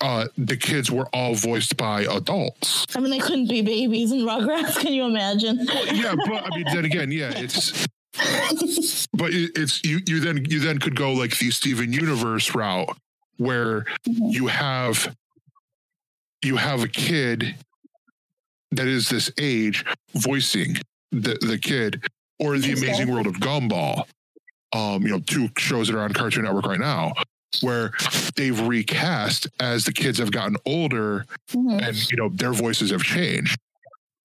uh, 0.00 0.26
the 0.36 0.56
kids 0.56 0.90
were 0.90 1.06
all 1.12 1.34
voiced 1.34 1.76
by 1.76 2.02
adults. 2.02 2.86
I 2.94 3.00
mean, 3.00 3.10
they 3.10 3.18
couldn't 3.18 3.48
be 3.48 3.62
babies 3.62 4.12
in 4.12 4.20
Rugrats. 4.20 4.76
Can 4.80 4.92
you 4.92 5.04
imagine? 5.04 5.66
Yeah, 5.92 6.14
but 6.14 6.44
I 6.44 6.56
mean, 6.56 6.66
then 6.72 6.84
again, 6.84 7.10
yeah, 7.12 7.32
it's. 7.34 7.86
But 9.12 9.32
it, 9.32 9.52
it's 9.54 9.82
you. 9.84 10.00
You 10.06 10.20
then 10.20 10.44
you 10.48 10.60
then 10.60 10.78
could 10.78 10.96
go 10.96 11.12
like 11.12 11.38
the 11.38 11.50
Steven 11.50 11.92
Universe 11.92 12.54
route, 12.54 12.96
where 13.38 13.84
you 14.04 14.46
have 14.46 15.14
you 16.42 16.56
have 16.56 16.82
a 16.82 16.88
kid 16.88 17.54
that 18.72 18.86
is 18.86 19.08
this 19.08 19.30
age 19.38 19.84
voicing 20.14 20.76
the 21.12 21.38
the 21.40 21.58
kid, 21.58 22.04
or 22.38 22.58
the. 22.58 22.72
Amazing 22.72 23.10
World 23.10 23.26
of 23.26 23.34
Gumball. 23.34 24.04
Um, 24.72 25.02
you 25.02 25.08
know, 25.08 25.20
two 25.20 25.48
shows 25.58 25.88
that 25.88 25.96
are 25.96 26.02
on 26.02 26.12
Cartoon 26.12 26.44
Network 26.44 26.66
right 26.66 26.80
now, 26.80 27.12
where 27.60 27.92
they've 28.36 28.60
recast 28.60 29.48
as 29.60 29.84
the 29.84 29.92
kids 29.92 30.18
have 30.18 30.30
gotten 30.32 30.56
older, 30.66 31.26
Mhm. 31.52 31.82
and 31.88 32.10
you 32.10 32.16
know 32.16 32.28
their 32.30 32.52
voices 32.52 32.90
have 32.90 33.02
changed. 33.02 33.58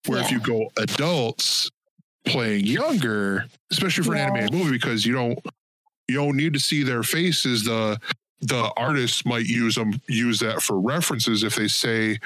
Where 0.05 0.19
if 0.21 0.31
you 0.31 0.39
go 0.39 0.71
adults 0.77 1.69
playing 2.25 2.65
younger, 2.65 3.45
especially 3.71 4.03
for 4.03 4.13
an 4.13 4.19
animated 4.21 4.53
movie, 4.53 4.71
because 4.71 5.05
you 5.05 5.13
don't 5.13 5.39
you 6.07 6.15
don't 6.15 6.37
need 6.37 6.53
to 6.53 6.59
see 6.59 6.83
their 6.83 7.03
faces. 7.03 7.63
The 7.63 7.99
the 8.41 8.71
artists 8.77 9.25
might 9.25 9.45
use 9.47 9.75
them 9.75 9.99
use 10.07 10.39
that 10.39 10.61
for 10.61 10.79
references 10.79 11.43
if 11.43 11.55
they 11.55 11.67
say 11.67 12.19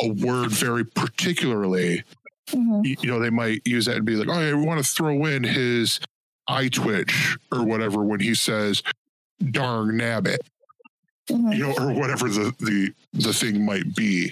a 0.00 0.08
word 0.08 0.50
very 0.52 0.84
particularly. 0.84 2.04
Mhm. 2.50 2.84
You, 2.86 2.96
you 3.00 3.08
know, 3.10 3.18
they 3.18 3.30
might 3.30 3.62
use 3.66 3.86
that 3.86 3.96
and 3.96 4.04
be 4.04 4.14
like, 4.16 4.28
"Oh, 4.28 4.40
yeah, 4.40 4.54
we 4.54 4.64
want 4.64 4.84
to 4.84 4.88
throw 4.88 5.24
in 5.26 5.42
his 5.44 5.98
eye 6.46 6.68
twitch 6.68 7.36
or 7.50 7.64
whatever 7.64 8.04
when 8.04 8.20
he 8.20 8.34
says." 8.34 8.82
Darn 9.50 9.96
nabbit, 9.98 10.38
you 11.28 11.38
know, 11.58 11.74
or 11.78 11.92
whatever 11.92 12.28
the 12.28 12.54
the 12.60 12.92
the 13.12 13.32
thing 13.32 13.64
might 13.64 13.94
be. 13.94 14.28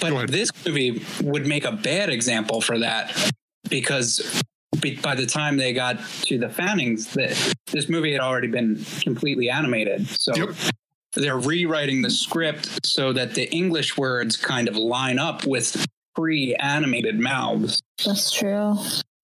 Go 0.00 0.10
But 0.10 0.12
ahead. 0.12 0.28
this 0.30 0.50
movie 0.66 1.02
would 1.22 1.46
make 1.46 1.64
a 1.64 1.72
bad 1.72 2.08
example 2.10 2.60
for 2.60 2.78
that 2.78 3.32
because 3.68 4.42
by 5.02 5.14
the 5.14 5.26
time 5.26 5.56
they 5.56 5.72
got 5.72 5.98
to 6.22 6.38
the 6.38 6.48
Fannings, 6.48 7.12
that 7.14 7.54
this 7.70 7.88
movie 7.88 8.12
had 8.12 8.20
already 8.20 8.48
been 8.48 8.82
completely 9.02 9.50
animated. 9.50 10.06
So 10.08 10.32
Yep. 10.34 10.54
they're 11.14 11.38
rewriting 11.38 12.02
the 12.02 12.10
script 12.10 12.86
so 12.86 13.12
that 13.12 13.34
the 13.34 13.50
English 13.52 13.96
words 13.98 14.36
kind 14.36 14.68
of 14.68 14.76
line 14.76 15.18
up 15.18 15.44
with 15.44 15.84
pre-animated 16.14 17.18
mouths, 17.20 17.82
That's 18.04 18.30
true. 18.30 18.76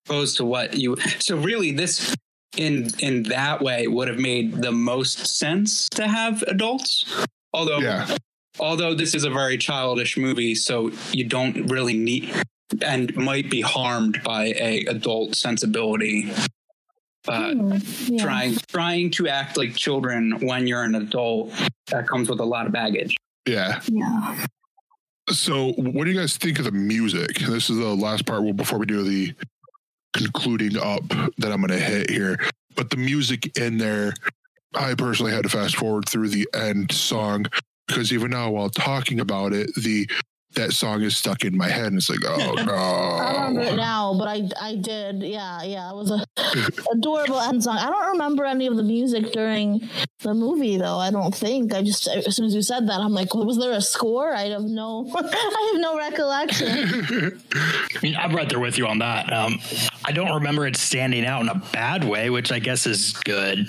opposed 0.04 0.36
to 0.38 0.44
what 0.44 0.74
you. 0.76 0.96
So 1.20 1.36
really, 1.36 1.70
this 1.72 2.14
in 2.56 2.88
in 3.00 3.22
that 3.24 3.60
way 3.62 3.86
would 3.86 4.08
have 4.08 4.18
made 4.18 4.62
the 4.62 4.72
most 4.72 5.26
sense 5.26 5.88
to 5.90 6.06
have 6.08 6.42
adults. 6.42 7.04
Although 7.52 7.78
Yeah. 7.80 8.16
although 8.58 8.94
this 8.94 9.14
is 9.14 9.24
a 9.24 9.30
very 9.30 9.58
childish 9.58 10.16
movie 10.16 10.54
so 10.54 10.90
you 11.12 11.24
don't 11.24 11.66
really 11.70 11.94
need 11.96 12.32
and 12.82 13.14
might 13.16 13.50
be 13.50 13.60
harmed 13.60 14.22
by 14.24 14.46
a 14.58 14.84
adult 14.86 15.34
sensibility 15.36 16.30
uh, 17.28 17.52
Hmm, 17.52 17.76
yeah. 18.06 18.22
trying 18.22 18.56
trying 18.68 19.10
to 19.12 19.28
act 19.28 19.56
like 19.56 19.74
children 19.76 20.38
when 20.40 20.66
you're 20.66 20.84
an 20.84 20.94
adult 20.94 21.52
that 21.88 22.06
comes 22.08 22.28
with 22.30 22.40
a 22.40 22.44
lot 22.44 22.66
of 22.66 22.72
baggage 22.72 23.14
Yeah. 23.46 23.80
Yeah. 23.88 24.46
So, 25.28 25.72
what 25.72 26.04
do 26.04 26.10
you 26.12 26.16
guys 26.18 26.36
think 26.36 26.60
of 26.60 26.66
the 26.66 26.70
music? 26.70 27.38
This 27.40 27.68
is 27.68 27.78
the 27.78 27.94
last 27.96 28.26
part 28.26 28.44
well, 28.44 28.52
before 28.52 28.78
we 28.78 28.86
do 28.86 29.02
the 29.02 29.34
concluding 30.16 30.76
up 30.76 31.06
that 31.38 31.52
I'm 31.52 31.60
going 31.60 31.68
to 31.68 31.78
hit 31.78 32.10
here. 32.10 32.38
But 32.74 32.90
the 32.90 32.96
music 32.96 33.56
in 33.58 33.78
there, 33.78 34.12
I 34.74 34.94
personally 34.94 35.32
had 35.32 35.44
to 35.44 35.48
fast 35.48 35.76
forward 35.76 36.08
through 36.08 36.28
the 36.28 36.48
end 36.54 36.92
song 36.92 37.46
because 37.86 38.12
even 38.12 38.30
now, 38.30 38.50
while 38.50 38.68
talking 38.70 39.20
about 39.20 39.52
it, 39.52 39.74
the 39.76 40.08
that 40.56 40.72
song 40.72 41.02
is 41.02 41.16
stuck 41.16 41.44
in 41.44 41.56
my 41.56 41.68
head, 41.68 41.86
and 41.86 41.96
it's 41.96 42.10
like, 42.10 42.20
oh 42.26 42.54
no. 42.54 42.74
I 42.74 43.46
remember 43.46 43.60
it 43.72 43.76
now, 43.76 44.14
but 44.18 44.28
I 44.28 44.48
I 44.60 44.76
did. 44.76 45.22
Yeah, 45.22 45.62
yeah. 45.62 45.90
It 45.90 45.96
was 45.96 46.10
a 46.10 46.26
adorable 46.92 47.40
end 47.40 47.62
song. 47.62 47.78
I 47.78 47.88
don't 47.88 48.12
remember 48.12 48.44
any 48.44 48.66
of 48.66 48.76
the 48.76 48.82
music 48.82 49.32
during 49.32 49.88
the 50.20 50.34
movie 50.34 50.76
though. 50.76 50.98
I 50.98 51.10
don't 51.10 51.34
think. 51.34 51.74
I 51.74 51.82
just 51.82 52.08
as 52.08 52.36
soon 52.36 52.46
as 52.46 52.54
you 52.54 52.62
said 52.62 52.88
that, 52.88 53.00
I'm 53.00 53.12
like, 53.12 53.34
was 53.34 53.58
there 53.58 53.72
a 53.72 53.80
score? 53.80 54.34
I 54.34 54.48
have 54.48 54.62
no, 54.62 55.06
I 55.16 55.70
have 55.72 55.80
no 55.80 55.96
recollection. 55.96 57.40
I 57.54 57.98
mean, 58.02 58.16
I'm 58.16 58.34
right 58.34 58.48
there 58.48 58.60
with 58.60 58.78
you 58.78 58.86
on 58.86 58.98
that. 58.98 59.32
Um, 59.32 59.60
I 60.04 60.12
don't 60.12 60.34
remember 60.34 60.66
it 60.66 60.76
standing 60.76 61.24
out 61.24 61.42
in 61.42 61.48
a 61.48 61.62
bad 61.72 62.04
way, 62.04 62.30
which 62.30 62.52
I 62.52 62.58
guess 62.58 62.86
is 62.86 63.12
good 63.24 63.66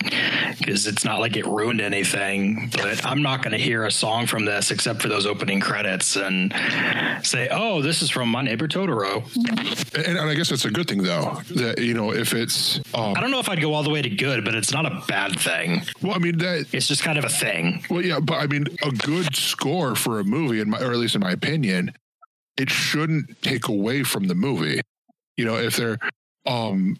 because 0.58 0.86
it's 0.86 1.04
not 1.04 1.20
like 1.20 1.36
it 1.36 1.46
ruined 1.46 1.80
anything. 1.80 2.70
But 2.72 3.04
I'm 3.04 3.22
not 3.22 3.42
going 3.42 3.52
to 3.52 3.58
hear 3.58 3.84
a 3.84 3.90
song 3.90 4.26
from 4.26 4.44
this 4.44 4.70
except 4.70 5.02
for 5.02 5.08
those 5.08 5.26
opening 5.26 5.60
credits 5.60 6.16
and 6.16 6.52
say, 7.22 7.48
"Oh, 7.50 7.82
this 7.82 8.02
is 8.02 8.10
from 8.10 8.28
My 8.28 8.42
Neighbor 8.42 8.68
Totoro." 8.68 9.24
And, 9.94 10.18
and 10.18 10.30
I 10.30 10.34
guess 10.34 10.48
that's 10.50 10.64
a 10.64 10.70
good 10.70 10.88
thing, 10.88 11.02
though. 11.02 11.40
That 11.56 11.80
you 11.80 11.94
know, 11.94 12.12
if 12.12 12.32
it's, 12.34 12.78
um, 12.94 13.14
I 13.16 13.20
don't 13.20 13.30
know 13.30 13.40
if 13.40 13.48
I'd 13.48 13.60
go 13.60 13.74
all 13.74 13.82
the 13.82 13.90
way 13.90 14.02
to 14.02 14.10
good, 14.10 14.44
but 14.44 14.54
it's 14.54 14.72
not 14.72 14.86
a 14.86 15.02
bad 15.08 15.38
thing. 15.38 15.82
well, 16.02 16.14
I 16.14 16.18
mean 16.18 16.38
that. 16.38 16.66
It's 16.72 16.88
just 16.88 17.02
kind 17.02 17.18
of 17.18 17.24
a 17.24 17.28
thing. 17.28 17.84
Well, 17.90 18.04
yeah, 18.04 18.20
but 18.20 18.34
I 18.34 18.46
mean, 18.46 18.66
a 18.82 18.90
good 18.90 19.34
score 19.34 19.94
for 19.94 20.20
a 20.20 20.24
movie, 20.24 20.60
in 20.60 20.70
my, 20.70 20.78
or 20.78 20.90
at 20.92 20.98
least 20.98 21.14
in 21.14 21.20
my 21.20 21.32
opinion, 21.32 21.92
it 22.56 22.70
shouldn't 22.70 23.40
take 23.42 23.68
away 23.68 24.02
from 24.02 24.24
the 24.28 24.34
movie. 24.34 24.80
You 25.36 25.44
know, 25.44 25.56
if 25.56 25.76
they're, 25.76 25.98
um, 26.46 26.98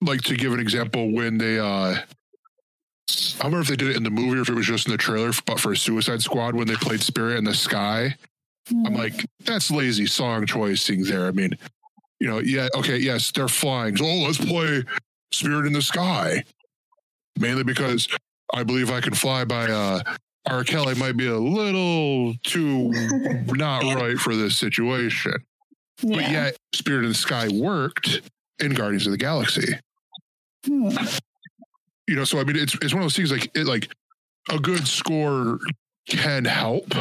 like 0.00 0.22
to 0.22 0.36
give 0.36 0.52
an 0.52 0.60
example, 0.60 1.12
when 1.12 1.38
they, 1.38 1.58
uh, 1.58 1.64
I 1.64 2.04
don't 3.38 3.44
remember 3.44 3.60
if 3.60 3.68
they 3.68 3.76
did 3.76 3.88
it 3.90 3.96
in 3.96 4.04
the 4.04 4.10
movie 4.10 4.38
or 4.38 4.42
if 4.42 4.48
it 4.48 4.54
was 4.54 4.66
just 4.66 4.86
in 4.86 4.92
the 4.92 4.98
trailer, 4.98 5.32
but 5.46 5.60
for 5.60 5.74
Suicide 5.74 6.22
Squad 6.22 6.54
when 6.54 6.66
they 6.66 6.74
played 6.74 7.00
Spirit 7.00 7.38
in 7.38 7.44
the 7.44 7.54
Sky, 7.54 8.16
I'm 8.70 8.94
like, 8.94 9.26
that's 9.44 9.70
lazy 9.70 10.06
song 10.06 10.46
choicing 10.46 11.04
there. 11.04 11.26
I 11.26 11.32
mean, 11.32 11.56
you 12.20 12.28
know, 12.28 12.38
yeah, 12.38 12.68
okay, 12.76 12.96
yes, 12.96 13.32
they're 13.32 13.48
flying. 13.48 13.96
So, 13.96 14.04
oh, 14.04 14.22
let's 14.24 14.38
play 14.38 14.84
Spirit 15.32 15.66
in 15.66 15.72
the 15.72 15.82
Sky. 15.82 16.44
Mainly 17.38 17.64
because 17.64 18.08
I 18.52 18.62
believe 18.62 18.90
I 18.90 19.00
can 19.00 19.14
fly 19.14 19.44
by 19.44 19.64
uh 19.64 20.02
R. 20.46 20.64
Kelly 20.64 20.94
might 20.94 21.16
be 21.16 21.28
a 21.28 21.38
little 21.38 22.34
too 22.44 22.90
not 23.46 23.82
right 23.94 24.18
for 24.18 24.34
this 24.36 24.56
situation. 24.56 25.34
But 26.02 26.30
yet 26.30 26.56
Spirit 26.74 27.04
in 27.04 27.10
the 27.10 27.14
Sky 27.14 27.48
worked 27.48 28.22
in 28.58 28.74
Guardians 28.74 29.06
of 29.06 29.12
the 29.12 29.18
Galaxy. 29.18 29.74
Hmm. 30.66 30.90
You 32.08 32.16
know, 32.16 32.24
so 32.24 32.38
I 32.38 32.44
mean 32.44 32.56
it's 32.56 32.74
it's 32.82 32.92
one 32.92 33.02
of 33.02 33.04
those 33.04 33.16
things 33.16 33.32
like 33.32 33.50
it 33.54 33.66
like 33.66 33.88
a 34.50 34.58
good 34.58 34.86
score 34.86 35.58
can 36.08 36.44
help. 36.44 36.92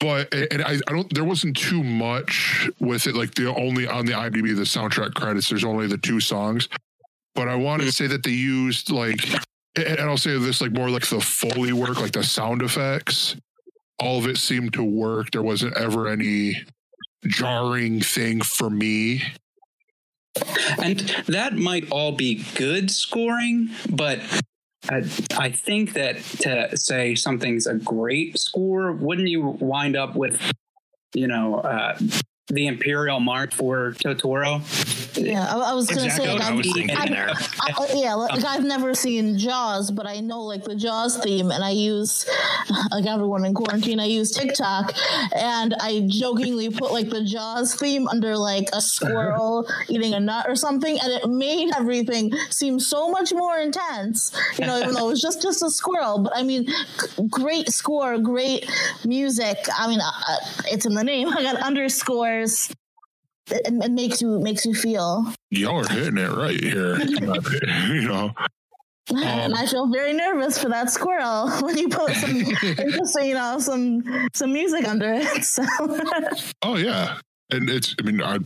But 0.00 0.32
and 0.34 0.62
I, 0.62 0.78
I 0.88 0.92
don't 0.92 1.12
there 1.12 1.24
wasn't 1.24 1.56
too 1.56 1.84
much 1.84 2.68
with 2.80 3.06
it 3.06 3.14
like 3.14 3.34
the 3.34 3.54
only 3.54 3.86
on 3.86 4.06
the 4.06 4.12
IMDb 4.12 4.56
the 4.56 4.62
soundtrack 4.62 5.14
credits 5.14 5.50
there's 5.50 5.64
only 5.64 5.86
the 5.86 5.98
two 5.98 6.20
songs 6.20 6.68
but 7.34 7.48
I 7.48 7.54
want 7.54 7.82
to 7.82 7.88
mm. 7.88 7.92
say 7.92 8.06
that 8.08 8.22
they 8.22 8.30
used 8.30 8.90
like, 8.90 9.24
and 9.76 9.86
and 9.86 10.00
I'll 10.00 10.16
say 10.16 10.36
this 10.38 10.60
like 10.60 10.72
more 10.72 10.90
like 10.90 11.08
the 11.08 11.20
foley 11.20 11.72
work, 11.72 12.00
like 12.00 12.12
the 12.12 12.22
sound 12.22 12.62
effects. 12.62 13.36
All 13.98 14.18
of 14.18 14.26
it 14.26 14.38
seemed 14.38 14.72
to 14.74 14.84
work. 14.84 15.30
There 15.30 15.42
wasn't 15.42 15.76
ever 15.76 16.08
any 16.08 16.64
jarring 17.26 18.00
thing 18.00 18.40
for 18.40 18.70
me. 18.70 19.22
And 20.82 21.00
that 21.26 21.54
might 21.54 21.90
all 21.90 22.12
be 22.12 22.44
good 22.54 22.90
scoring, 22.90 23.70
but 23.90 24.20
I, 24.88 25.04
I 25.36 25.50
think 25.50 25.92
that 25.92 26.22
to 26.40 26.76
say 26.76 27.14
something's 27.14 27.66
a 27.66 27.74
great 27.74 28.38
score, 28.38 28.92
wouldn't 28.92 29.28
you 29.28 29.42
wind 29.42 29.96
up 29.96 30.16
with, 30.16 30.40
you 31.14 31.26
know, 31.26 31.56
uh, 31.56 31.98
the 32.50 32.66
Imperial 32.66 33.20
Mark 33.20 33.52
for 33.52 33.92
Totoro? 33.92 34.60
Yeah, 35.16 35.44
I, 35.46 35.72
I 35.72 35.74
was 35.74 35.86
gonna 35.88 36.04
Exactly 36.04 36.26
say 36.26 36.32
like, 36.34 36.42
I 36.42 36.52
was 36.54 36.72
thinking 36.72 36.96
I'm- 36.96 37.10
there. 37.10 37.30
I, 37.60 37.86
yeah, 37.94 38.14
like 38.14 38.44
I've 38.44 38.64
never 38.64 38.94
seen 38.94 39.38
Jaws, 39.38 39.90
but 39.90 40.06
I 40.06 40.20
know 40.20 40.42
like 40.42 40.64
the 40.64 40.74
Jaws 40.76 41.16
theme, 41.18 41.50
and 41.50 41.62
I 41.64 41.70
use 41.70 42.28
like 42.90 43.06
everyone 43.06 43.44
in 43.44 43.54
quarantine. 43.54 44.00
I 44.00 44.06
use 44.06 44.30
TikTok, 44.30 44.92
and 45.36 45.74
I 45.80 46.06
jokingly 46.08 46.70
put 46.70 46.92
like 46.92 47.10
the 47.10 47.22
Jaws 47.24 47.74
theme 47.74 48.08
under 48.08 48.36
like 48.36 48.68
a 48.72 48.80
squirrel 48.80 49.68
eating 49.88 50.14
a 50.14 50.20
nut 50.20 50.46
or 50.48 50.54
something, 50.56 50.98
and 51.02 51.12
it 51.12 51.28
made 51.28 51.70
everything 51.76 52.32
seem 52.50 52.78
so 52.80 53.10
much 53.10 53.32
more 53.32 53.58
intense. 53.58 54.32
You 54.58 54.66
know, 54.66 54.78
even 54.78 54.94
though 54.94 55.06
it 55.08 55.10
was 55.10 55.20
just 55.22 55.42
just 55.42 55.62
a 55.62 55.70
squirrel. 55.70 56.18
But 56.20 56.32
I 56.36 56.42
mean, 56.42 56.66
g- 56.66 56.74
great 57.28 57.68
score, 57.70 58.18
great 58.18 58.70
music. 59.04 59.58
I 59.76 59.88
mean, 59.88 60.00
uh, 60.00 60.36
it's 60.66 60.86
in 60.86 60.94
the 60.94 61.04
name. 61.04 61.28
I 61.36 61.42
got 61.42 61.60
underscores. 62.40 62.74
It, 63.50 63.62
it 63.66 63.90
makes 63.90 64.22
you 64.22 64.38
makes 64.40 64.64
you 64.64 64.74
feel. 64.74 65.32
Y'all 65.50 65.84
are 65.84 65.88
hitting 65.88 66.18
it 66.18 66.30
right 66.30 66.62
here. 66.62 67.00
you 67.88 68.08
know, 68.08 68.32
and 69.10 69.54
I 69.54 69.66
feel 69.66 69.88
very 69.88 70.12
nervous 70.12 70.62
for 70.62 70.68
that 70.68 70.90
squirrel 70.90 71.50
when 71.62 71.76
you 71.76 71.88
put 71.88 72.14
some, 72.14 72.36
you 73.24 73.34
know, 73.34 73.58
some 73.58 74.28
some 74.34 74.52
music 74.52 74.86
under 74.86 75.12
it. 75.12 75.44
So 75.44 75.64
oh 76.62 76.76
yeah, 76.76 77.18
and 77.50 77.68
it's. 77.68 77.94
I 77.98 78.02
mean, 78.02 78.22
I 78.22 78.38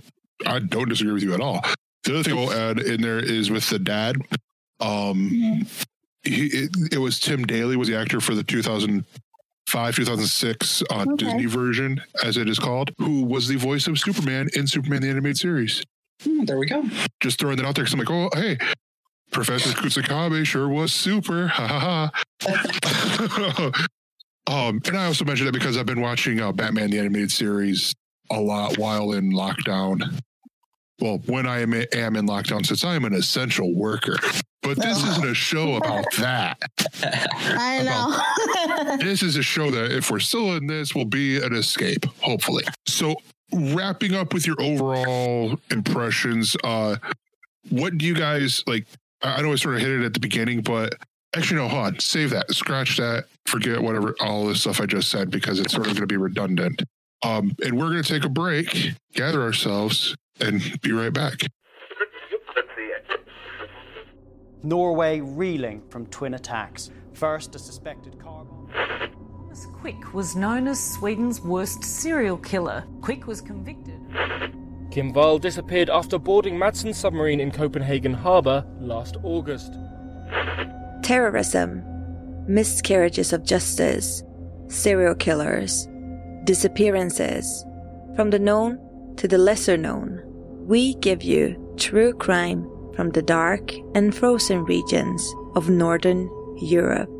I 0.47 0.61
don't 0.61 0.89
disagree 0.89 1.13
with 1.13 1.23
you 1.23 1.35
at 1.35 1.41
all. 1.41 1.63
The 2.05 2.15
other 2.15 2.23
thing 2.23 2.39
I'll 2.39 2.53
add 2.53 2.79
in 2.81 3.01
there 3.01 3.19
is 3.19 3.51
with 3.51 3.69
the 3.71 3.79
dad. 3.79 4.17
Um, 4.81 5.67
he 6.23 6.47
it, 6.47 6.71
it 6.93 6.99
was 6.99 7.21
Tim 7.21 7.45
Daly 7.45 7.77
was 7.77 7.89
the 7.89 7.97
actor 7.97 8.21
for 8.21 8.35
the 8.35 8.45
2005 9.75 9.97
2006 9.97 10.83
uh, 10.83 11.05
Okay. 11.05 11.17
Disney 11.17 11.47
version, 11.47 12.01
as 12.23 12.37
it 12.37 12.49
is 12.49 12.59
called, 12.59 12.93
who 12.99 13.25
was 13.25 13.49
the 13.49 13.57
voice 13.57 13.87
of 13.87 13.99
Superman 13.99 14.49
in 14.55 14.67
Superman 14.67 15.03
the 15.03 15.09
animated 15.09 15.39
series. 15.39 15.83
Hmm, 16.23 16.45
there 16.45 16.59
we 16.59 16.67
go. 16.67 16.85
Just 17.21 17.41
throwing 17.41 17.57
that 17.57 17.67
out 17.67 17.75
there 17.75 17.85
because 17.85 17.95
I'm 17.95 17.99
like, 17.99 18.11
oh 18.11 18.31
hey, 18.35 18.57
Professor 19.33 19.71
Kusakabe 19.71 20.45
sure 20.47 20.69
was 20.69 20.93
super. 20.93 21.49
Ha 21.49 21.67
ha 21.67 22.11
ha. 22.47 23.73
um, 24.69 24.81
and 24.87 24.97
I 24.97 25.07
also 25.07 25.25
mentioned 25.25 25.49
that 25.49 25.53
because 25.53 25.77
I've 25.77 25.87
been 25.87 26.01
watching 26.01 26.41
uh, 26.41 26.53
Batman 26.53 26.91
the 26.91 27.01
animated 27.01 27.33
series 27.33 27.95
a 28.31 28.41
lot 28.41 28.79
while 28.79 29.13
in 29.13 29.33
lockdown. 29.33 30.21
Well, 31.01 31.21
when 31.27 31.47
I 31.47 31.61
am, 31.61 31.75
am 31.75 32.17
in 32.17 32.27
lockdown, 32.27 32.65
since 32.65 32.85
I 32.85 32.95
am 32.95 33.05
an 33.05 33.15
essential 33.15 33.75
worker. 33.75 34.17
But 34.63 34.79
this 34.79 35.03
isn't 35.07 35.29
a 35.29 35.35
show 35.35 35.75
about 35.77 36.07
that. 36.19 36.59
I 37.03 37.83
know. 37.83 38.97
This 38.99 39.23
is 39.23 39.37
a 39.37 39.43
show 39.43 39.71
that, 39.71 39.93
if 39.93 40.11
we're 40.11 40.21
still 40.21 40.57
in 40.57 40.67
this, 40.67 40.95
will 40.95 41.05
be 41.05 41.37
an 41.43 41.55
escape, 41.55 42.07
hopefully. 42.21 42.65
So, 42.87 43.15
wrapping 43.53 44.15
up 44.15 44.33
with 44.33 44.47
your 44.47 44.61
overall 44.61 45.59
impressions, 45.71 46.57
uh, 46.65 46.97
what 47.69 47.99
do 47.99 48.07
you 48.07 48.15
guys 48.15 48.63
like? 48.67 48.87
I 49.23 49.37
I 49.37 49.43
know 49.43 49.53
I 49.53 49.57
sort 49.57 49.77
of 49.77 49.81
hit 49.81 49.91
it 49.91 50.05
at 50.05 50.15
the 50.15 50.21
beginning, 50.21 50.63
but 50.63 50.95
actually, 51.37 51.61
no, 51.61 51.69
hold 51.69 51.87
on, 51.87 51.99
save 52.01 52.31
that, 52.31 52.51
scratch 52.53 52.97
that, 52.97 53.27
forget 53.47 53.83
whatever 53.83 54.15
all 54.21 54.47
this 54.47 54.63
stuff 54.63 54.81
I 54.81 54.87
just 54.87 55.11
said 55.11 55.31
because 55.31 55.61
it's 55.61 55.73
sort 55.73 55.87
of 55.87 55.93
going 55.95 56.03
to 56.03 56.07
be 56.07 56.17
redundant. 56.17 56.83
Um, 57.23 57.55
and 57.65 57.79
we're 57.79 57.91
going 57.91 58.03
to 58.03 58.09
take 58.09 58.25
a 58.25 58.29
break, 58.29 58.93
gather 59.15 59.43
ourselves, 59.43 60.15
and 60.41 60.81
be 60.81 60.93
right 60.93 61.13
back. 61.13 61.41
Norway 64.63 65.21
reeling 65.21 65.83
from 65.91 66.07
twin 66.07 66.35
attacks. 66.35 66.91
First, 67.13 67.55
a 67.55 67.59
suspected 67.59 68.19
car 68.19 68.45
bomb. 68.45 68.71
Thomas 68.73 69.67
Quick 69.75 70.15
was 70.15 70.35
known 70.35 70.67
as 70.67 70.83
Sweden's 70.95 71.41
worst 71.41 71.85
serial 71.85 72.39
killer. 72.39 72.85
Quick 73.03 73.27
was 73.27 73.41
convicted. 73.43 74.01
Kim 74.91 75.13
Wall 75.13 75.39
disappeared 75.39 75.91
after 75.91 76.19
boarding 76.19 76.57
Madsen's 76.59 76.97
submarine 76.97 77.41
in 77.41 77.51
Copenhagen 77.51 78.15
harbour 78.15 78.65
last 78.81 79.17
August. 79.23 79.75
terrorism, 81.03 81.83
miscarriages 82.49 83.35
of 83.35 83.45
justice, 83.45 84.23
serial 84.69 85.15
killers, 85.15 85.87
disappearances. 86.45 87.67
From 88.17 88.31
the 88.31 88.39
known 88.39 88.79
to 89.17 89.29
the 89.29 89.39
lesser 89.39 89.77
known, 89.77 90.21
we 90.67 90.95
give 90.97 91.23
you 91.23 91.57
true 91.77 92.13
crime 92.13 92.69
from 92.95 93.11
the 93.11 93.23
dark 93.23 93.73
and 93.95 94.15
frozen 94.15 94.65
regions 94.65 95.35
of 95.55 95.69
Northern 95.69 96.29
Europe. 96.61 97.11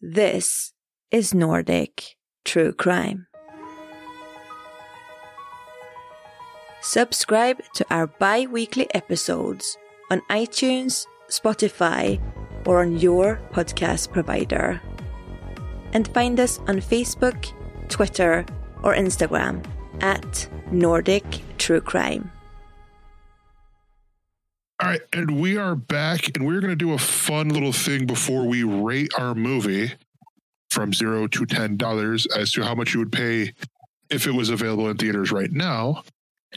This 0.00 0.72
is 1.10 1.34
Nordic 1.34 2.16
True 2.44 2.72
Crime. 2.72 3.26
Subscribe 6.80 7.60
to 7.74 7.84
our 7.90 8.06
bi 8.06 8.46
weekly 8.46 8.92
episodes 8.94 9.76
on 10.10 10.22
iTunes, 10.30 11.06
Spotify, 11.28 12.20
or 12.66 12.80
on 12.80 12.98
your 12.98 13.38
podcast 13.52 14.10
provider. 14.12 14.80
And 15.92 16.08
find 16.14 16.40
us 16.40 16.58
on 16.66 16.78
Facebook, 16.78 17.52
Twitter, 17.88 18.46
or 18.82 18.94
Instagram 18.94 19.62
at 20.02 20.48
Nordic 20.72 21.24
True 21.58 21.80
Crime. 21.80 22.30
All 24.82 24.88
right, 24.88 25.02
and 25.12 25.40
we 25.40 25.56
are 25.58 25.74
back, 25.76 26.34
and 26.34 26.46
we're 26.46 26.60
going 26.60 26.70
to 26.70 26.76
do 26.76 26.92
a 26.94 26.98
fun 26.98 27.50
little 27.50 27.72
thing 27.72 28.06
before 28.06 28.46
we 28.46 28.62
rate 28.64 29.12
our 29.18 29.34
movie. 29.34 29.92
from 30.70 30.92
zero 30.92 31.26
to 31.26 31.46
ten 31.46 31.76
dollars 31.76 32.26
as 32.26 32.52
to 32.52 32.62
how 32.62 32.74
much 32.74 32.94
you 32.94 33.00
would 33.00 33.12
pay 33.12 33.52
if 34.10 34.26
it 34.26 34.32
was 34.32 34.50
available 34.50 34.88
in 34.88 34.96
theaters 34.96 35.32
right 35.32 35.52
now. 35.52 36.02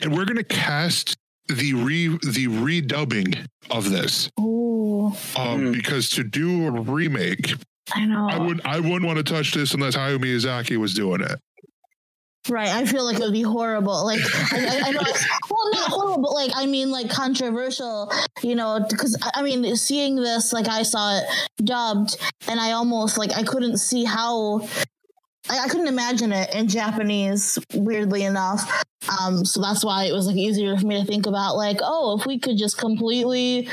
And 0.01 0.15
we're 0.15 0.25
gonna 0.25 0.43
cast 0.43 1.17
the 1.47 1.73
re 1.73 2.09
the 2.09 2.47
redubbing 2.47 3.47
of 3.71 3.89
this. 3.89 4.29
Ooh. 4.39 5.13
Um, 5.35 5.71
because 5.71 6.09
to 6.11 6.23
do 6.23 6.67
a 6.67 6.71
remake, 6.71 7.55
I 7.93 8.05
know. 8.05 8.27
I 8.29 8.37
would 8.39 8.61
I 8.65 8.79
wouldn't 8.79 9.05
want 9.05 9.17
to 9.17 9.23
touch 9.23 9.53
this 9.53 9.73
unless 9.73 9.95
Hayao 9.95 10.19
Miyazaki 10.19 10.77
was 10.77 10.93
doing 10.93 11.21
it. 11.21 11.39
Right, 12.49 12.67
I 12.67 12.85
feel 12.85 13.05
like 13.05 13.15
it 13.15 13.21
would 13.21 13.31
be 13.31 13.41
horrible. 13.41 14.03
Like, 14.05 14.19
I, 14.51 14.81
I, 14.85 14.91
know, 14.91 14.99
well, 15.49 15.71
not 15.71 15.89
horrible, 15.89 16.21
but 16.21 16.33
like, 16.33 16.51
I 16.53 16.65
mean, 16.65 16.91
like 16.91 17.09
controversial, 17.09 18.11
you 18.41 18.53
know, 18.55 18.85
because 18.89 19.17
I 19.21 19.31
I 19.35 19.41
mean, 19.43 19.75
seeing 19.77 20.17
this, 20.17 20.51
like, 20.51 20.67
I 20.67 20.83
saw 20.83 21.19
it 21.19 21.23
dubbed, 21.63 22.17
and 22.49 22.59
I 22.59 22.73
almost 22.73 23.17
like 23.17 23.31
I 23.31 23.43
couldn't 23.43 23.77
see 23.77 24.03
how, 24.03 24.67
I, 25.49 25.59
I 25.59 25.67
couldn't 25.69 25.87
imagine 25.87 26.33
it 26.33 26.53
in 26.53 26.67
Japanese. 26.67 27.59
Weirdly 27.73 28.23
enough, 28.23 28.69
um, 29.21 29.45
so 29.45 29.61
that's 29.61 29.85
why 29.85 30.03
it 30.05 30.11
was 30.13 30.27
like 30.27 30.35
easier 30.35 30.75
for 30.75 30.85
me 30.85 30.99
to 30.99 31.07
think 31.07 31.25
about, 31.25 31.55
like, 31.55 31.77
oh, 31.81 32.19
if 32.19 32.25
we 32.25 32.39
could 32.39 32.57
just 32.57 32.77
completely 32.77 33.69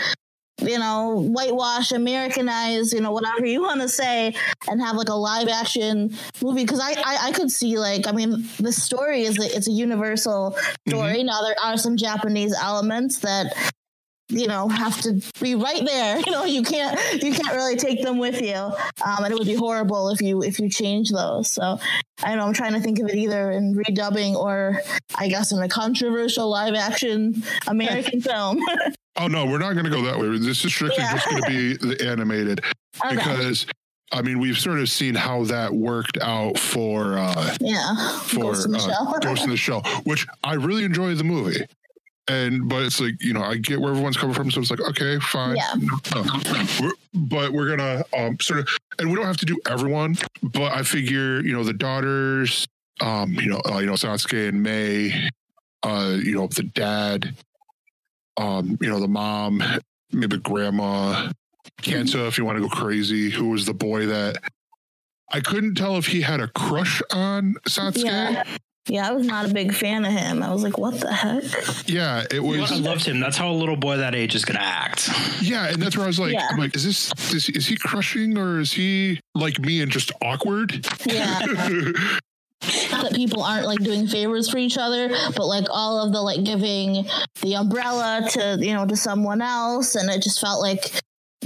you 0.62 0.78
know, 0.78 1.20
whitewash, 1.28 1.92
Americanize, 1.92 2.92
you 2.92 3.00
know, 3.00 3.12
whatever 3.12 3.46
you 3.46 3.62
want 3.62 3.80
to 3.80 3.88
say, 3.88 4.34
and 4.68 4.80
have 4.80 4.96
like 4.96 5.08
a 5.08 5.14
live 5.14 5.48
action 5.48 6.14
movie. 6.42 6.64
Because 6.64 6.80
I, 6.80 6.92
I, 6.92 7.18
I 7.28 7.32
could 7.32 7.50
see 7.50 7.78
like, 7.78 8.06
I 8.06 8.12
mean, 8.12 8.48
the 8.58 8.72
story 8.72 9.22
is 9.22 9.38
a, 9.38 9.56
it's 9.56 9.68
a 9.68 9.72
universal 9.72 10.52
mm-hmm. 10.52 10.90
story. 10.90 11.22
Now 11.22 11.42
there 11.42 11.56
are 11.62 11.76
some 11.76 11.96
Japanese 11.96 12.54
elements 12.54 13.18
that 13.20 13.72
you 14.30 14.46
know 14.46 14.68
have 14.68 15.00
to 15.02 15.20
be 15.40 15.54
right 15.54 15.84
there. 15.84 16.20
You 16.26 16.32
know, 16.32 16.44
you 16.44 16.62
can't 16.62 16.98
you 17.22 17.32
can't 17.32 17.54
really 17.54 17.76
take 17.76 18.02
them 18.02 18.18
with 18.18 18.40
you, 18.40 18.54
um, 18.54 19.24
and 19.24 19.32
it 19.32 19.34
would 19.38 19.46
be 19.46 19.54
horrible 19.54 20.08
if 20.10 20.20
you 20.22 20.42
if 20.42 20.58
you 20.58 20.68
change 20.70 21.10
those. 21.10 21.50
So 21.50 21.78
I 22.22 22.34
know 22.36 22.46
I'm 22.46 22.52
trying 22.54 22.72
to 22.74 22.80
think 22.80 22.98
of 23.00 23.08
it 23.08 23.14
either 23.16 23.50
in 23.50 23.74
redubbing 23.74 24.34
or 24.34 24.80
I 25.16 25.28
guess 25.28 25.52
in 25.52 25.58
a 25.60 25.68
controversial 25.68 26.48
live 26.48 26.74
action 26.74 27.42
American 27.66 28.20
film. 28.30 28.62
Oh 29.16 29.26
no, 29.26 29.44
we're 29.44 29.58
not 29.58 29.72
going 29.72 29.84
to 29.84 29.90
go 29.90 30.02
that 30.02 30.18
way. 30.18 30.28
This 30.38 30.64
is 30.64 30.72
strictly 30.72 31.02
Yeah. 31.02 31.12
just 31.14 31.28
going 31.28 31.42
to 31.42 31.48
be 31.50 31.76
the 31.76 32.08
animated 32.08 32.60
Okay. 33.04 33.16
because 33.16 33.66
I 34.12 34.22
mean 34.22 34.38
we've 34.38 34.56
sort 34.56 34.78
of 34.78 34.88
seen 34.88 35.14
how 35.16 35.44
that 35.46 35.74
worked 35.74 36.16
out 36.22 36.56
for 36.58 37.18
uh 37.18 37.56
yeah, 37.60 38.18
for 38.20 38.40
Ghost 38.52 38.66
in 38.66 38.72
the 38.72 38.78
uh, 38.78 38.86
Shell. 38.88 39.18
Ghost 39.20 39.44
in 39.44 39.50
the 39.50 39.56
Shell, 39.56 39.82
which 40.04 40.26
I 40.44 40.54
really 40.54 40.84
enjoy 40.84 41.16
the 41.16 41.24
movie. 41.24 41.66
And 42.28 42.68
but 42.68 42.82
it's 42.82 43.00
like 43.00 43.20
you 43.22 43.32
know 43.32 43.42
I 43.42 43.56
get 43.56 43.80
where 43.80 43.90
everyone's 43.90 44.16
coming 44.16 44.34
from, 44.34 44.50
so 44.50 44.60
it's 44.60 44.70
like 44.70 44.80
okay, 44.80 45.18
fine. 45.20 45.56
Yeah. 45.56 45.72
No, 45.76 45.98
we're- 46.80 46.92
but 47.12 47.52
we're 47.52 47.68
gonna 47.76 48.04
um 48.16 48.38
sort 48.40 48.60
of, 48.60 48.68
and 48.98 49.08
we 49.10 49.16
don't 49.16 49.24
have 49.26 49.36
to 49.38 49.46
do 49.46 49.58
everyone, 49.68 50.16
but 50.42 50.72
I 50.72 50.82
figure 50.84 51.40
you 51.40 51.52
know 51.52 51.64
the 51.64 51.72
daughters, 51.72 52.68
um 53.00 53.32
you 53.34 53.46
know 53.50 53.60
uh, 53.68 53.78
you 53.78 53.86
know 53.86 53.94
Satsuki 53.94 54.48
and 54.48 54.62
May, 54.62 55.28
uh 55.82 56.16
you 56.22 56.34
know 56.36 56.46
the 56.46 56.62
dad, 56.62 57.34
um 58.36 58.78
you 58.80 58.88
know 58.88 59.00
the 59.00 59.08
mom, 59.08 59.60
maybe 60.12 60.38
grandma, 60.38 61.32
Kanta 61.82 62.28
if 62.28 62.38
you 62.38 62.44
want 62.44 62.58
to 62.58 62.62
go 62.62 62.68
crazy, 62.68 63.28
who 63.30 63.48
was 63.48 63.66
the 63.66 63.74
boy 63.74 64.06
that 64.06 64.36
I 65.32 65.40
couldn't 65.40 65.74
tell 65.74 65.96
if 65.96 66.06
he 66.06 66.20
had 66.20 66.40
a 66.40 66.48
crush 66.48 67.02
on 67.12 67.54
Satsuki. 67.66 68.04
Yeah. 68.04 68.44
Yeah, 68.86 69.08
I 69.08 69.12
was 69.12 69.26
not 69.26 69.48
a 69.48 69.52
big 69.54 69.74
fan 69.74 70.04
of 70.04 70.12
him. 70.12 70.42
I 70.42 70.52
was 70.52 70.62
like, 70.62 70.78
what 70.78 70.98
the 71.00 71.12
heck? 71.12 71.44
Yeah, 71.86 72.24
it 72.30 72.42
was. 72.42 72.72
I 72.72 72.76
loved 72.76 73.04
him. 73.04 73.20
That's 73.20 73.36
how 73.36 73.50
a 73.50 73.52
little 73.52 73.76
boy 73.76 73.98
that 73.98 74.14
age 74.14 74.34
is 74.34 74.44
going 74.44 74.56
to 74.56 74.64
act. 74.64 75.08
Yeah, 75.42 75.68
and 75.68 75.80
that's 75.80 75.96
where 75.96 76.04
I 76.04 76.06
was 76.06 76.18
like, 76.18 76.32
Yeah. 76.32 76.48
I'm 76.50 76.58
like, 76.58 76.74
is 76.74 76.84
this 76.84 77.12
is, 77.32 77.48
is 77.50 77.66
he 77.66 77.76
crushing 77.76 78.38
or 78.38 78.58
is 78.58 78.72
he 78.72 79.20
like 79.34 79.58
me 79.60 79.82
and 79.82 79.92
just 79.92 80.12
awkward? 80.22 80.86
Yeah. 81.06 81.40
That 82.90 83.14
people 83.14 83.42
aren't 83.42 83.64
like 83.64 83.78
doing 83.78 84.06
favors 84.06 84.50
for 84.50 84.58
each 84.58 84.76
other, 84.76 85.08
but 85.34 85.46
like 85.46 85.64
all 85.70 86.04
of 86.04 86.12
the 86.12 86.20
like 86.20 86.44
giving 86.44 87.06
the 87.40 87.54
umbrella 87.54 88.28
to, 88.32 88.58
you 88.60 88.74
know, 88.74 88.84
to 88.86 88.96
someone 88.96 89.40
else. 89.40 89.94
And 89.94 90.10
it 90.10 90.22
just 90.22 90.40
felt 90.40 90.60
like 90.60 91.00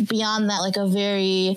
beyond 0.08 0.50
that, 0.50 0.58
like 0.58 0.76
a 0.76 0.88
very, 0.88 1.56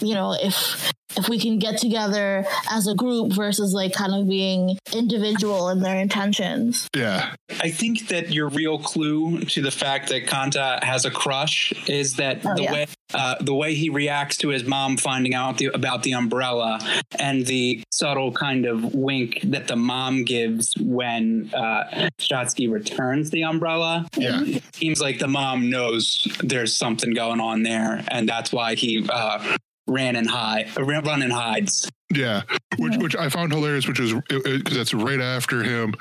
you 0.00 0.14
know, 0.14 0.34
if 0.40 0.92
if 1.16 1.28
we 1.28 1.38
can 1.40 1.58
get 1.58 1.78
together 1.78 2.44
as 2.70 2.86
a 2.86 2.94
group 2.94 3.32
versus 3.32 3.72
like 3.72 3.92
kind 3.92 4.14
of 4.14 4.28
being 4.28 4.78
individual 4.92 5.70
in 5.70 5.80
their 5.80 5.98
intentions. 5.98 6.86
Yeah. 6.94 7.34
I 7.62 7.70
think 7.70 8.08
that 8.08 8.32
your 8.32 8.48
real 8.50 8.78
clue 8.78 9.40
to 9.40 9.62
the 9.62 9.70
fact 9.70 10.10
that 10.10 10.26
Kanta 10.26 10.82
has 10.84 11.06
a 11.06 11.10
crush 11.10 11.72
is 11.88 12.16
that 12.16 12.40
Oh, 12.44 12.54
the 12.54 12.62
yeah. 12.62 12.72
way 12.72 12.86
uh, 13.14 13.36
the 13.40 13.54
way 13.54 13.74
he 13.74 13.88
reacts 13.88 14.36
to 14.36 14.48
his 14.50 14.64
mom 14.64 14.98
finding 14.98 15.34
out 15.34 15.56
the, 15.56 15.66
about 15.66 16.02
the 16.02 16.12
umbrella 16.12 16.78
and 17.18 17.46
the 17.46 17.82
subtle 17.90 18.30
kind 18.32 18.66
of 18.66 18.94
wink 18.94 19.40
that 19.44 19.66
the 19.66 19.76
mom 19.76 20.24
gives 20.24 20.74
when 20.78 21.50
uh, 21.54 22.10
Satsuki 22.20 22.70
returns 22.70 23.30
the 23.30 23.44
umbrella. 23.44 24.06
Yeah. 24.14 24.42
It 24.44 24.62
seems 24.76 25.00
like 25.00 25.18
the 25.20 25.26
mom 25.26 25.70
knows 25.70 26.28
there's 26.42 26.76
something 26.76 27.14
going 27.14 27.40
on 27.40 27.62
there, 27.62 28.04
and 28.08 28.28
that's 28.28 28.52
why 28.52 28.74
he 28.74 29.06
uh, 29.08 29.56
ran 29.88 30.16
and 30.16 30.28
hide, 30.28 30.70
ran, 30.78 31.02
run 31.04 31.22
and 31.22 31.32
hides. 31.32 31.90
Yeah, 32.14 32.42
which 32.78 32.96
which 32.98 33.16
I 33.16 33.28
found 33.28 33.52
hilarious, 33.52 33.88
which 33.88 34.00
is 34.00 34.14
because 34.28 34.76
that's 34.76 34.94
right 34.94 35.20
after 35.20 35.62
him. 35.62 35.94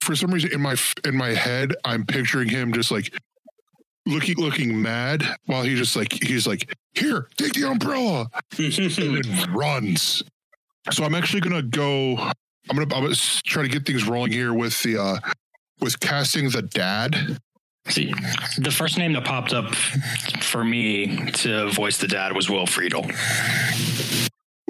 For 0.00 0.16
some 0.16 0.32
reason, 0.32 0.52
in 0.52 0.60
my 0.60 0.76
in 1.04 1.16
my 1.16 1.30
head, 1.30 1.74
I'm 1.84 2.04
picturing 2.06 2.48
him 2.48 2.72
just 2.72 2.90
like 2.90 3.12
looking 4.06 4.36
looking 4.36 4.80
mad 4.80 5.24
while 5.46 5.62
he 5.62 5.74
just 5.74 5.96
like 5.96 6.12
he's 6.12 6.46
like, 6.46 6.74
"Here, 6.92 7.28
take 7.36 7.52
the 7.52 7.68
umbrella," 7.68 8.28
and 8.58 9.48
runs. 9.54 10.22
So 10.90 11.04
I'm 11.04 11.14
actually 11.14 11.40
gonna 11.40 11.62
go. 11.62 12.16
I'm 12.16 12.76
gonna, 12.76 12.94
I'm 12.94 13.02
gonna 13.02 13.14
try 13.14 13.62
to 13.62 13.68
get 13.68 13.86
things 13.86 14.06
rolling 14.06 14.32
here 14.32 14.52
with 14.52 14.82
the 14.82 15.00
uh 15.00 15.18
with 15.80 16.00
casting 16.00 16.50
the 16.50 16.62
dad. 16.62 17.38
See, 17.88 18.12
the 18.58 18.70
first 18.70 18.96
name 18.98 19.12
that 19.12 19.24
popped 19.24 19.52
up 19.52 19.74
for 19.74 20.64
me 20.64 21.30
to 21.32 21.70
voice 21.70 21.98
the 21.98 22.08
dad 22.08 22.34
was 22.34 22.48
Will 22.48 22.66
Friedle. 22.66 23.04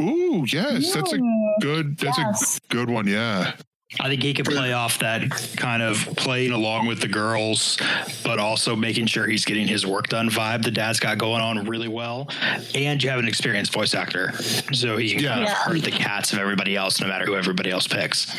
Ooh, 0.01 0.45
yes, 0.49 0.93
that's 0.93 1.12
a 1.12 1.19
good. 1.61 1.97
That's 1.99 2.19
Yes. 2.19 2.59
a 2.59 2.73
good 2.75 2.91
one. 2.91 3.07
Yeah. 3.07 3.53
I 4.01 4.09
think 4.09 4.22
he 4.22 4.35
could 4.35 4.47
play 4.47 4.72
off 4.72 4.99
that 4.99 5.30
kind 5.57 5.82
of 5.82 5.97
playing 6.16 6.53
along 6.53 6.87
with 6.87 7.01
the 7.01 7.09
girls, 7.09 7.78
but 8.22 8.39
also 8.39 8.74
making 8.74 9.07
sure 9.07 9.26
he's 9.26 9.45
getting 9.45 9.68
his 9.68 9.87
work 9.87 10.09
done 10.09 10.28
vibe 10.28 10.64
the 10.64 10.70
dad's 10.70 11.01
got 11.01 11.18
going 11.18 11.41
on 11.41 11.64
really 11.66 11.89
well. 11.89 12.28
And 12.74 13.03
you 13.03 13.11
have 13.11 13.18
an 13.18 13.28
experienced 13.28 13.72
voice 13.72 13.95
actor, 13.95 14.32
so 14.72 14.97
he 14.97 15.14
can 15.14 15.24
kind 15.24 15.45
of 15.45 15.51
hurt 15.51 15.82
the 15.82 15.91
cats 15.91 16.32
of 16.32 16.39
everybody 16.39 16.76
else, 16.76 17.01
no 17.01 17.07
matter 17.07 17.24
who 17.24 17.37
everybody 17.37 17.70
else 17.70 17.87
picks. 17.87 18.39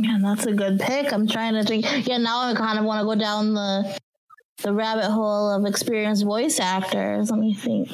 Man, 0.00 0.22
that's 0.22 0.46
a 0.46 0.52
good 0.52 0.80
pick. 0.80 1.12
I'm 1.12 1.26
trying 1.26 1.54
to 1.54 1.64
think. 1.64 2.06
Yeah, 2.06 2.18
now 2.18 2.50
I 2.50 2.54
kind 2.54 2.78
of 2.78 2.84
want 2.84 3.00
to 3.00 3.04
go 3.04 3.14
down 3.14 3.54
the 3.54 3.98
the 4.62 4.72
rabbit 4.72 5.10
hole 5.10 5.50
of 5.50 5.66
experienced 5.66 6.24
voice 6.24 6.58
actors. 6.60 7.30
Let 7.30 7.38
me 7.38 7.54
think. 7.54 7.90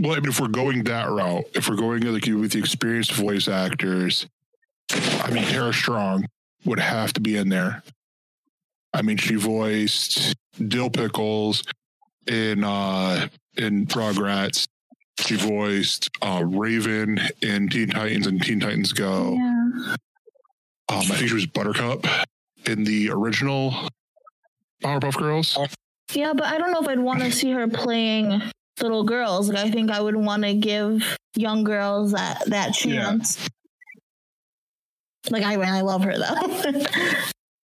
Well, 0.00 0.12
I 0.12 0.20
mean, 0.20 0.30
if 0.30 0.40
we're 0.40 0.48
going 0.48 0.84
that 0.84 1.08
route, 1.08 1.44
if 1.54 1.68
we're 1.68 1.76
going 1.76 2.02
like 2.02 2.24
with 2.26 2.52
the 2.52 2.58
experienced 2.58 3.12
voice 3.12 3.48
actors, 3.48 4.26
I 4.94 5.30
mean, 5.30 5.44
Tara 5.44 5.72
Strong 5.72 6.26
would 6.64 6.78
have 6.78 7.12
to 7.14 7.20
be 7.20 7.36
in 7.36 7.48
there. 7.48 7.82
I 8.92 9.02
mean, 9.02 9.16
she 9.16 9.36
voiced 9.36 10.34
Dill 10.68 10.90
Pickles 10.90 11.64
in 12.26 12.62
uh 12.64 13.28
in 13.56 13.86
Rugrats. 13.86 14.66
She 15.20 15.36
voiced 15.36 16.10
uh 16.20 16.42
Raven 16.44 17.20
in 17.40 17.68
Teen 17.68 17.88
Titans 17.88 18.26
and 18.26 18.42
Teen 18.42 18.60
Titans 18.60 18.92
Go. 18.92 19.34
Yeah. 19.34 19.96
Um, 20.88 20.98
I 20.98 21.04
think 21.04 21.28
she 21.28 21.34
was 21.34 21.46
Buttercup 21.46 22.06
in 22.66 22.84
the 22.84 23.10
original 23.10 23.88
Powerpuff 24.82 25.16
Girls. 25.16 25.58
Yeah, 26.12 26.34
but 26.34 26.44
I 26.44 26.58
don't 26.58 26.70
know 26.70 26.82
if 26.82 26.88
I'd 26.88 26.98
want 26.98 27.20
to 27.20 27.32
see 27.32 27.50
her 27.52 27.66
playing 27.66 28.42
little 28.80 29.04
girls. 29.04 29.48
Like, 29.48 29.64
I 29.64 29.70
think 29.70 29.90
I 29.90 30.00
would 30.00 30.16
want 30.16 30.42
to 30.42 30.52
give 30.54 31.16
young 31.34 31.64
girls 31.64 32.12
that 32.12 32.42
that 32.48 32.74
chance. 32.74 33.48
Like 35.30 35.44
I, 35.44 35.54
I 35.54 35.80
love 35.82 36.04
her 36.04 36.16
though. 36.16 36.24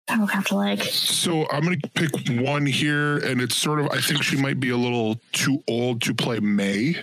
I 0.09 0.16
don't 0.16 0.30
have 0.30 0.47
to 0.47 0.57
like. 0.57 0.82
So 0.82 1.49
I'm 1.51 1.62
gonna 1.62 1.76
pick 1.95 2.11
one 2.43 2.66
here, 2.66 3.18
and 3.18 3.40
it's 3.40 3.57
sort 3.57 3.80
of 3.80 3.88
I 3.90 4.01
think 4.01 4.22
she 4.22 4.36
might 4.36 4.61
be 4.61 4.70
a 4.70 4.76
little 4.76 5.20
too 5.32 5.62
old 5.68 6.03
to 6.03 6.14
play 6.14 6.38
May, 6.40 6.97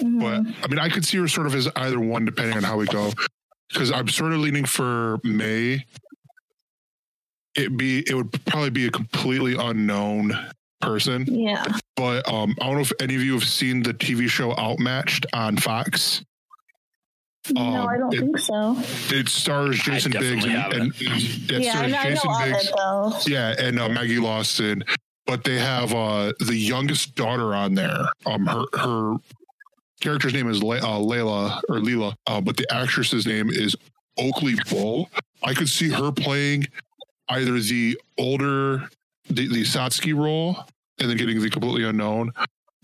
mm-hmm. 0.00 0.18
but 0.18 0.40
I 0.62 0.66
mean 0.68 0.78
I 0.78 0.88
could 0.88 1.04
see 1.04 1.18
her 1.18 1.28
sort 1.28 1.46
of 1.46 1.54
as 1.54 1.68
either 1.76 2.00
one 2.00 2.24
depending 2.24 2.56
on 2.56 2.62
how 2.62 2.76
we 2.76 2.86
go. 2.86 3.12
Because 3.68 3.90
I'm 3.90 4.08
sort 4.08 4.32
of 4.32 4.40
leaning 4.40 4.64
for 4.64 5.18
May. 5.24 5.84
It 7.54 7.76
be 7.76 8.04
it 8.08 8.14
would 8.14 8.32
probably 8.46 8.70
be 8.70 8.86
a 8.86 8.90
completely 8.90 9.56
unknown 9.56 10.32
person, 10.80 11.24
Yeah. 11.26 11.64
but 11.96 12.28
um 12.28 12.54
I 12.60 12.66
don't 12.66 12.74
know 12.74 12.80
if 12.80 12.92
any 13.00 13.14
of 13.14 13.22
you 13.22 13.34
have 13.34 13.44
seen 13.48 13.82
the 13.82 13.94
TV 13.94 14.28
show 14.28 14.56
Outmatched 14.56 15.26
on 15.32 15.56
Fox. 15.56 16.24
No, 17.52 17.60
Um, 17.60 17.88
I 17.88 17.96
don't 17.98 18.14
it- 18.14 18.20
think 18.20 18.38
so. 18.38 18.76
It 19.10 19.28
stars 19.28 19.78
Jason 19.80 20.12
Biggs 20.12 20.24
definitely 20.44 20.50
and, 20.54 20.62
haven't. 20.62 20.80
and 20.82 20.90
it 21.00 21.62
yeah, 21.62 21.78
I 21.78 21.90
stars 21.90 21.92
know, 21.92 21.98
I 21.98 22.02
know 22.04 22.10
Jason 22.14 22.30
of 22.30 22.38
Biggs. 22.44 22.66
it 22.68 22.74
though. 22.76 23.12
Yeah, 23.26 23.54
and 23.58 23.78
uh, 23.80 23.88
Maggie 23.88 24.18
Lawson, 24.18 24.84
but 25.26 25.44
they 25.44 25.58
have 25.58 25.92
uh 25.94 26.32
the 26.40 26.56
youngest 26.56 27.14
daughter 27.14 27.54
on 27.54 27.74
there. 27.74 28.06
Um, 28.26 28.46
her 28.46 28.64
her 28.74 29.16
character's 30.00 30.32
name 30.34 30.48
is 30.48 30.62
Le- 30.62 30.78
uh, 30.78 30.98
Layla 30.98 31.60
or 31.68 31.76
Leela, 31.76 32.14
uh, 32.26 32.40
but 32.40 32.56
the 32.56 32.66
actress's 32.72 33.26
name 33.26 33.50
is 33.50 33.76
Oakley 34.18 34.54
Bull. 34.70 35.08
I 35.42 35.54
could 35.54 35.68
see 35.68 35.88
her 35.90 36.12
playing 36.12 36.66
either 37.30 37.58
the 37.58 37.98
older, 38.18 38.88
the, 39.28 39.48
the 39.48 39.62
Satsuki 39.62 40.14
role, 40.14 40.56
and 41.00 41.08
then 41.10 41.16
getting 41.16 41.40
the 41.40 41.48
completely 41.50 41.84
unknown. 41.84 42.32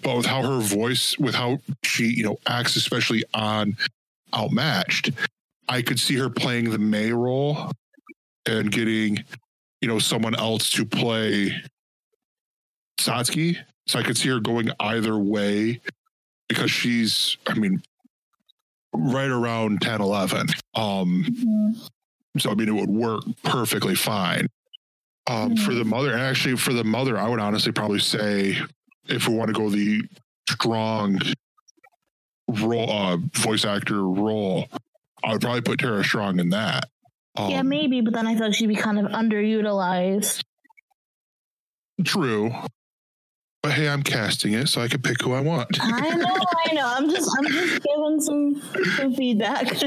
But 0.03 0.17
with 0.17 0.25
how 0.27 0.41
her 0.43 0.61
voice, 0.61 1.19
with 1.19 1.35
how 1.35 1.59
she, 1.85 2.05
you 2.07 2.25
know, 2.25 2.39
acts, 2.47 2.75
especially 2.77 3.23
on 3.35 3.77
Outmatched, 4.35 5.11
I 5.69 5.83
could 5.83 6.01
see 6.01 6.17
her 6.17 6.31
playing 6.31 6.71
the 6.71 6.79
May 6.79 7.13
role 7.13 7.71
and 8.47 8.71
getting, 8.71 9.25
you 9.81 9.89
know, 9.89 9.99
someone 9.99 10.35
else 10.35 10.71
to 10.71 10.85
play 10.85 11.63
Satsuki. 12.99 13.57
So 13.87 13.99
I 13.99 14.03
could 14.03 14.17
see 14.17 14.29
her 14.29 14.41
going 14.41 14.71
either 14.81 15.19
way 15.19 15.81
because 16.49 16.71
she's, 16.71 17.37
I 17.47 17.55
mean, 17.55 17.83
right 18.93 19.31
around 19.31 19.83
10, 19.83 20.01
11. 20.01 20.47
Um, 20.75 21.77
so, 22.39 22.51
I 22.51 22.55
mean, 22.55 22.69
it 22.69 22.73
would 22.73 22.91
work 22.91 23.23
perfectly 23.43 23.95
fine. 23.95 24.47
Um, 25.29 25.57
For 25.57 25.75
the 25.75 25.85
mother, 25.85 26.13
and 26.13 26.21
actually, 26.21 26.57
for 26.57 26.73
the 26.73 26.83
mother, 26.83 27.17
I 27.17 27.29
would 27.29 27.41
honestly 27.41 27.73
probably 27.73 28.01
say 28.01 28.59
if 29.09 29.29
we 29.29 29.35
want 29.35 29.49
to 29.49 29.53
go 29.53 29.69
the 29.69 30.03
strong 30.49 31.21
role, 32.51 32.91
uh, 32.91 33.17
voice 33.35 33.65
actor 33.65 34.03
role, 34.03 34.67
I 35.25 35.33
would 35.33 35.41
probably 35.41 35.61
put 35.63 35.81
Tara 35.81 36.05
Strong 36.05 36.39
in 36.41 36.51
that. 36.51 36.89
Um, 37.37 37.51
yeah, 37.51 37.63
maybe, 37.63 38.01
but 38.01 38.13
then 38.13 38.27
I 38.27 38.37
thought 38.37 38.55
she'd 38.55 38.67
be 38.67 38.77
kind 38.77 38.99
of 38.99 39.07
underutilized. 39.07 40.43
True. 42.05 42.53
But 43.63 43.73
hey, 43.73 43.89
I'm 43.89 44.03
casting 44.03 44.55
it, 44.55 44.69
so 44.69 44.81
I 44.81 44.89
can 44.89 45.03
pick 45.03 45.21
who 45.23 45.33
I 45.33 45.41
want. 45.41 45.79
I 45.81 46.11
know, 46.15 46.37
I 46.67 46.73
know. 46.73 46.87
I'm 46.87 47.11
just, 47.11 47.31
I'm 47.39 47.47
just 47.47 47.83
giving 47.87 48.21
some, 48.21 48.63
some 48.97 49.15
feedback. 49.15 49.69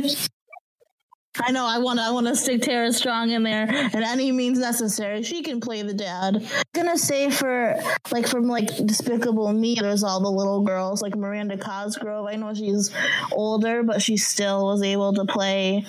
I 1.42 1.52
know. 1.52 1.66
I 1.66 1.80
want 1.80 2.00
to. 2.00 2.04
I 2.04 2.12
want 2.12 2.28
to 2.28 2.36
stick 2.36 2.62
Tara 2.62 2.92
Strong 2.94 3.32
in 3.32 3.44
there, 3.44 3.68
and 3.68 4.04
any 4.04 4.32
means 4.32 4.60
necessary. 4.60 5.24
She 5.24 5.42
can 5.42 5.60
play 5.60 5.82
the 5.82 5.94
dad. 5.94 6.36
I'm 6.36 6.64
gonna 6.74 6.98
say 6.98 7.32
for 7.32 7.76
like 8.12 8.28
from 8.28 8.48
like 8.48 8.68
Despicable 8.86 9.52
Me, 9.52 9.76
there's 9.80 10.04
all 10.04 10.20
the 10.20 10.30
little 10.30 10.62
girls 10.62 11.02
like 11.02 11.16
Miranda 11.16 11.58
Cosgrove. 11.58 12.28
I 12.28 12.36
know 12.36 12.54
she's 12.54 12.92
older, 13.32 13.82
but 13.84 14.02
she 14.02 14.18
still 14.18 14.66
was 14.66 14.84
able 14.84 15.14
to 15.14 15.26
play 15.26 15.86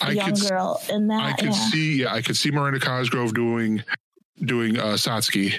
a 0.00 0.06
I 0.06 0.10
young 0.10 0.34
could 0.34 0.48
girl 0.48 0.80
in 0.88 1.08
that. 1.08 1.22
I 1.22 1.32
could 1.32 1.46
yeah. 1.46 1.70
see, 1.70 2.00
yeah, 2.02 2.14
I 2.14 2.22
could 2.22 2.36
see 2.36 2.50
Miranda 2.50 2.80
Cosgrove 2.80 3.34
doing 3.34 3.82
doing 4.44 4.78
uh, 4.78 4.94
Satsuki. 4.94 5.58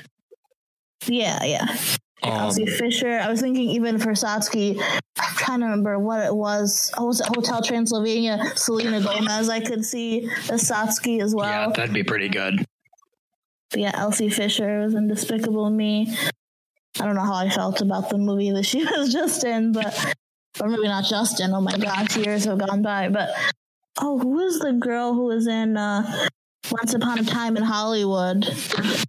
Yeah, 1.08 1.44
yeah. 1.44 1.78
Um, 2.24 2.32
Elsie 2.32 2.66
Fisher. 2.66 3.20
I 3.20 3.30
was 3.30 3.42
thinking 3.42 3.70
even 3.70 3.98
for 3.98 4.12
Satsuki, 4.12 4.82
I'm 4.82 5.36
trying 5.36 5.60
to 5.60 5.66
remember 5.66 5.98
what 6.00 6.26
it 6.26 6.36
was. 6.36 6.92
Oh, 6.98 7.06
was 7.06 7.22
it 7.22 7.28
Hotel 7.28 7.62
Transylvania? 7.62 8.44
Selena 8.56 9.02
Gomez. 9.02 9.50
I 9.50 9.62
could 9.62 9.86
see 9.86 10.22
the 10.22 10.56
Satsuki 10.56 11.22
as 11.22 11.34
well. 11.34 11.50
Yeah, 11.50 11.74
that'd 11.74 11.94
be 11.94 12.04
pretty 12.04 12.30
good. 12.30 12.66
But 13.72 13.80
yeah, 13.80 13.92
Elsie 13.94 14.30
Fisher 14.30 14.80
was 14.80 14.96
in 14.96 15.08
Despicable 15.08 15.70
Me. 15.70 16.14
I 17.00 17.06
don't 17.06 17.16
know 17.16 17.22
how 17.22 17.36
I 17.36 17.50
felt 17.50 17.82
about 17.82 18.10
the 18.10 18.18
movie 18.18 18.52
that 18.52 18.66
she 18.66 18.84
was 18.98 19.14
just 19.14 19.44
in, 19.44 19.72
but 19.72 20.16
or 20.60 20.68
maybe 20.68 20.88
not 20.88 21.06
just 21.06 21.40
in. 21.40 21.54
Oh 21.54 21.62
my 21.62 21.78
gosh, 21.78 22.18
years 22.18 22.46
have 22.46 22.58
gone 22.58 22.82
by. 22.82 23.10
But 23.10 23.30
oh, 24.02 24.20
who 24.20 24.40
is 24.40 24.60
the 24.60 24.74
girl 24.74 25.14
who 25.14 25.26
was 25.26 25.48
in 25.48 25.78
uh, 25.78 26.28
Once 26.72 26.94
Upon 26.94 27.20
a 27.20 27.24
Time 27.24 27.56
in 27.56 27.64
Hollywood? 27.64 28.46
Is 28.46 29.06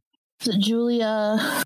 it 0.46 0.60
Julia 0.60 1.64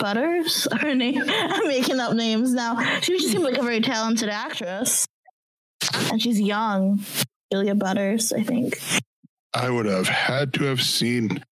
Butters? 0.00 0.66
Her 0.80 0.94
name? 0.94 1.22
I'm 1.28 1.68
making 1.68 2.00
up 2.00 2.14
names 2.14 2.52
now. 2.52 2.80
She 3.00 3.18
just 3.18 3.30
seemed 3.30 3.44
like 3.44 3.58
a 3.58 3.62
very 3.62 3.80
talented 3.80 4.28
actress, 4.28 5.06
and 6.10 6.20
she's 6.20 6.40
young. 6.40 7.04
Julia 7.52 7.74
Butters, 7.74 8.32
I 8.32 8.42
think. 8.42 8.78
I 9.54 9.68
would 9.70 9.86
have 9.86 10.08
had 10.08 10.52
to 10.54 10.64
have 10.64 10.80
seen 10.80 11.44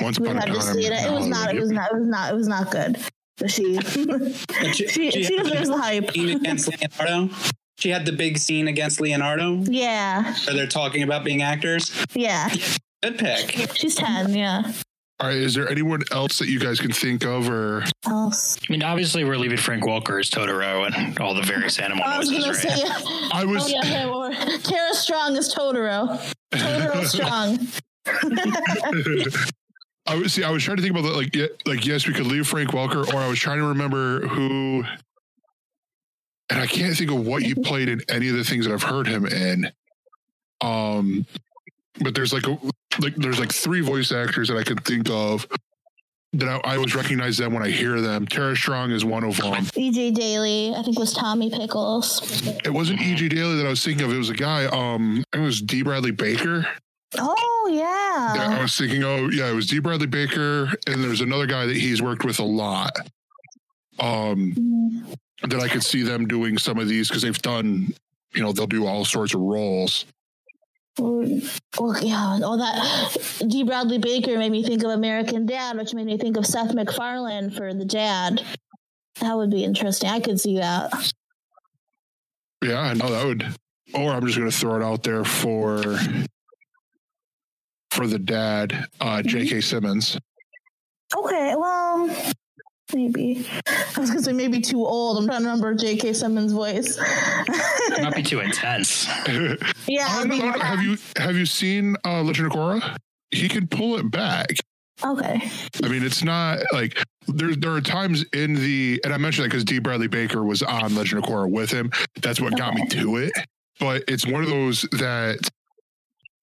once 0.00 0.18
We 0.18 0.26
upon 0.28 0.38
a 0.38 0.40
had 0.40 0.46
time. 0.48 0.56
to 0.56 0.62
see 0.82 0.86
it. 0.86 0.92
It 0.92 1.12
was 1.12 1.26
not. 1.26 1.54
It 1.54 1.60
was 1.60 1.70
not. 1.70 1.92
It 1.92 1.98
was 1.98 2.06
not. 2.08 2.32
It 2.32 2.36
was 2.36 2.48
not 2.48 2.70
good. 2.70 2.98
But 3.36 3.50
she, 3.50 3.78
she, 4.72 4.88
she, 4.88 5.10
she 5.24 5.36
had 5.36 5.46
deserves 5.46 5.68
the 5.68 5.76
hype. 5.76 6.08
Against 6.10 6.68
Leonardo. 6.68 7.34
She 7.78 7.90
had 7.90 8.06
the 8.06 8.12
big 8.12 8.38
scene 8.38 8.68
against 8.68 9.00
Leonardo 9.00 9.56
Yeah, 9.64 10.22
where 10.46 10.54
they're 10.54 10.66
talking 10.68 11.02
about 11.02 11.24
being 11.24 11.42
actors. 11.42 11.90
yeah. 12.14 12.48
Good 13.02 13.18
pick. 13.18 13.76
She's 13.76 13.96
ten. 13.96 14.32
Yeah. 14.34 14.72
All 15.20 15.28
right, 15.28 15.36
is 15.36 15.54
there 15.54 15.68
anyone 15.70 16.02
else 16.10 16.38
that 16.40 16.48
you 16.48 16.58
guys 16.58 16.80
can 16.80 16.90
think 16.92 17.24
of, 17.24 17.48
or 17.48 17.84
Else. 18.04 18.58
I 18.68 18.72
mean, 18.72 18.82
obviously, 18.82 19.22
we're 19.24 19.36
leaving 19.36 19.56
Frank 19.58 19.84
Welker 19.84 20.18
as 20.18 20.28
Totoro 20.28 20.86
and 20.92 21.18
all 21.20 21.34
the 21.34 21.42
various 21.42 21.78
animal 21.78 22.02
I 22.04 22.18
was 22.18 22.30
noises, 22.30 22.44
gonna 22.44 22.58
right? 22.58 22.78
say. 22.78 22.82
Yeah. 22.84 23.28
I 23.32 23.44
was- 23.44 23.64
Oh, 23.64 23.68
yeah, 23.68 23.84
yeah, 23.84 24.08
or 24.08 24.32
Tara 24.58 24.92
Strong 24.92 25.36
is 25.36 25.54
Totoro. 25.54 26.20
Totoro 26.52 27.04
Strong. 27.06 27.68
I 30.06 30.16
was 30.16 30.34
see. 30.34 30.42
I 30.44 30.50
was 30.50 30.62
trying 30.62 30.76
to 30.76 30.82
think 30.82 30.92
about 30.94 31.04
that. 31.08 31.16
Like, 31.16 31.34
yeah, 31.34 31.46
like 31.64 31.86
yes, 31.86 32.06
we 32.06 32.12
could 32.12 32.26
leave 32.26 32.46
Frank 32.46 32.70
Welker, 32.70 33.10
or 33.14 33.16
I 33.16 33.28
was 33.28 33.38
trying 33.38 33.58
to 33.58 33.66
remember 33.68 34.26
who, 34.26 34.84
and 36.50 36.60
I 36.60 36.66
can't 36.66 36.94
think 36.94 37.10
of 37.10 37.24
what 37.26 37.42
he 37.42 37.54
played 37.54 37.88
in 37.88 38.02
any 38.10 38.28
of 38.28 38.36
the 38.36 38.44
things 38.44 38.66
that 38.66 38.74
I've 38.74 38.82
heard 38.82 39.06
him 39.06 39.24
in. 39.26 39.70
Um, 40.60 41.24
but 42.00 42.14
there's 42.14 42.32
like 42.32 42.46
a 42.46 42.58
like 43.00 43.14
there's 43.16 43.38
like 43.38 43.52
three 43.52 43.80
voice 43.80 44.12
actors 44.12 44.48
that 44.48 44.56
I 44.56 44.62
can 44.62 44.78
think 44.78 45.08
of 45.10 45.46
that 46.34 46.48
I, 46.48 46.72
I 46.72 46.76
always 46.76 46.94
recognize 46.94 47.38
them 47.38 47.52
when 47.52 47.62
I 47.62 47.70
hear 47.70 48.00
them. 48.00 48.26
Tara 48.26 48.56
Strong 48.56 48.90
is 48.90 49.04
one 49.04 49.24
of 49.24 49.36
them. 49.36 49.66
E.G. 49.76 50.10
Daily, 50.12 50.74
I 50.76 50.82
think 50.82 50.98
was 50.98 51.12
Tommy 51.12 51.50
Pickles. 51.50 52.42
It 52.64 52.72
wasn't 52.72 53.00
E.G. 53.00 53.28
Daily 53.28 53.56
that 53.56 53.66
I 53.66 53.70
was 53.70 53.84
thinking 53.84 54.04
of. 54.04 54.12
It 54.12 54.18
was 54.18 54.30
a 54.30 54.34
guy. 54.34 54.66
Um, 54.66 55.24
it 55.32 55.38
was 55.38 55.62
D. 55.62 55.82
Bradley 55.82 56.10
Baker. 56.10 56.66
Oh 57.18 57.70
yeah. 57.72 58.34
Yeah, 58.34 58.58
I 58.58 58.62
was 58.62 58.76
thinking, 58.76 59.04
oh 59.04 59.28
yeah, 59.28 59.48
it 59.48 59.54
was 59.54 59.68
D. 59.68 59.78
Bradley 59.78 60.06
Baker, 60.06 60.72
and 60.86 61.02
there's 61.02 61.20
another 61.20 61.46
guy 61.46 61.66
that 61.66 61.76
he's 61.76 62.02
worked 62.02 62.24
with 62.24 62.40
a 62.40 62.44
lot. 62.44 62.92
Um, 64.00 65.06
that 65.42 65.60
I 65.60 65.68
could 65.68 65.84
see 65.84 66.02
them 66.02 66.26
doing 66.26 66.58
some 66.58 66.78
of 66.78 66.88
these 66.88 67.08
because 67.08 67.22
they've 67.22 67.42
done, 67.42 67.94
you 68.34 68.42
know, 68.42 68.52
they'll 68.52 68.66
do 68.66 68.86
all 68.86 69.04
sorts 69.04 69.34
of 69.34 69.40
roles. 69.40 70.06
Well, 70.98 71.26
yeah, 72.02 72.38
all 72.44 72.58
that 72.58 73.16
D. 73.48 73.64
Bradley 73.64 73.98
Baker 73.98 74.38
made 74.38 74.52
me 74.52 74.62
think 74.62 74.84
of 74.84 74.90
American 74.90 75.44
Dad, 75.44 75.76
which 75.76 75.92
made 75.92 76.06
me 76.06 76.16
think 76.16 76.36
of 76.36 76.46
Seth 76.46 76.72
MacFarlane 76.72 77.50
for 77.50 77.74
the 77.74 77.84
dad. 77.84 78.42
That 79.20 79.36
would 79.36 79.50
be 79.50 79.64
interesting. 79.64 80.08
I 80.08 80.20
could 80.20 80.40
see 80.40 80.58
that. 80.58 81.12
Yeah, 82.62 82.80
I 82.80 82.94
know 82.94 83.10
that 83.10 83.26
would. 83.26 83.46
Or 83.92 84.12
I'm 84.12 84.24
just 84.24 84.38
going 84.38 84.50
to 84.50 84.56
throw 84.56 84.76
it 84.76 84.82
out 84.82 85.02
there 85.02 85.24
for 85.24 85.82
for 87.90 88.06
the 88.06 88.18
dad, 88.18 88.88
uh, 89.00 89.22
J.K. 89.22 89.60
Simmons. 89.60 90.18
Okay, 91.16 91.54
well, 91.56 92.08
maybe. 92.94 93.46
I 93.66 94.00
was 94.00 94.10
gonna 94.10 94.22
say 94.22 94.32
maybe 94.32 94.60
too 94.60 94.84
old. 94.84 95.18
I'm 95.18 95.26
trying 95.26 95.42
to 95.42 95.48
remember 95.48 95.74
J.K. 95.74 96.12
Simmons' 96.12 96.52
voice. 96.52 96.98
It 96.98 98.02
might 98.02 98.14
be 98.14 98.22
too 98.22 98.40
intense. 98.40 99.06
yeah, 99.86 100.06
I 100.08 100.20
it'd 100.20 100.30
be 100.30 100.38
don't 100.38 100.60
have 100.60 100.82
you 100.82 100.96
have 101.16 101.36
you 101.36 101.46
seen 101.46 101.96
uh, 102.04 102.22
Legend 102.22 102.46
of 102.46 102.52
Korra? 102.52 102.96
He 103.30 103.48
can 103.48 103.66
pull 103.66 103.96
it 103.98 104.10
back. 104.10 104.50
okay. 105.04 105.40
I 105.82 105.88
mean, 105.88 106.04
it's 106.04 106.22
not 106.22 106.60
like 106.72 107.02
there. 107.26 107.54
There 107.54 107.72
are 107.72 107.80
times 107.80 108.24
in 108.32 108.54
the, 108.54 109.00
and 109.04 109.12
I 109.12 109.18
mentioned 109.18 109.44
that 109.44 109.48
because 109.48 109.64
D. 109.64 109.78
Bradley 109.80 110.08
Baker 110.08 110.44
was 110.44 110.62
on 110.62 110.94
Legend 110.94 111.24
of 111.24 111.30
Korra 111.30 111.50
with 111.50 111.70
him. 111.70 111.90
That's 112.22 112.40
what 112.40 112.56
got 112.56 112.74
me 112.74 112.86
to 112.88 113.16
it. 113.16 113.32
But 113.80 114.04
it's 114.06 114.24
one 114.26 114.44
of 114.44 114.48
those 114.48 114.82
that, 114.92 115.38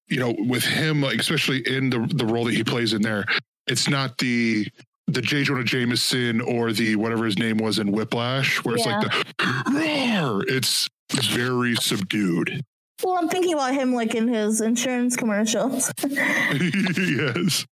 you 0.08 0.18
know, 0.18 0.34
with 0.38 0.64
him, 0.64 1.00
like 1.00 1.18
especially 1.18 1.66
in 1.66 1.88
the 1.88 2.06
the 2.14 2.26
role 2.26 2.44
that 2.44 2.54
he 2.54 2.62
plays 2.62 2.92
in 2.92 3.00
there, 3.00 3.24
it's 3.66 3.88
not 3.88 4.18
the 4.18 4.66
the 5.06 5.22
J. 5.22 5.44
Jonah 5.44 5.64
Jameson 5.64 6.40
or 6.40 6.72
the 6.72 6.96
whatever 6.96 7.24
his 7.24 7.38
name 7.38 7.58
was 7.58 7.78
in 7.78 7.92
Whiplash, 7.92 8.64
where 8.64 8.76
it's 8.76 8.86
like 8.86 9.00
the 9.02 10.22
roar. 10.22 10.44
It's 10.48 10.88
it's 11.10 11.26
very 11.26 11.74
subdued. 11.76 12.62
Well, 13.02 13.18
I'm 13.18 13.28
thinking 13.28 13.54
about 13.54 13.74
him 13.74 13.94
like 13.94 14.14
in 14.14 14.28
his 14.28 14.60
insurance 14.60 15.16
commercials. 15.16 15.92
yes. 16.02 17.66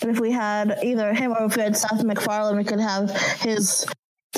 But 0.00 0.10
if 0.10 0.20
we 0.20 0.30
had 0.30 0.78
either 0.82 1.12
him 1.12 1.32
or 1.32 1.44
if 1.44 1.56
we 1.56 1.62
had 1.62 1.76
Seth 1.76 2.02
MacFarlane, 2.02 2.56
we 2.56 2.64
could 2.64 2.80
have 2.80 3.10
his 3.40 3.84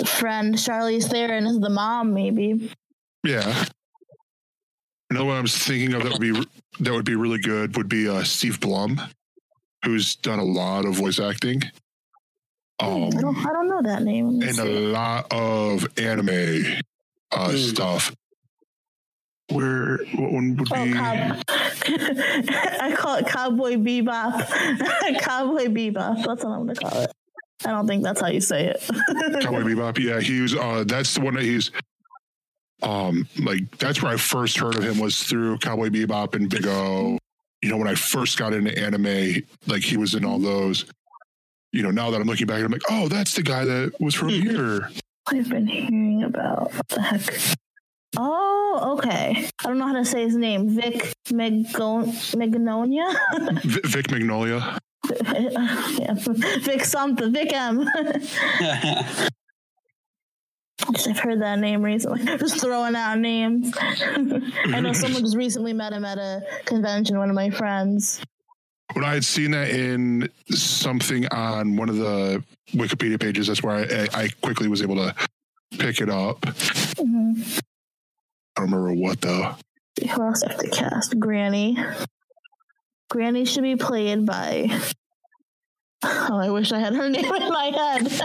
friend 0.04 0.54
Charlize 0.54 1.08
Theron 1.08 1.46
as 1.46 1.58
the 1.58 1.70
mom, 1.70 2.14
maybe. 2.14 2.72
Yeah. 3.24 3.64
Another 5.10 5.26
one 5.26 5.36
I 5.36 5.40
was 5.40 5.56
thinking 5.56 5.94
of 5.94 6.02
that 6.04 6.12
would 6.12 6.20
be 6.20 6.32
that 6.80 6.92
would 6.92 7.04
be 7.04 7.16
really 7.16 7.40
good 7.40 7.76
would 7.76 7.88
be 7.88 8.08
uh, 8.08 8.22
Steve 8.22 8.60
Blum, 8.60 9.00
who's 9.84 10.16
done 10.16 10.38
a 10.38 10.44
lot 10.44 10.84
of 10.84 10.94
voice 10.94 11.18
acting. 11.18 11.62
Um, 12.80 13.04
I 13.16 13.20
don't, 13.20 13.36
I 13.36 13.52
don't 13.52 13.68
know 13.68 13.82
that 13.82 14.02
name. 14.02 14.38
Let 14.38 14.38
me 14.38 14.48
and 14.48 14.58
a 14.58 14.80
lot 14.92 15.26
of 15.30 15.86
anime 15.98 16.64
uh, 17.30 17.52
stuff. 17.52 18.14
Where 19.52 19.98
what 20.14 20.32
one 20.32 20.56
would 20.56 20.68
Oh, 20.72 20.84
be? 20.84 20.92
cow- 20.92 21.40
I 21.48 22.94
call 22.96 23.16
it 23.16 23.26
Cowboy 23.26 23.74
Bebop. 23.74 25.18
Cowboy 25.20 25.66
Bebop. 25.66 26.24
That's 26.24 26.44
what 26.44 26.52
I'm 26.52 26.66
gonna 26.66 26.74
call 26.76 26.98
it. 27.02 27.10
I 27.64 27.70
don't 27.72 27.86
think 27.86 28.02
that's 28.04 28.20
how 28.20 28.28
you 28.28 28.40
say 28.40 28.66
it. 28.68 28.80
Cowboy 29.42 29.62
Bebop. 29.62 29.98
Yeah, 29.98 30.20
he 30.20 30.40
was. 30.40 30.54
Uh, 30.54 30.84
that's 30.86 31.14
the 31.14 31.20
one 31.20 31.34
that 31.34 31.42
he's. 31.42 31.70
Um, 32.82 33.28
like 33.40 33.76
that's 33.78 34.00
where 34.02 34.12
I 34.12 34.16
first 34.16 34.56
heard 34.56 34.76
of 34.76 34.82
him 34.84 34.98
was 34.98 35.22
through 35.24 35.58
Cowboy 35.58 35.88
Bebop 35.90 36.34
and 36.34 36.48
Big 36.48 36.66
O. 36.66 37.18
You 37.62 37.70
know, 37.70 37.76
when 37.76 37.88
I 37.88 37.94
first 37.94 38.38
got 38.38 38.54
into 38.54 38.76
anime, 38.78 39.42
like 39.66 39.82
he 39.82 39.96
was 39.96 40.14
in 40.14 40.24
all 40.24 40.38
those. 40.38 40.86
You 41.72 41.82
know, 41.82 41.90
now 41.90 42.10
that 42.10 42.20
I'm 42.20 42.26
looking 42.26 42.46
back, 42.46 42.64
I'm 42.64 42.72
like, 42.72 42.82
oh, 42.90 43.08
that's 43.08 43.34
the 43.34 43.42
guy 43.42 43.64
that 43.64 43.92
was 44.00 44.14
from 44.14 44.30
hmm. 44.30 44.40
here. 44.40 44.90
I've 45.28 45.48
been 45.48 45.66
hearing 45.66 46.24
about 46.24 46.72
what 46.74 46.88
the 46.88 47.00
heck. 47.00 47.56
Oh, 48.16 48.96
okay. 48.98 49.48
I 49.60 49.68
don't 49.68 49.78
know 49.78 49.86
how 49.86 49.92
to 49.92 50.04
say 50.04 50.24
his 50.24 50.34
name. 50.34 50.68
Vic 50.70 51.12
Megon- 51.28 52.08
Megnonia? 52.34 53.62
V- 53.62 53.80
Vic 53.84 54.10
Magnolia. 54.10 54.78
yeah. 55.24 56.14
Vic 56.14 56.84
something. 56.84 57.32
Vic 57.32 57.52
M. 57.52 57.86
I've 60.88 61.18
heard 61.18 61.40
that 61.42 61.58
name 61.58 61.82
recently. 61.82 62.24
Just 62.38 62.60
throwing 62.60 62.94
out 62.94 63.18
names. 63.18 63.72
I 63.80 64.80
know 64.80 64.92
someone 64.94 65.22
just 65.22 65.36
recently 65.36 65.72
met 65.72 65.92
him 65.92 66.04
at 66.04 66.18
a 66.18 66.42
convention, 66.64 67.18
one 67.18 67.28
of 67.28 67.34
my 67.34 67.50
friends. 67.50 68.20
When 68.94 69.04
I 69.04 69.14
had 69.14 69.24
seen 69.24 69.52
that 69.52 69.70
in 69.70 70.28
something 70.50 71.26
on 71.28 71.76
one 71.76 71.88
of 71.88 71.96
the 71.96 72.42
Wikipedia 72.72 73.20
pages, 73.20 73.46
that's 73.46 73.62
where 73.62 73.76
I, 73.76 74.08
I 74.24 74.28
quickly 74.42 74.66
was 74.68 74.82
able 74.82 74.96
to 74.96 75.14
pick 75.78 76.00
it 76.00 76.08
up. 76.10 76.40
Mhm. 76.40 77.60
I 78.56 78.60
don't 78.62 78.70
remember 78.72 78.94
what 78.94 79.20
though. 79.20 79.54
Who 80.12 80.22
else 80.22 80.42
have 80.42 80.58
to 80.58 80.68
cast? 80.70 81.18
Granny. 81.20 81.78
Granny 83.10 83.44
should 83.44 83.62
be 83.62 83.76
played 83.76 84.26
by. 84.26 84.70
Oh, 86.02 86.38
I 86.38 86.48
wish 86.48 86.72
I 86.72 86.78
had 86.78 86.94
her 86.94 87.10
name 87.10 87.24
in 87.24 87.48
my 87.48 87.66
head. 87.66 88.08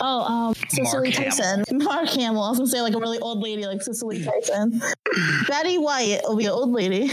oh, 0.00 0.22
um, 0.22 0.54
Cicely 0.68 1.10
Hamill. 1.10 1.30
Tyson. 1.30 1.64
Mark 1.78 2.08
Hamill. 2.08 2.42
I 2.42 2.50
was 2.50 2.58
gonna 2.58 2.70
say 2.70 2.80
like 2.80 2.94
a 2.94 2.98
really 2.98 3.18
old 3.18 3.40
lady, 3.40 3.66
like 3.66 3.82
Cicely 3.82 4.24
Tyson. 4.24 4.80
Betty 5.48 5.78
White 5.78 6.20
will 6.24 6.36
be 6.36 6.46
an 6.46 6.52
old 6.52 6.72
lady. 6.72 7.10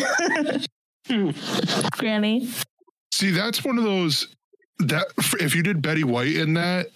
Granny. 1.92 2.50
See, 3.14 3.32
that's 3.32 3.64
one 3.64 3.78
of 3.78 3.84
those 3.84 4.36
that 4.80 5.08
if 5.40 5.56
you 5.56 5.64
did 5.64 5.82
Betty 5.82 6.04
White 6.04 6.36
in 6.36 6.54
that, 6.54 6.88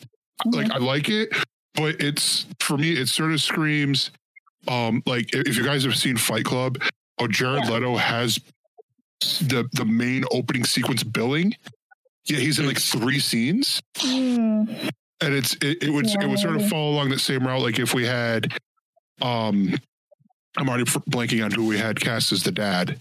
like 0.46 0.72
I 0.72 0.78
like 0.78 1.10
it, 1.10 1.30
but 1.76 2.00
it's 2.00 2.46
for 2.60 2.78
me, 2.78 2.94
it 2.94 3.08
sort 3.08 3.32
of 3.32 3.42
screams 3.42 4.12
um 4.68 5.02
like 5.06 5.34
if 5.34 5.48
if 5.48 5.58
you 5.58 5.64
guys 5.64 5.84
have 5.84 5.98
seen 5.98 6.16
Fight 6.16 6.46
Club, 6.46 6.78
oh 7.20 7.28
Jared 7.28 7.68
Leto 7.68 7.98
has 7.98 8.40
the 9.42 9.68
the 9.74 9.86
main 9.86 10.24
opening 10.32 10.64
sequence 10.64 11.04
billing. 11.04 11.54
Yeah, 12.32 12.38
he's 12.40 12.60
in 12.60 12.66
like 12.66 12.80
three 12.80 13.20
scenes. 13.20 13.82
Hmm. 13.98 14.64
And 15.24 15.34
it's 15.36 15.54
it, 15.56 15.84
it 15.84 15.90
would 15.90 16.08
it 16.08 16.28
would 16.28 16.40
sort 16.40 16.56
of 16.56 16.62
Yeah. 16.62 16.70
fall 16.70 16.94
along 16.94 17.10
that 17.10 17.20
same 17.20 17.46
route. 17.46 17.62
Like 17.62 17.78
if 17.78 17.94
we 17.94 18.06
had 18.06 18.58
um 19.22 19.76
I'm 20.58 20.70
already 20.70 20.86
blanking 20.86 21.44
on 21.44 21.52
who 21.52 21.68
we 21.68 21.78
had 21.78 22.00
cast 22.00 22.32
as 22.32 22.44
the 22.44 22.52
dad. 22.52 23.00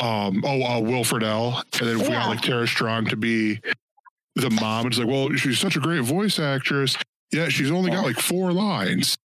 Um 0.00 0.42
oh 0.44 0.62
uh, 0.62 0.80
Will 0.80 1.04
Friedle. 1.04 1.62
And 1.80 1.88
then 1.88 2.00
if 2.00 2.08
we 2.08 2.14
Yeah. 2.14 2.22
got 2.22 2.28
like 2.30 2.40
Tara 2.42 2.66
Strong 2.66 3.06
to 3.06 3.16
be 3.16 3.60
the 4.34 4.50
mom, 4.50 4.88
it's 4.88 4.98
like, 4.98 5.06
well, 5.06 5.32
she's 5.36 5.60
such 5.60 5.76
a 5.76 5.80
great 5.80 6.02
voice 6.02 6.40
actress. 6.40 6.96
Yeah, 7.30 7.48
she's 7.48 7.70
only 7.70 7.92
got 7.92 8.04
like 8.04 8.18
four 8.18 8.52
lines. 8.52 9.16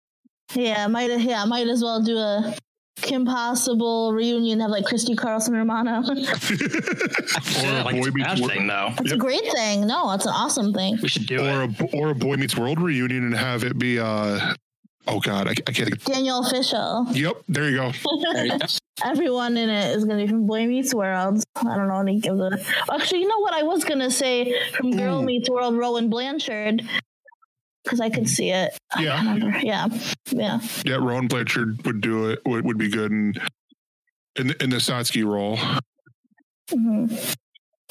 Yeah, 0.53 0.85
might 0.87 1.09
yeah, 1.19 1.43
might 1.45 1.67
as 1.67 1.83
well 1.83 2.01
do 2.03 2.17
a 2.17 2.55
Kim 3.01 3.25
Possible 3.25 4.13
reunion. 4.13 4.59
Have 4.59 4.71
like 4.71 4.85
Christy 4.85 5.15
Carlson 5.15 5.53
Romano. 5.55 6.03
Or 7.59 7.69
a 7.69 7.83
like 7.83 7.95
it's 7.95 8.07
boy 8.07 8.09
a 8.09 8.11
meets 8.11 8.41
World. 8.41 8.51
thing 8.51 8.67
though. 8.67 8.93
It's 8.99 9.11
a 9.11 9.17
great 9.17 9.43
thing. 9.53 9.87
No, 9.87 10.11
it's 10.13 10.25
an 10.25 10.33
awesome 10.33 10.73
thing. 10.73 10.97
We 11.01 11.07
should 11.09 11.25
do 11.27 11.39
or 11.45 11.63
it. 11.63 11.79
a 11.81 11.97
or 11.97 12.09
a 12.09 12.15
Boy 12.15 12.35
Meets 12.37 12.55
World 12.57 12.79
reunion 12.81 13.23
and 13.25 13.35
have 13.35 13.63
it 13.63 13.77
be 13.77 13.99
uh 13.99 14.53
oh 15.07 15.19
god 15.19 15.47
I, 15.47 15.51
I 15.51 15.71
can't 15.71 15.89
think. 15.89 16.03
Danielle 16.03 16.43
Fishel. 16.43 17.07
Yep, 17.11 17.43
there 17.49 17.69
you 17.69 17.77
go. 17.77 17.91
Everyone 19.03 19.55
in 19.57 19.69
it 19.69 19.95
is 19.95 20.03
going 20.03 20.19
to 20.19 20.25
be 20.25 20.29
from 20.29 20.45
Boy 20.45 20.65
Meets 20.67 20.93
World. 20.93 21.41
I 21.55 21.75
don't 21.77 21.87
know 21.87 21.99
any 21.99 22.17
of 22.17 22.37
the. 22.37 22.65
Actually, 22.93 23.21
you 23.21 23.27
know 23.29 23.39
what 23.39 23.53
I 23.53 23.63
was 23.63 23.83
going 23.85 23.99
to 23.99 24.11
say 24.11 24.53
from 24.75 24.91
Girl 24.91 25.21
Meets 25.21 25.49
World, 25.49 25.77
Rowan 25.77 26.09
Blanchard, 26.09 26.81
because 27.89 27.99
I 27.99 28.09
could 28.11 28.29
see 28.29 28.51
it. 28.51 28.77
Yeah. 28.99 29.35
Yeah, 29.63 29.87
yeah. 30.31 30.59
Yeah, 30.85 30.95
Rowan 30.95 31.27
Blanchard 31.27 31.83
would 31.85 32.01
do 32.01 32.29
it. 32.29 32.39
Would, 32.45 32.63
would 32.65 32.77
be 32.77 32.89
good 32.89 33.11
in 33.11 33.33
in 34.35 34.47
the, 34.47 34.63
in 34.63 34.69
the 34.69 34.77
Satsuki 34.77 35.25
role. 35.25 35.57
hmm 36.71 37.07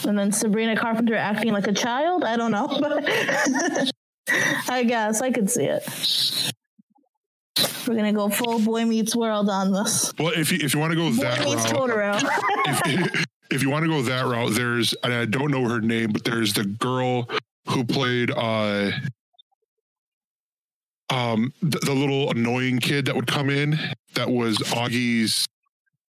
And 0.06 0.16
then 0.16 0.30
Sabrina 0.30 0.76
Carpenter 0.76 1.16
acting 1.16 1.52
like 1.52 1.66
a 1.66 1.72
child. 1.72 2.22
I 2.22 2.36
don't 2.36 2.52
know, 2.52 2.68
but 2.80 3.92
I 4.68 4.84
guess 4.84 5.20
I 5.20 5.32
could 5.32 5.50
see 5.50 5.64
it. 5.64 5.82
We're 7.88 7.96
gonna 7.96 8.12
go 8.12 8.28
full 8.28 8.60
Boy 8.60 8.84
Meets 8.84 9.16
World 9.16 9.50
on 9.50 9.72
this. 9.72 10.12
Well, 10.16 10.32
if 10.36 10.52
you 10.52 10.58
if 10.62 10.74
you 10.74 10.80
want 10.80 10.92
to 10.92 10.96
go 10.96 11.10
Boy 11.10 11.22
that 11.22 11.40
Meets 11.40 11.72
route, 11.72 11.90
Totoro. 11.90 12.30
if, 12.86 13.24
if 13.50 13.62
you 13.62 13.70
want 13.70 13.84
to 13.84 13.88
go 13.88 14.02
that 14.02 14.26
route, 14.26 14.52
there's 14.52 14.94
and 15.02 15.12
I 15.12 15.24
don't 15.24 15.50
know 15.50 15.68
her 15.68 15.80
name, 15.80 16.12
but 16.12 16.22
there's 16.22 16.52
the 16.52 16.64
girl 16.64 17.28
who 17.66 17.84
played 17.84 18.30
uh 18.30 18.92
um 21.10 21.52
the, 21.62 21.78
the 21.80 21.92
little 21.94 22.30
annoying 22.30 22.78
kid 22.78 23.06
that 23.06 23.16
would 23.16 23.26
come 23.26 23.48
in 23.50 23.78
that 24.14 24.30
was 24.30 24.58
Augie's 24.58 25.46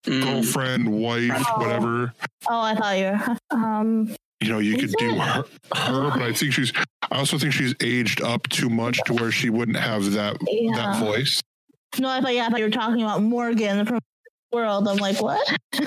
girlfriend, 0.05 0.89
wife, 0.89 1.31
Oh. 1.35 1.59
whatever. 1.61 2.13
oh, 2.49 2.61
I 2.61 2.75
thought 2.75 2.97
you 2.97 3.05
were. 3.05 3.37
Um, 3.51 4.15
You 4.41 4.49
know, 4.49 4.59
you 4.59 4.77
could 4.77 4.93
do 4.97 5.15
her, 5.19 5.43
her, 5.75 6.09
but 6.11 6.21
I 6.21 6.31
think 6.33 6.53
she's. 6.53 6.71
I 7.11 7.17
also 7.17 7.37
think 7.37 7.51
she's 7.53 7.75
aged 7.81 8.21
up 8.21 8.47
too 8.49 8.69
much 8.69 8.99
to 9.05 9.13
where 9.13 9.31
she 9.31 9.49
wouldn't 9.49 9.77
have 9.77 10.11
that 10.13 10.37
Yeah. 10.47 10.75
that 10.75 10.99
voice. 10.99 11.41
no, 11.97 12.07
I 12.09 12.21
thought 12.21 12.33
yeah, 12.33 12.45
I 12.45 12.49
thought 12.49 12.59
you 12.59 12.65
were 12.65 12.71
talking 12.71 13.01
about 13.03 13.21
Morgan 13.21 13.85
from 13.85 13.99
World. 14.51 14.87
I'm 14.87 14.97
like, 14.97 15.21
what? 15.21 15.47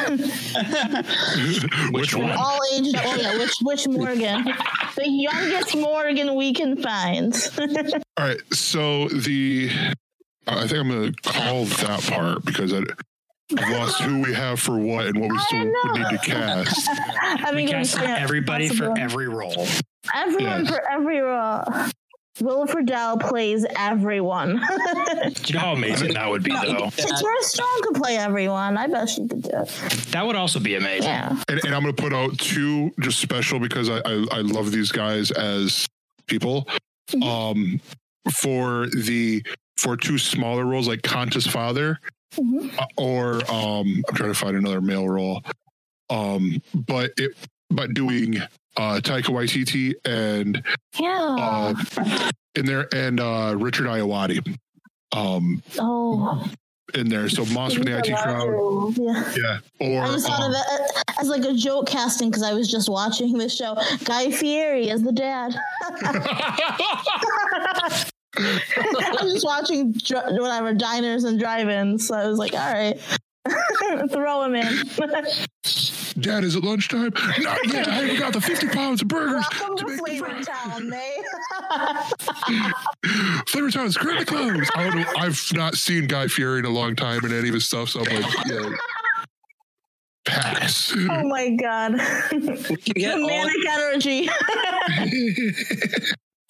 Which 1.90 2.14
one? 2.14 2.30
All 2.30 2.58
aged. 2.74 2.94
Oh 2.96 3.16
yeah, 3.20 3.36
which 3.38 3.56
which 3.62 3.88
Morgan? 3.88 4.44
the 4.96 5.08
youngest 5.08 5.76
Morgan 5.76 6.34
we 6.36 6.52
can 6.52 6.76
find. 6.80 7.34
All 8.18 8.26
right, 8.26 8.40
so 8.52 9.08
the 9.08 9.70
I 10.46 10.66
think 10.66 10.80
I'm 10.80 10.88
gonna 10.88 11.12
call 11.22 11.64
that 11.64 12.02
part 12.08 12.44
because 12.44 12.72
I, 12.72 12.78
I've 13.58 13.70
lost 13.78 14.00
who 14.02 14.22
we 14.22 14.32
have 14.32 14.60
for 14.60 14.78
what 14.78 15.06
and 15.06 15.18
what 15.20 15.30
we 15.32 15.38
still 15.40 15.64
need 15.64 16.10
to 16.10 16.18
cast. 16.22 16.88
I 16.88 17.52
We 17.54 17.66
cast 17.66 17.96
yeah, 17.98 18.16
everybody 18.20 18.68
for 18.68 18.96
every 18.98 19.28
role. 19.28 19.66
everyone 20.14 20.64
Yes. 20.64 20.70
for 20.74 20.82
every 20.90 21.18
role. 21.20 21.64
Will 22.40 22.66
Friedle 22.66 23.20
plays 23.20 23.66
everyone. 23.76 24.56
Do 25.34 25.42
you 25.46 25.54
know 25.54 25.60
how 25.60 25.72
amazing 25.74 26.14
that 26.14 26.28
would 26.28 26.42
be, 26.42 26.50
though? 26.50 26.88
Tara 26.90 27.42
Strong 27.42 27.80
could 27.82 27.94
play 27.96 28.16
everyone. 28.16 28.78
I 28.78 28.86
bet 28.86 29.10
she 29.10 29.28
could 29.28 29.42
do 29.42 29.50
it. 29.52 29.68
That 30.12 30.26
would 30.26 30.36
also 30.36 30.58
be 30.58 30.74
amazing. 30.74 31.10
Yeah. 31.10 31.36
And, 31.48 31.64
and 31.64 31.74
I'm 31.74 31.82
gonna 31.82 31.92
put 31.92 32.14
out 32.14 32.38
two 32.38 32.90
just 33.00 33.20
special 33.20 33.58
because 33.58 33.90
I 33.90 33.98
I, 33.98 34.26
I 34.32 34.40
love 34.40 34.72
these 34.72 34.90
guys 34.90 35.30
as 35.30 35.86
people. 36.26 36.66
Um, 37.22 37.80
for 38.30 38.86
the 38.86 39.44
for 39.76 39.96
two 39.96 40.18
smaller 40.18 40.64
roles 40.64 40.88
like 40.88 41.02
Kanta's 41.02 41.46
father, 41.46 41.98
uh, 42.38 42.86
or 42.96 43.34
um, 43.50 44.02
I'm 44.08 44.14
trying 44.14 44.32
to 44.32 44.38
find 44.38 44.56
another 44.56 44.80
male 44.80 45.08
role. 45.08 45.42
Um, 46.08 46.62
but 46.74 47.12
it 47.16 47.36
but 47.74 47.94
doing 47.94 48.38
uh 48.76 49.00
Taika 49.02 49.26
Waititi 49.26 49.94
and 50.04 50.62
Yeah. 50.98 51.36
uh, 51.38 51.74
in 52.54 52.66
there 52.66 52.88
and 52.94 53.18
uh 53.20 53.54
Richard 53.58 53.86
Ayoade 53.86 54.56
um 55.12 55.62
oh. 55.78 56.50
in 56.94 57.08
there. 57.08 57.28
So 57.28 57.44
Moss 57.46 57.74
from 57.74 57.84
the 57.84 57.98
IT 57.98 58.16
crowd. 58.16 58.96
Yeah. 58.96 59.32
Yeah. 59.36 59.58
Or 59.80 60.02
I 60.04 60.12
just 60.12 60.26
thought 60.26 60.40
of 60.40 60.54
um, 60.54 60.56
it 60.56 61.04
as 61.20 61.28
like 61.28 61.44
a 61.44 61.54
joke 61.54 61.86
casting 61.86 62.30
because 62.30 62.42
I 62.42 62.54
was 62.54 62.70
just 62.70 62.88
watching 62.88 63.36
this 63.36 63.54
show. 63.54 63.76
Guy 64.04 64.30
Fieri 64.30 64.90
as 64.90 65.02
the 65.02 65.12
dad. 65.12 65.54
I 68.34 69.18
was 69.22 69.34
just 69.34 69.44
watching 69.44 69.92
dr- 69.92 70.32
whatever 70.32 70.72
diners 70.72 71.24
and 71.24 71.38
drive-ins, 71.38 72.06
so 72.06 72.14
I 72.14 72.26
was 72.26 72.38
like, 72.38 72.54
all 72.54 72.72
right, 72.72 72.98
throw 74.10 74.44
him 74.44 74.54
in. 74.54 74.84
Dad, 76.20 76.44
is 76.44 76.54
it 76.56 76.62
lunchtime? 76.62 77.12
Not 77.40 77.66
yet. 77.66 77.88
I 77.88 77.92
haven't 77.92 78.18
got 78.18 78.32
the 78.32 78.40
50 78.40 78.68
pounds 78.68 79.02
of 79.02 79.08
burgers. 79.08 79.44
Welcome 79.60 79.88
to 79.88 79.96
Flavor 79.96 80.42
Town, 80.42 80.88
May. 80.88 81.16
Flavor 83.48 83.70
Town 83.70 83.86
is 83.86 83.96
currently 83.96 84.24
closed. 84.26 84.70
I 84.74 84.84
don't 84.84 84.96
know. 85.00 85.06
I've 85.16 85.40
not 85.54 85.74
seen 85.74 86.06
Guy 86.06 86.28
Fieri 86.28 86.60
in 86.60 86.64
a 86.66 86.70
long 86.70 86.94
time 86.94 87.24
in 87.24 87.32
any 87.32 87.48
of 87.48 87.54
his 87.54 87.66
stuff, 87.66 87.88
so 87.88 88.00
I'm 88.04 88.22
like, 88.22 88.34
yeah. 88.46 88.70
Pass. 90.24 90.94
oh 90.96 91.26
my 91.28 91.50
god, 91.60 91.96
get 92.94 93.18
all- 93.18 93.26
manic 93.26 93.66
energy. 93.68 94.28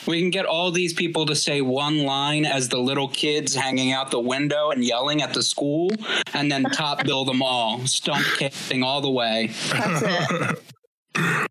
We 0.06 0.20
can 0.20 0.30
get 0.30 0.46
all 0.46 0.70
these 0.70 0.92
people 0.92 1.26
to 1.26 1.36
say 1.36 1.60
one 1.60 2.04
line 2.04 2.44
as 2.44 2.68
the 2.68 2.78
little 2.78 3.08
kids 3.08 3.54
hanging 3.54 3.92
out 3.92 4.10
the 4.10 4.20
window 4.20 4.70
and 4.70 4.84
yelling 4.84 5.22
at 5.22 5.34
the 5.34 5.42
school, 5.42 5.90
and 6.34 6.50
then 6.50 6.64
top 6.64 7.04
bill 7.04 7.24
them 7.24 7.42
all, 7.42 7.86
stump 7.86 8.24
kicking 8.38 8.82
all 8.82 9.00
the 9.00 9.10
way. 9.10 9.50
That's 9.70 10.60
it. 11.14 11.48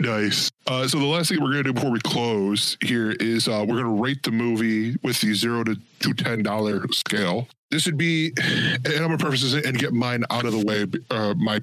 Nice. 0.00 0.50
Uh, 0.66 0.88
so 0.88 0.98
the 0.98 1.04
last 1.04 1.28
thing 1.28 1.40
we're 1.40 1.52
going 1.52 1.64
to 1.64 1.70
do 1.70 1.72
before 1.72 1.90
we 1.90 2.00
close 2.00 2.76
here 2.82 3.12
is 3.12 3.46
uh, 3.46 3.64
we're 3.66 3.80
going 3.80 3.96
to 3.96 4.02
rate 4.02 4.22
the 4.22 4.32
movie 4.32 4.96
with 5.02 5.20
the 5.20 5.34
zero 5.34 5.62
to, 5.64 5.76
to 6.00 6.14
ten 6.14 6.42
dollar 6.42 6.86
scale. 6.88 7.48
This 7.70 7.86
would 7.86 7.96
be, 7.96 8.32
and 8.36 8.86
I'm 8.86 9.06
going 9.06 9.18
to 9.18 9.24
preface 9.24 9.42
this 9.42 9.66
and 9.66 9.78
get 9.78 9.92
mine 9.92 10.24
out 10.30 10.44
of 10.44 10.52
the 10.52 10.64
way. 10.64 10.86
Uh, 11.10 11.34
my 11.36 11.60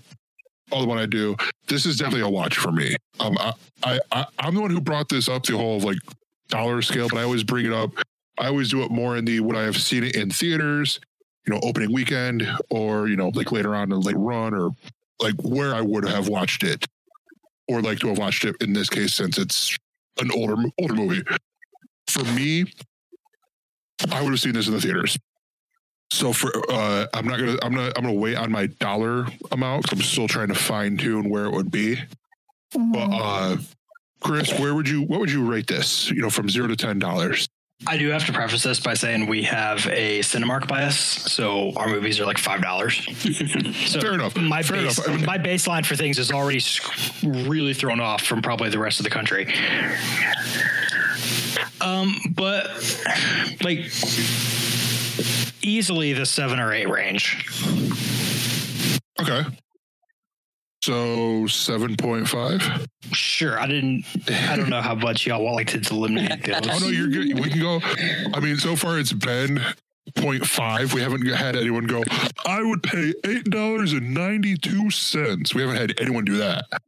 all 0.72 0.82
the 0.82 0.88
one 0.88 0.97
I 0.97 1.05
do. 1.05 1.36
This 1.67 1.86
is 1.86 1.97
definitely 1.97 2.22
a 2.22 2.30
watch 2.30 2.57
for 2.57 2.72
me. 2.72 2.95
Um, 3.19 3.38
I, 3.39 3.53
I, 3.84 3.99
I 4.11 4.26
I'm 4.39 4.55
the 4.55 4.61
one 4.61 4.72
who 4.72 4.82
brought 4.82 5.09
this 5.09 5.30
up 5.30 5.43
the 5.43 5.57
whole 5.57 5.80
like 5.80 5.97
dollar 6.49 6.82
scale, 6.82 7.07
but 7.09 7.17
I 7.17 7.24
always 7.24 7.43
bring 7.43 7.65
it 7.65 7.74
up. 7.74 7.91
I 8.38 8.47
always 8.47 8.69
do 8.69 8.84
it 8.84 8.91
more 8.91 9.17
in 9.17 9.26
the 9.26 9.39
when 9.39 9.55
I 9.55 9.63
have 9.63 9.78
seen 9.78 10.03
it 10.03 10.15
in 10.15 10.30
theaters, 10.30 10.99
you 11.45 11.53
know, 11.53 11.59
opening 11.63 11.93
weekend, 11.93 12.47
or 12.69 13.07
you 13.07 13.15
know, 13.15 13.30
like 13.30 13.51
later 13.51 13.76
on 13.76 13.91
in 13.91 13.99
late 13.99 14.17
run, 14.17 14.53
or 14.53 14.72
like 15.19 15.36
where 15.43 15.76
I 15.76 15.82
would 15.82 16.07
have 16.07 16.28
watched 16.28 16.63
it 16.63 16.86
or 17.67 17.82
like 17.82 17.99
to 17.99 18.07
have 18.07 18.17
watched 18.17 18.43
it 18.45 18.55
in 18.61 18.74
this 18.74 18.89
case 18.89 19.13
since 19.13 19.38
it's 19.38 19.78
an 20.19 20.30
older 20.32 20.55
older 20.80 20.93
movie. 20.93 21.24
For 22.07 22.24
me, 22.26 22.65
I 24.11 24.22
would 24.22 24.32
have 24.32 24.39
seen 24.39 24.53
this 24.53 24.67
in 24.67 24.74
the 24.74 24.82
theaters. 24.82 25.17
So 26.12 26.34
for 26.34 26.51
uh, 26.70 27.07
I'm 27.14 27.26
not 27.26 27.39
gonna 27.39 27.57
I'm 27.64 27.74
not 27.74 27.97
I'm 27.97 28.03
gonna 28.03 28.14
wait 28.14 28.36
on 28.36 28.51
my 28.51 28.66
dollar 28.68 29.28
amount. 29.49 29.93
I'm 29.93 30.01
still 30.01 30.28
trying 30.28 30.49
to 30.49 30.55
fine 30.55 30.97
tune 30.97 31.30
where 31.30 31.45
it 31.45 31.51
would 31.53 31.72
be. 31.72 31.97
But 32.74 33.09
uh, 33.14 33.57
Chris, 34.20 34.59
where 34.59 34.76
would 34.76 34.89
you 34.89 35.03
what 35.03 35.22
would 35.22 35.32
you 35.32 35.49
rate 35.49 35.68
this? 35.68 36.12
You 36.12 36.22
know, 36.22 36.30
from 36.30 36.49
zero 36.49 36.68
to 36.68 36.76
ten 36.76 36.99
dollars. 36.99 37.47
I 37.88 37.97
do 37.97 38.09
have 38.09 38.26
to 38.26 38.34
preface 38.34 38.62
this 38.62 38.80
by 38.80 38.93
saying 38.93 39.26
we 39.26 39.41
have 39.43 39.88
a 39.88 40.20
Cinemark 40.20 40.68
bias, 40.68 40.97
so 40.97 41.72
our 41.78 41.88
movies 41.88 42.20
are 42.20 42.26
like 42.26 42.38
five 42.38 42.62
dollars. 42.62 42.97
so 43.88 44.01
Fair 44.01 44.14
enough. 44.14 44.36
My 44.36 44.64
Fair 44.64 44.84
base, 44.84 45.07
enough. 45.07 45.26
my 45.26 45.38
baseline 45.38 45.86
for 45.86 45.95
things 45.95 46.20
is 46.20 46.30
already 46.30 46.62
really 47.24 47.74
thrown 47.74 48.01
off 48.01 48.22
from 48.22 48.41
probably 48.41 48.70
the 48.70 48.80
rest 48.80 48.99
of 48.99 49.05
the 49.05 49.09
country. 49.09 49.47
Um, 51.80 52.16
but 52.36 52.66
like 53.64 53.89
easily 55.64 56.14
the 56.14 56.26
seven 56.26 56.59
or 56.59 56.74
eight 56.74 56.89
range. 56.89 57.45
Okay. 59.22 59.43
So 60.84 61.45
seven 61.45 61.95
point 61.95 62.28
five. 62.28 62.88
Sure, 63.12 63.59
I 63.59 63.68
didn't. 63.68 64.05
I 64.30 64.55
don't 64.55 64.70
know 64.70 64.82
how 64.82 64.95
much 64.95 65.28
y'all 65.28 65.43
want 65.43 65.55
like 65.55 65.68
to 65.68 65.93
eliminate 65.93 66.43
those. 66.45 66.62
Oh 66.64 66.80
no, 66.80 66.88
you're 66.88 67.07
good. 67.07 67.39
We 67.39 67.49
can 67.49 67.59
go. 67.59 67.80
I 68.34 68.39
mean, 68.39 68.57
so 68.57 68.76
far 68.76 68.97
it's 68.97 69.14
been 69.14 69.62
0.5. 70.16 70.93
We 70.93 71.01
haven't 71.01 71.26
had 71.28 71.55
anyone 71.55 71.86
go. 71.86 72.03
I 72.45 72.64
would 72.64 72.82
pay 72.82 73.14
eight 73.26 73.45
dollars 73.45 73.93
and 73.93 74.14
ninety 74.14 74.57
two 74.57 74.89
cents. 74.89 75.53
We 75.53 75.62
haven't 75.62 75.78
had 75.78 75.99
anyone 75.99 76.26
do 76.26 76.38
that. 76.38 76.66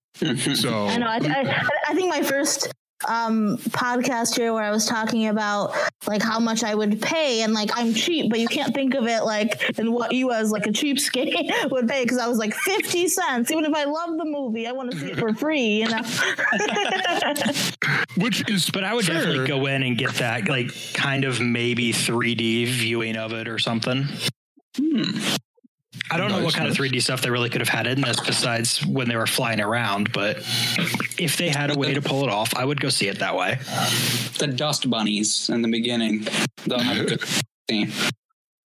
So 0.55 0.85
I 0.85 0.97
know. 0.97 1.07
I, 1.07 1.17
I, 1.17 1.67
I 1.89 1.93
think 1.95 2.07
my 2.07 2.21
first 2.21 2.71
um 3.07 3.57
podcast 3.69 4.35
here 4.35 4.53
where 4.53 4.63
I 4.63 4.71
was 4.71 4.85
talking 4.85 5.27
about 5.27 5.75
like 6.07 6.21
how 6.21 6.39
much 6.39 6.63
I 6.63 6.75
would 6.75 7.01
pay 7.01 7.41
and 7.41 7.53
like 7.53 7.71
I'm 7.75 7.93
cheap, 7.93 8.29
but 8.29 8.39
you 8.39 8.47
can't 8.47 8.73
think 8.73 8.93
of 8.93 9.07
it 9.07 9.23
like 9.23 9.77
and 9.77 9.93
what 9.93 10.13
you 10.13 10.31
as 10.31 10.51
like 10.51 10.65
a 10.65 10.71
cheapskate 10.71 11.33
would 11.71 11.87
pay 11.87 12.03
because 12.03 12.17
I 12.17 12.27
was 12.27 12.37
like 12.37 12.53
fifty 12.53 13.07
cents. 13.07 13.51
Even 13.51 13.65
if 13.65 13.73
I 13.73 13.85
love 13.85 14.17
the 14.17 14.25
movie, 14.25 14.67
I 14.67 14.71
want 14.71 14.91
to 14.91 14.99
see 14.99 15.11
it 15.11 15.17
for 15.17 15.33
free. 15.33 15.83
You 15.83 15.89
know. 15.89 16.01
Which 18.17 18.49
is, 18.49 18.69
but 18.69 18.83
I 18.83 18.93
would 18.93 19.05
definitely 19.05 19.47
go 19.47 19.65
in 19.65 19.83
and 19.83 19.97
get 19.97 20.11
that 20.15 20.47
like 20.47 20.71
kind 20.93 21.25
of 21.25 21.41
maybe 21.41 21.91
3D 21.91 22.67
viewing 22.67 23.15
of 23.15 23.33
it 23.33 23.47
or 23.47 23.59
something. 23.59 24.07
I 26.11 26.17
don't 26.17 26.29
know 26.31 26.43
what 26.43 26.53
kind 26.53 26.67
of 26.69 26.75
3D 26.75 27.01
stuff 27.01 27.21
they 27.21 27.29
really 27.29 27.49
could 27.49 27.61
have 27.61 27.69
had 27.69 27.87
in 27.87 28.01
this 28.01 28.19
besides 28.19 28.85
when 28.85 29.07
they 29.07 29.15
were 29.15 29.25
flying 29.27 29.59
around, 29.61 30.11
but 30.11 30.37
if 31.17 31.37
they 31.37 31.49
had 31.49 31.71
a 31.71 31.77
way 31.77 31.93
to 31.93 32.01
pull 32.01 32.23
it 32.23 32.29
off, 32.29 32.53
I 32.55 32.65
would 32.65 32.79
go 32.81 32.89
see 32.89 33.07
it 33.07 33.19
that 33.19 33.35
way. 33.35 33.59
The 34.37 34.47
dust 34.47 34.89
bunnies 34.89 35.49
in 35.49 35.61
the 35.61 35.69
beginning. 35.69 36.27
They'll 36.65 36.79
have 36.79 37.05
a 37.05 37.05
good 37.05 37.23
scene. 37.69 37.91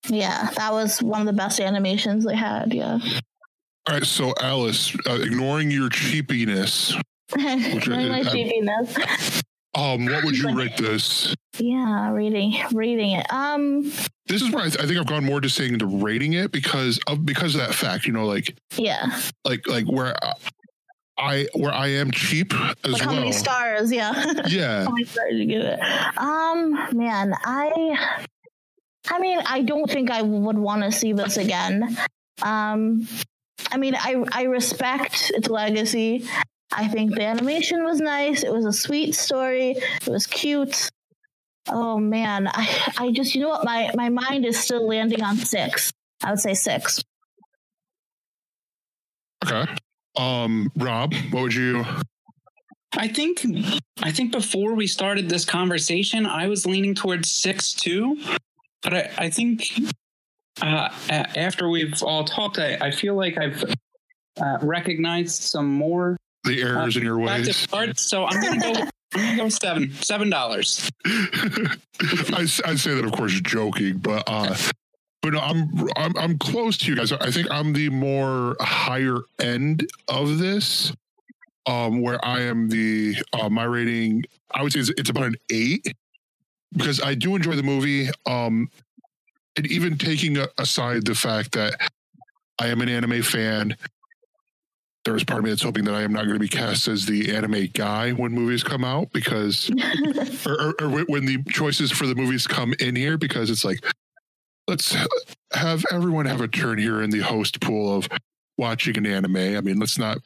yeah, 0.09 0.51
that 0.57 0.73
was 0.73 1.03
one 1.03 1.21
of 1.21 1.27
the 1.27 1.33
best 1.33 1.61
animations 1.61 2.25
they 2.25 2.37
had. 2.37 2.73
Yeah. 2.73 2.99
all 3.89 3.95
right. 3.95 4.05
So 4.05 4.33
Alice, 4.41 4.97
uh, 5.09 5.15
ignoring 5.21 5.71
your 5.71 5.89
cheapiness, 5.91 6.95
Which 7.35 7.87
Very 7.87 8.05
I- 8.05 8.09
much 8.23 8.27
I- 8.29 8.33
cheapiness. 8.33 9.43
Um, 9.75 10.07
what 10.07 10.25
would 10.25 10.37
you 10.39 10.55
rate 10.57 10.77
this? 10.77 11.35
Yeah, 11.59 12.11
reading 12.13 12.55
reading 12.73 13.13
it. 13.13 13.27
Um, 13.33 13.85
This 14.27 14.43
is 14.43 14.51
where 14.51 14.65
I, 14.65 14.69
th- 14.69 14.81
I 14.83 14.87
think 14.87 14.99
I've 14.99 15.07
gone 15.07 15.25
more 15.25 15.41
to 15.41 15.49
saying 15.49 15.79
to 15.81 15.87
rating 15.87 16.33
it 16.33 16.51
because 16.53 16.99
of 17.07 17.25
because 17.27 17.55
of 17.55 17.61
that 17.61 17.75
fact. 17.75 18.07
You 18.07 18.13
know, 18.13 18.27
like 18.27 18.57
yeah. 18.77 19.21
like 19.45 19.67
like 19.69 19.87
where 19.87 20.15
I 21.19 21.47
where 21.55 21.73
I 21.73 21.89
am 21.89 22.11
cheap 22.11 22.53
as 22.85 22.93
Like 22.93 23.03
how 23.03 23.11
well. 23.11 23.21
many 23.21 23.33
stars? 23.33 23.93
Yeah. 23.93 24.13
Yeah. 24.49 24.85
how 24.85 24.91
many 24.91 25.05
stars 25.05 25.33
you 25.35 25.47
give 25.47 25.63
it? 25.63 25.79
Um, 26.19 26.73
man, 26.97 27.35
I, 27.45 28.17
I 29.09 29.19
mean, 29.21 29.39
I 29.47 29.63
don't 29.63 29.89
think 29.89 30.11
I 30.11 30.23
would 30.23 30.59
want 30.59 30.83
to 30.83 30.91
see 30.91 31.13
this 31.13 31.37
again. 31.37 31.97
Um, 32.43 33.07
I 33.71 33.77
mean, 33.77 33.95
I 33.95 34.25
I 34.33 34.43
respect 34.45 35.31
its 35.35 35.49
legacy. 35.49 36.27
I 36.77 36.89
think 36.89 37.15
the 37.15 37.23
animation 37.23 37.85
was 37.85 38.01
nice. 38.01 38.43
It 38.43 38.53
was 38.53 38.65
a 38.65 38.73
sweet 38.73 39.15
story. 39.15 39.73
It 39.73 40.09
was 40.09 40.27
cute. 40.27 40.91
Oh 41.69 41.99
man, 41.99 42.49
I 42.49 42.93
I 42.99 43.13
just 43.13 43.35
you 43.35 43.41
know 43.41 43.49
what 43.49 43.65
my 43.65 43.91
my 43.95 44.09
mind 44.09 44.45
is 44.45 44.59
still 44.59 44.87
landing 44.87 45.23
on 45.23 45.37
six. 45.37 45.93
I 46.23 46.31
would 46.31 46.41
say 46.41 46.55
six. 46.55 47.03
Okay. 49.45 49.65
Um, 50.17 50.71
Rob, 50.77 51.15
what 51.31 51.43
would 51.43 51.55
you? 51.55 51.85
I 52.97 53.09
think 53.09 53.45
I 54.03 54.11
think 54.11 54.33
before 54.33 54.75
we 54.75 54.87
started 54.87 55.29
this 55.29 55.45
conversation, 55.45 56.27
I 56.27 56.49
was 56.49 56.67
leaning 56.67 56.95
towards 56.95 57.31
six 57.31 57.73
too, 57.73 58.19
but 58.83 58.95
I, 58.95 59.11
I 59.19 59.31
think 59.31 59.73
uh, 60.61 60.89
after 61.11 61.69
we've 61.69 62.03
all 62.03 62.25
talked, 62.25 62.59
I, 62.59 62.77
I 62.81 62.91
feel 62.91 63.15
like 63.15 63.39
I've 63.39 63.65
uh, 64.41 64.59
recognized 64.63 65.43
some 65.43 65.69
more 65.69 66.17
The 66.45 66.63
errors 66.63 66.97
in 66.97 67.05
your 67.05 67.19
ways. 67.19 67.67
So 67.97 68.27
I'm 68.27 68.41
gonna 68.41 68.61
go. 68.61 68.73
I'm 69.15 69.21
gonna 69.21 69.37
go 69.37 69.49
seven 69.49 69.93
seven 69.95 70.31
dollars. 70.31 70.91
I, 71.07 72.47
I 72.65 72.75
say 72.75 72.95
that, 72.95 73.05
of 73.05 73.13
course, 73.13 73.41
joking, 73.41 73.99
but 73.99 74.25
uh, 74.27 74.57
but 75.23 75.33
no, 75.33 75.41
I'm 75.41 75.89
I'm 75.97 76.17
I'm 76.17 76.39
close 76.39 76.77
to 76.79 76.91
you 76.91 76.97
guys. 76.97 77.13
I 77.13 77.31
think 77.31 77.51
I'm 77.51 77.73
the 77.73 77.89
more 77.91 78.57
higher 78.61 79.19
end 79.41 79.89
of 80.09 80.39
this, 80.39 80.93
um, 81.67 82.03
where 82.03 82.23
I 82.25 82.41
am 82.41 82.69
the 82.69 83.17
uh, 83.33 83.49
my 83.49 83.65
rating. 83.65 84.25
I 84.53 84.63
would 84.63 84.73
say 84.73 84.81
it's, 84.81 84.91
it's 84.91 85.11
about 85.11 85.25
an 85.25 85.37
eight 85.51 85.95
because 86.73 87.01
I 87.01 87.15
do 87.15 87.37
enjoy 87.37 87.55
the 87.57 87.63
movie. 87.63 88.09
Um, 88.27 88.69
and 89.57 89.67
even 89.67 89.97
taking 89.97 90.37
aside 90.59 91.07
the 91.07 91.15
fact 91.15 91.53
that 91.53 91.81
I 92.59 92.69
am 92.69 92.81
an 92.81 92.89
anime 92.89 93.23
fan. 93.23 93.77
There 95.05 95.13
was 95.13 95.23
part 95.25 95.41
of 95.41 95.45
me 95.45 95.51
that's 95.51 95.63
hoping 95.63 95.85
that 95.85 95.95
I 95.95 96.03
am 96.03 96.13
not 96.15 96.23
going 96.23 96.35
to 96.35 96.39
be 96.41 96.49
cast 96.49 96.89
as 96.89 97.05
the 97.05 97.35
anime 97.37 97.67
guy 97.75 98.13
when 98.13 98.33
movies 98.33 98.63
come 98.63 98.85
out 98.85 99.13
because 99.13 99.71
or, 100.47 100.53
or, 100.71 100.75
or 100.81 101.05
when- 101.05 101.27
the 101.27 101.43
choices 101.51 101.91
for 101.93 102.07
the 102.07 102.15
movies 102.15 102.47
come 102.47 102.75
in 102.81 102.97
here 102.97 103.19
because 103.19 103.51
it's 103.51 103.65
like 103.67 103.85
let's 104.67 104.97
have 105.53 105.85
everyone 105.93 106.25
have 106.25 106.41
a 106.41 106.49
turn 106.49 106.79
here 106.79 107.03
in 107.03 107.11
the 107.11 107.21
host 107.21 107.61
pool 107.61 107.95
of 107.95 108.09
watching 108.57 108.97
an 108.97 109.05
anime. 109.05 109.37
I 109.37 109.61
mean 109.61 109.79
let's 109.79 109.99
not 109.99 110.19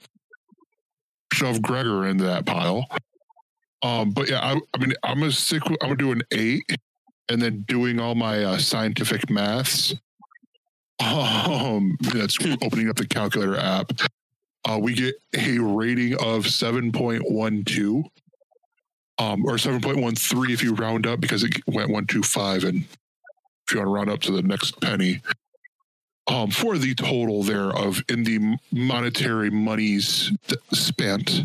shove 1.33 1.61
gregor 1.61 2.07
into 2.07 2.25
that 2.25 2.47
pile. 2.47 2.87
Um 3.83 4.11
but 4.11 4.31
yeah 4.31 4.41
i, 4.41 4.53
I 4.75 4.79
mean 4.79 4.93
i'm 5.03 5.19
gonna 5.19 5.33
stick 5.33 5.63
i'm 5.67 5.77
gonna 5.81 5.97
do 5.97 6.13
an 6.13 6.23
eight 6.33 6.63
and 7.29 7.43
then 7.43 7.65
doing 7.69 8.01
all 8.01 8.15
my 8.15 8.45
uh, 8.45 8.59
scientific 8.59 9.29
maths. 9.29 9.95
Um 11.01 11.97
that's 12.13 12.37
opening 12.63 12.89
up 12.89 12.97
the 12.97 13.07
calculator 13.07 13.57
app 13.57 13.93
uh, 14.69 14.79
we 14.79 14.93
get 14.93 15.15
a 15.35 15.59
rating 15.59 16.13
of 16.15 16.45
7.12 16.45 18.05
um, 19.19 19.47
or 19.47 19.55
7.13 19.55 20.51
if 20.51 20.63
you 20.63 20.75
round 20.75 21.07
up 21.07 21.21
because 21.21 21.43
it 21.43 21.55
went 21.67 21.89
125 21.89 22.65
and 22.65 22.85
if 22.85 23.73
you 23.73 23.79
want 23.79 23.87
to 23.87 23.93
round 23.93 24.11
up 24.11 24.21
to 24.21 24.33
the 24.33 24.43
next 24.43 24.81
penny. 24.81 25.23
Um, 26.27 26.51
for 26.51 26.77
the 26.77 26.95
total 26.95 27.43
there 27.43 27.71
of 27.71 28.03
in 28.11 28.25
the 28.25 28.59
monetary 28.71 29.49
monies 29.49 30.31
spent 30.73 31.45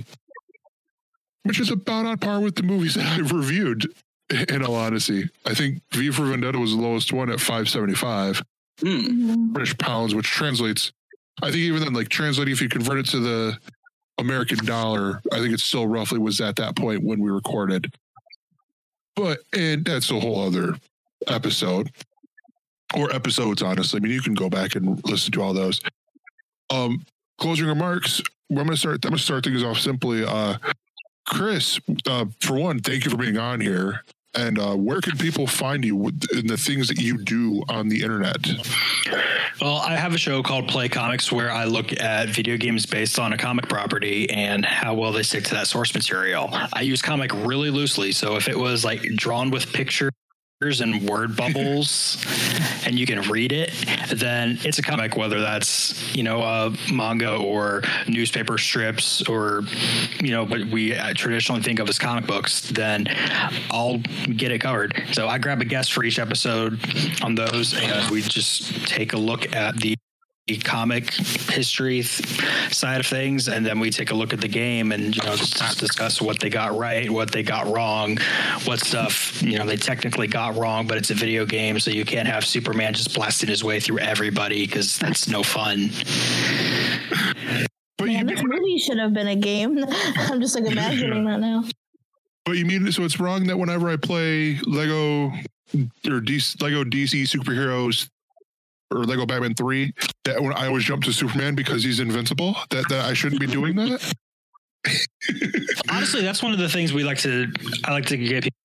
which 1.44 1.62
is 1.62 1.72
about 1.72 2.06
on 2.06 2.18
par 2.18 2.42
with 2.42 2.56
the 2.56 2.64
movies 2.64 2.96
that 2.96 3.06
i've 3.06 3.32
reviewed 3.32 3.86
in 4.50 4.64
all 4.64 4.76
honesty. 4.76 5.30
I 5.46 5.54
think 5.54 5.82
v 5.94 6.12
for 6.12 6.26
vendetta 6.26 6.60
was 6.60 6.76
the 6.76 6.82
lowest 6.82 7.14
one 7.14 7.30
at 7.30 7.40
575 7.40 8.44
british 9.54 9.78
pounds 9.78 10.14
which 10.14 10.28
translates 10.28 10.92
i 11.42 11.46
think 11.46 11.58
even 11.58 11.82
then 11.82 11.94
like 11.94 12.10
translating 12.10 12.52
if 12.52 12.62
you 12.62 12.70
convert 12.70 13.00
it 13.00 13.06
to 13.08 13.20
the 13.20 13.58
American 14.18 14.64
dollar, 14.66 15.22
I 15.32 15.40
think 15.40 15.54
it 15.54 15.60
still 15.60 15.88
roughly 15.88 16.20
was 16.20 16.40
at 16.42 16.56
that 16.58 16.76
point 16.76 17.04
when 17.04 17.20
we 17.20 17.32
recorded. 17.32 17.94
But 19.16 19.40
and 19.56 19.86
that's 19.86 20.12
a 20.12 20.20
whole 20.20 20.46
other 20.46 20.76
episode 21.28 21.92
or 22.96 23.14
episodes, 23.14 23.62
honestly. 23.62 24.00
I 24.00 24.02
mean, 24.02 24.12
you 24.12 24.22
can 24.22 24.34
go 24.34 24.50
back 24.50 24.76
and 24.76 25.04
listen 25.06 25.32
to 25.34 25.42
all 25.42 25.54
those. 25.54 25.82
Um, 26.70 27.06
closing 27.40 27.68
remarks. 27.68 28.22
I'm 28.50 28.58
gonna 28.58 28.78
start. 28.78 29.04
I'm 29.06 29.12
gonna 29.12 29.18
start 29.18 29.44
things 29.44 29.64
off 29.64 29.80
simply. 29.80 30.24
Uh, 30.24 30.58
Chris, 31.28 31.80
uh, 32.08 32.26
for 32.40 32.58
one, 32.58 32.80
thank 32.80 33.06
you 33.06 33.12
for 33.12 33.18
being 33.18 33.38
on 33.38 33.60
here. 33.62 34.04
And 34.36 34.58
uh, 34.58 34.76
where 34.76 35.00
can 35.00 35.18
people 35.18 35.46
find 35.46 35.86
you 35.86 36.08
in 36.34 36.48
the 36.48 36.58
things 36.58 36.88
that 36.88 37.00
you 37.00 37.18
do 37.20 37.64
on 37.70 37.88
the 37.88 38.02
internet? 38.02 38.38
Well, 39.62 39.78
I 39.78 39.96
have 39.96 40.14
a 40.14 40.18
show 40.18 40.42
called 40.42 40.68
Play 40.68 40.90
Comics 40.90 41.32
where 41.32 41.52
I 41.52 41.66
look 41.66 41.94
at 42.00 42.30
video 42.30 42.58
games 42.58 42.88
based 42.88 43.20
on 43.20 43.34
a 43.34 43.38
comic 43.38 43.70
property 43.70 44.30
and 44.32 44.66
how 44.66 44.96
well 44.96 45.12
they 45.12 45.22
stick 45.24 45.44
to 45.46 45.54
that 45.54 45.68
source 45.68 45.94
material. 45.94 46.50
I 46.74 46.82
use 46.82 47.02
comic 47.02 47.32
really 47.34 47.70
loosely. 47.70 48.12
So 48.12 48.36
if 48.36 48.48
it 48.48 48.58
was 48.58 48.84
like 48.84 49.04
drawn 49.16 49.52
with 49.52 49.72
pictures 49.72 50.12
and 50.64 51.08
word 51.08 51.36
bubbles 51.44 52.18
and 52.86 52.98
you 52.98 53.06
can 53.06 53.22
read 53.30 53.52
it, 53.52 53.72
then 54.14 54.60
it's 54.64 54.80
a 54.80 54.82
comic, 54.82 55.18
whether 55.18 55.40
that's, 55.40 56.16
you 56.16 56.24
know, 56.24 56.42
a 56.42 56.74
manga 56.92 57.36
or 57.36 57.82
newspaper 58.08 58.58
strips 58.58 59.28
or, 59.28 59.64
you 60.20 60.32
know, 60.32 60.46
what 60.46 60.66
we 60.66 60.96
uh, 60.96 61.14
traditionally 61.14 61.62
think 61.62 61.80
of 61.80 61.90
as 61.90 62.00
comic 62.00 62.26
books, 62.28 62.70
then 62.72 63.08
I'll 63.72 63.98
get 64.36 64.52
it 64.52 64.60
covered. 64.60 65.02
So 65.12 65.28
I 65.28 65.38
grab 65.38 65.62
a 65.62 65.66
guest 65.66 65.94
for 65.94 66.04
each 66.04 66.20
episode 66.20 66.80
on 67.22 67.36
those 67.36 67.74
and 67.74 68.10
we 68.10 68.22
just 68.22 68.88
take 68.88 69.14
a 69.14 69.18
look 69.18 69.54
at 69.56 69.78
the 69.78 69.96
comic 70.64 71.14
history 71.14 72.04
th- 72.04 72.74
side 72.74 73.00
of 73.00 73.08
things 73.08 73.48
and 73.48 73.66
then 73.66 73.80
we 73.80 73.90
take 73.90 74.12
a 74.12 74.14
look 74.14 74.34
at 74.34 74.42
the 74.42 74.48
game 74.48 74.92
and 74.92 75.16
you 75.16 75.24
know 75.24 75.38
just, 75.38 75.58
just 75.58 75.80
discuss 75.80 76.22
what 76.22 76.38
they 76.42 76.50
got 76.50 76.78
right 76.78 77.10
what 77.10 77.32
they 77.32 77.44
got 77.44 77.66
wrong 77.74 78.18
what 78.66 78.78
stuff 78.80 79.42
you 79.42 79.58
know 79.58 79.66
they 79.66 79.78
technically 79.78 80.28
got 80.28 80.54
wrong 80.58 80.86
but 80.86 80.98
it's 80.98 81.12
a 81.12 81.14
video 81.14 81.46
game 81.46 81.80
so 81.80 81.90
you 81.90 82.04
can't 82.04 82.28
have 82.28 82.46
superman 82.46 82.94
just 82.94 83.16
blasting 83.16 83.48
his 83.48 83.64
way 83.64 83.80
through 83.80 84.00
everybody 84.00 84.66
because 84.66 84.98
that's 84.98 85.30
no 85.30 85.44
fun 85.44 85.90
Man, 88.02 88.26
this 88.26 88.44
movie 88.44 88.80
should 88.80 88.98
have 88.98 89.14
been 89.14 89.28
a 89.28 89.36
game. 89.36 89.82
I'm 90.18 90.42
just 90.42 90.56
like 90.56 90.70
imagining 90.70 91.24
that 91.24 91.40
now. 91.40 91.64
But 92.44 92.58
you 92.58 92.66
mean 92.66 92.92
so 92.92 93.04
it's 93.04 93.18
wrong 93.18 93.48
that 93.48 93.58
whenever 93.58 93.88
I 93.88 93.96
play 93.96 94.60
Lego 94.66 95.28
or 95.28 96.20
DC, 96.20 96.62
Lego 96.62 96.84
DC 96.84 97.24
superheroes 97.24 98.10
or 98.94 99.04
Lego 99.04 99.26
Batman 99.26 99.54
three, 99.56 99.94
that 100.26 100.42
when 100.42 100.54
I 100.54 100.68
always 100.68 100.84
jump 100.84 101.04
to 101.06 101.14
Superman 101.14 101.56
because 101.56 101.84
he's 101.84 102.00
invincible, 102.00 102.56
that, 102.70 102.88
that 102.90 103.06
I 103.06 103.14
shouldn't 103.14 103.42
be 103.42 103.48
doing 103.48 103.76
that. 103.76 104.14
honestly 105.90 106.22
that's 106.22 106.44
one 106.44 106.52
of 106.52 106.60
the 106.60 106.68
things 106.68 106.92
we 106.92 107.06
like 107.06 107.18
to 107.18 107.50
i 107.86 107.92
like 107.92 108.06
to 108.06 108.18
get 108.18 108.44
people 108.44 108.58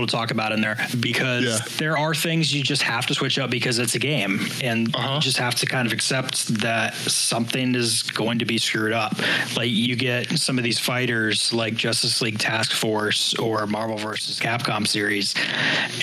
to 0.00 0.10
talk 0.10 0.30
about 0.30 0.52
in 0.52 0.60
there 0.60 0.76
because 1.00 1.60
there 1.76 1.98
are 1.98 2.14
things 2.14 2.54
you 2.54 2.62
just 2.62 2.82
have 2.82 3.06
to 3.06 3.14
switch 3.14 3.38
up 3.38 3.50
because 3.50 3.78
it's 3.78 3.94
a 3.94 3.98
game. 3.98 4.40
And 4.62 4.94
uh-huh. 4.94 5.14
you 5.14 5.20
just 5.20 5.36
have 5.36 5.54
to 5.56 5.66
kind 5.66 5.86
of 5.86 5.92
accept 5.92 6.48
that 6.60 6.94
something 6.94 7.74
is 7.74 8.02
going 8.02 8.38
to 8.38 8.44
be 8.44 8.58
screwed 8.58 8.92
up. 8.92 9.14
Like 9.56 9.70
you 9.70 9.96
get 9.96 10.38
some 10.38 10.58
of 10.58 10.64
these 10.64 10.78
fighters 10.78 11.52
like 11.52 11.74
justice 11.74 12.22
league 12.22 12.38
task 12.38 12.72
force 12.72 13.34
or 13.34 13.66
marvel 13.66 13.96
versus 13.96 14.40
capcom 14.40 14.86
series 14.86 15.34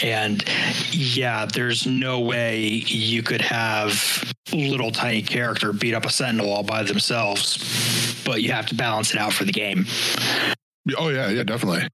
and 0.03 0.43
yeah 0.91 1.45
there's 1.45 1.85
no 1.85 2.19
way 2.19 2.65
you 2.65 3.23
could 3.23 3.41
have 3.41 4.33
little 4.53 4.91
tiny 4.91 5.21
character 5.21 5.73
beat 5.73 5.93
up 5.93 6.05
a 6.05 6.09
sentinel 6.09 6.51
all 6.51 6.63
by 6.63 6.83
themselves 6.83 8.19
but 8.29 8.43
you 8.43 8.51
have 8.51 8.67
to 8.67 8.75
balance 8.75 9.11
it 9.11 9.17
out 9.17 9.33
for 9.33 9.43
the 9.43 9.51
game. 9.51 9.85
Oh 10.97 11.09
yeah, 11.09 11.29
yeah, 11.29 11.43
definitely. 11.43 11.87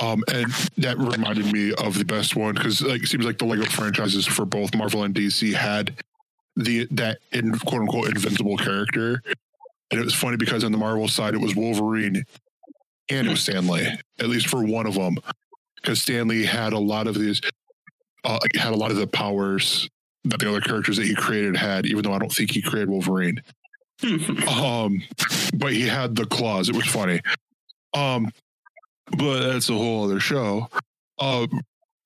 Um, 0.00 0.22
and 0.32 0.52
that 0.76 0.96
reminded 0.96 1.52
me 1.52 1.72
of 1.72 1.98
the 1.98 2.04
best 2.04 2.36
one 2.36 2.54
because 2.54 2.82
like 2.82 3.02
it 3.02 3.08
seems 3.08 3.24
like 3.24 3.38
the 3.38 3.44
Lego 3.44 3.64
franchises 3.64 4.26
for 4.26 4.44
both 4.44 4.74
Marvel 4.74 5.02
and 5.02 5.14
DC 5.14 5.52
had 5.54 5.96
the 6.54 6.86
that 6.92 7.18
in 7.32 7.58
quote 7.58 7.82
unquote 7.82 8.08
invincible 8.08 8.56
character, 8.56 9.22
and 9.90 10.00
it 10.00 10.04
was 10.04 10.14
funny 10.14 10.36
because 10.36 10.62
on 10.62 10.70
the 10.70 10.78
Marvel 10.78 11.08
side 11.08 11.34
it 11.34 11.40
was 11.40 11.56
Wolverine 11.56 12.24
and 13.10 13.26
it 13.26 13.30
was 13.30 13.40
Stan 13.40 13.66
Lee, 13.66 13.88
at 14.20 14.28
least 14.28 14.48
for 14.48 14.64
one 14.64 14.86
of 14.86 14.94
them, 14.94 15.16
because 15.76 16.00
Stan 16.00 16.28
Lee 16.28 16.44
had 16.44 16.72
a 16.72 16.78
lot 16.78 17.06
of 17.06 17.14
these, 17.14 17.40
uh, 18.24 18.38
had 18.54 18.72
a 18.72 18.76
lot 18.76 18.90
of 18.90 18.98
the 18.98 19.06
powers 19.06 19.88
that 20.24 20.38
the 20.40 20.48
other 20.48 20.60
characters 20.60 20.96
that 20.96 21.06
he 21.06 21.14
created 21.14 21.56
had, 21.56 21.86
even 21.86 22.02
though 22.02 22.12
I 22.12 22.18
don't 22.18 22.32
think 22.32 22.50
he 22.50 22.62
created 22.62 22.90
Wolverine. 22.90 23.42
um, 24.48 25.02
but 25.54 25.72
he 25.72 25.82
had 25.82 26.14
the 26.14 26.26
claws. 26.26 26.68
It 26.68 26.76
was 26.76 26.86
funny. 26.86 27.20
Um, 27.94 28.30
but 29.16 29.40
that's 29.40 29.68
a 29.68 29.74
whole 29.74 30.04
other 30.04 30.20
show. 30.20 30.68
Um, 31.18 31.48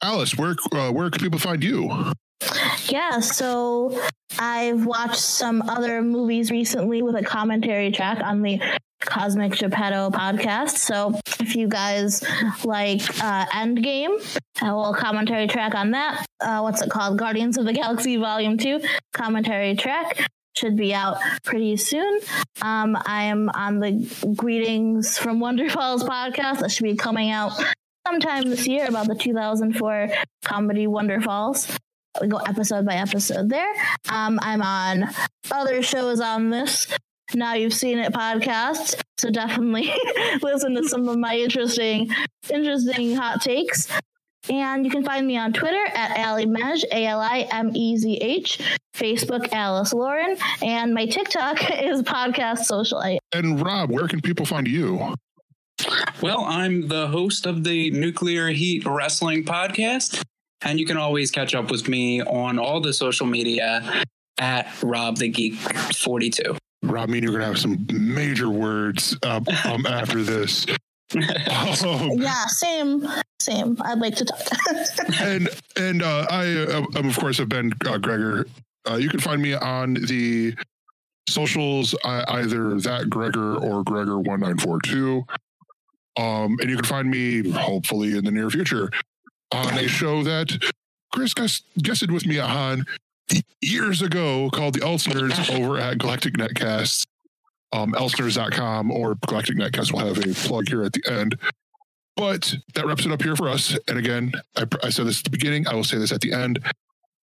Alice, 0.02 0.36
where 0.36 0.56
uh, 0.72 0.90
where 0.90 1.10
can 1.10 1.20
people 1.20 1.38
find 1.38 1.62
you? 1.62 2.12
Yeah, 2.88 3.20
so 3.20 4.00
I've 4.38 4.84
watched 4.84 5.16
some 5.20 5.62
other 5.62 6.02
movies 6.02 6.50
recently 6.50 7.02
with 7.02 7.14
a 7.14 7.22
commentary 7.22 7.92
track 7.92 8.20
on 8.22 8.42
the 8.42 8.60
Cosmic 9.00 9.52
Geppetto 9.52 10.10
podcast. 10.10 10.76
So 10.78 11.18
if 11.40 11.54
you 11.54 11.68
guys 11.68 12.22
like 12.64 13.02
uh, 13.22 13.46
Endgame, 13.46 14.20
a 14.60 14.64
little 14.64 14.94
commentary 14.94 15.46
track 15.46 15.74
on 15.74 15.92
that. 15.92 16.24
Uh, 16.40 16.60
what's 16.60 16.82
it 16.82 16.90
called? 16.90 17.18
Guardians 17.18 17.56
of 17.56 17.64
the 17.64 17.72
Galaxy 17.72 18.16
Volume 18.16 18.58
2 18.58 18.80
commentary 19.12 19.76
track. 19.76 20.26
Should 20.54 20.76
be 20.76 20.92
out 20.92 21.16
pretty 21.44 21.76
soon. 21.76 22.20
Um, 22.60 22.96
I 23.06 23.24
am 23.24 23.48
on 23.54 23.80
the 23.80 24.34
Greetings 24.36 25.16
from 25.16 25.40
Wonderfalls 25.40 26.02
podcast 26.02 26.60
that 26.60 26.70
should 26.70 26.84
be 26.84 26.94
coming 26.94 27.30
out 27.30 27.52
sometime 28.06 28.50
this 28.50 28.66
year 28.66 28.86
about 28.86 29.06
the 29.06 29.14
2004 29.14 30.10
comedy 30.44 30.86
Wonderfalls 30.86 31.78
we 32.20 32.28
go 32.28 32.38
episode 32.38 32.84
by 32.84 32.94
episode 32.96 33.48
there. 33.48 33.72
Um, 34.10 34.38
I'm 34.42 34.62
on 34.62 35.08
other 35.50 35.82
shows 35.82 36.20
on 36.20 36.50
this. 36.50 36.86
Now 37.34 37.54
you've 37.54 37.72
seen 37.72 37.98
it 37.98 38.12
podcast, 38.12 39.00
so 39.16 39.30
definitely 39.30 39.90
listen 40.42 40.74
to 40.74 40.86
some 40.88 41.08
of 41.08 41.18
my 41.18 41.36
interesting, 41.36 42.10
interesting 42.50 43.16
hot 43.16 43.40
takes. 43.40 43.88
And 44.50 44.84
you 44.84 44.90
can 44.90 45.04
find 45.04 45.26
me 45.26 45.36
on 45.36 45.52
Twitter 45.52 45.84
at 45.94 46.18
Ali 46.26 46.46
Mezh, 46.46 46.84
A 46.90 47.06
L 47.06 47.20
I 47.20 47.46
M 47.52 47.70
E 47.74 47.96
Z 47.96 48.16
H, 48.16 48.60
Facebook 48.94 49.52
Alice 49.52 49.92
Lauren, 49.92 50.36
and 50.62 50.92
my 50.92 51.06
TikTok 51.06 51.70
is 51.70 52.02
Podcast 52.02 52.68
Socialite. 52.70 53.18
And 53.32 53.60
Rob, 53.64 53.90
where 53.90 54.08
can 54.08 54.20
people 54.20 54.44
find 54.44 54.66
you? 54.66 55.14
Well, 56.20 56.44
I'm 56.44 56.88
the 56.88 57.08
host 57.08 57.46
of 57.46 57.64
the 57.64 57.90
Nuclear 57.92 58.48
Heat 58.48 58.84
Wrestling 58.84 59.44
Podcast, 59.44 60.22
and 60.60 60.78
you 60.78 60.86
can 60.86 60.96
always 60.96 61.30
catch 61.30 61.54
up 61.54 61.70
with 61.70 61.88
me 61.88 62.20
on 62.22 62.58
all 62.58 62.80
the 62.80 62.92
social 62.92 63.26
media 63.26 64.02
at 64.38 64.68
Rob 64.82 65.18
the 65.18 65.28
Geek 65.28 65.54
42. 65.54 66.56
Rob, 66.82 67.08
me 67.08 67.18
and 67.18 67.24
you're 67.24 67.32
gonna 67.32 67.46
have 67.46 67.58
some 67.58 67.86
major 67.92 68.50
words 68.50 69.16
uh, 69.22 69.40
um, 69.64 69.86
after 69.88 70.22
this. 70.22 70.66
Um, 71.14 72.10
Yeah, 72.20 72.46
same, 72.46 73.06
same. 73.40 73.76
I'd 73.82 73.98
like 73.98 74.16
to 74.16 74.24
talk. 74.24 74.40
and 75.20 75.48
and 75.76 76.02
uh, 76.02 76.26
I 76.30 76.46
uh, 76.56 76.84
um, 76.96 77.08
of 77.08 77.18
course 77.18 77.38
have 77.38 77.48
been 77.48 77.72
uh, 77.86 77.98
Gregor. 77.98 78.46
Uh, 78.88 78.96
you 78.96 79.08
can 79.08 79.20
find 79.20 79.40
me 79.40 79.54
on 79.54 79.94
the 79.94 80.54
socials 81.28 81.94
uh, 82.04 82.24
either 82.28 82.74
that 82.80 83.08
Gregor 83.10 83.56
or 83.56 83.82
Gregor 83.84 84.18
one 84.18 84.40
nine 84.40 84.58
four 84.58 84.78
two. 84.80 85.24
Um, 86.18 86.58
and 86.60 86.68
you 86.68 86.76
can 86.76 86.84
find 86.84 87.10
me 87.10 87.50
hopefully 87.50 88.16
in 88.18 88.24
the 88.24 88.30
near 88.30 88.50
future 88.50 88.90
on 89.50 89.78
a 89.78 89.88
show 89.88 90.22
that 90.22 90.62
Chris 91.12 91.32
guest- 91.32 91.64
guested 91.78 92.10
with 92.10 92.26
me 92.26 92.38
on 92.38 92.84
years 93.62 94.02
ago 94.02 94.50
called 94.50 94.74
the 94.74 94.80
Elstners 94.80 95.50
over 95.58 95.78
at 95.78 95.98
Galactic 95.98 96.34
Netcasts. 96.34 97.06
Um, 97.72 97.92
Elstners.com 97.92 98.90
or 98.90 99.14
Galactic 99.26 99.56
Netcast 99.56 99.92
will 99.92 100.00
have 100.00 100.18
a 100.18 100.34
plug 100.46 100.68
here 100.68 100.82
at 100.84 100.92
the 100.92 101.02
end. 101.10 101.36
But 102.16 102.54
that 102.74 102.84
wraps 102.86 103.06
it 103.06 103.12
up 103.12 103.22
here 103.22 103.34
for 103.36 103.48
us. 103.48 103.76
And 103.88 103.98
again, 103.98 104.32
I, 104.56 104.66
I 104.82 104.90
said 104.90 105.06
this 105.06 105.18
at 105.20 105.24
the 105.24 105.30
beginning. 105.30 105.66
I 105.66 105.74
will 105.74 105.84
say 105.84 105.96
this 105.96 106.12
at 106.12 106.20
the 106.20 106.32
end. 106.34 106.58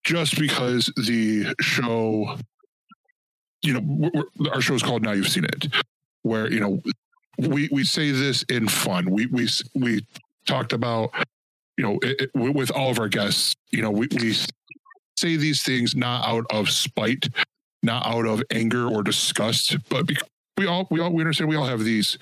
Just 0.05 0.39
because 0.39 0.85
the 0.95 1.53
show, 1.59 2.37
you 3.61 3.73
know, 3.73 3.81
w- 3.81 4.11
w- 4.11 4.51
our 4.53 4.61
show 4.61 4.73
is 4.75 4.83
called 4.83 5.03
Now 5.03 5.11
You've 5.11 5.27
Seen 5.27 5.43
It, 5.43 5.67
where 6.21 6.49
you 6.49 6.61
know 6.61 6.79
we 7.37 7.67
we 7.73 7.83
say 7.83 8.11
this 8.11 8.43
in 8.43 8.69
fun. 8.69 9.09
We 9.09 9.25
we 9.25 9.49
we 9.75 10.05
talked 10.45 10.71
about, 10.71 11.09
you 11.77 11.83
know, 11.83 11.99
it, 12.01 12.21
it- 12.21 12.31
with 12.33 12.71
all 12.71 12.89
of 12.89 12.99
our 12.99 13.09
guests. 13.09 13.53
You 13.71 13.81
know, 13.81 13.91
we 13.91 14.07
we 14.21 14.33
say 15.17 15.35
these 15.35 15.61
things 15.63 15.93
not 15.95 16.25
out 16.25 16.45
of 16.51 16.69
spite, 16.69 17.27
not 17.83 18.05
out 18.05 18.25
of 18.25 18.41
anger 18.51 18.87
or 18.87 19.03
disgust, 19.03 19.75
but 19.89 20.07
because 20.07 20.23
we 20.57 20.65
all 20.65 20.87
we 20.89 20.99
all 20.99 21.11
we 21.11 21.21
understand 21.21 21.49
we 21.49 21.55
all 21.55 21.65
have 21.65 21.83
these 21.83 22.17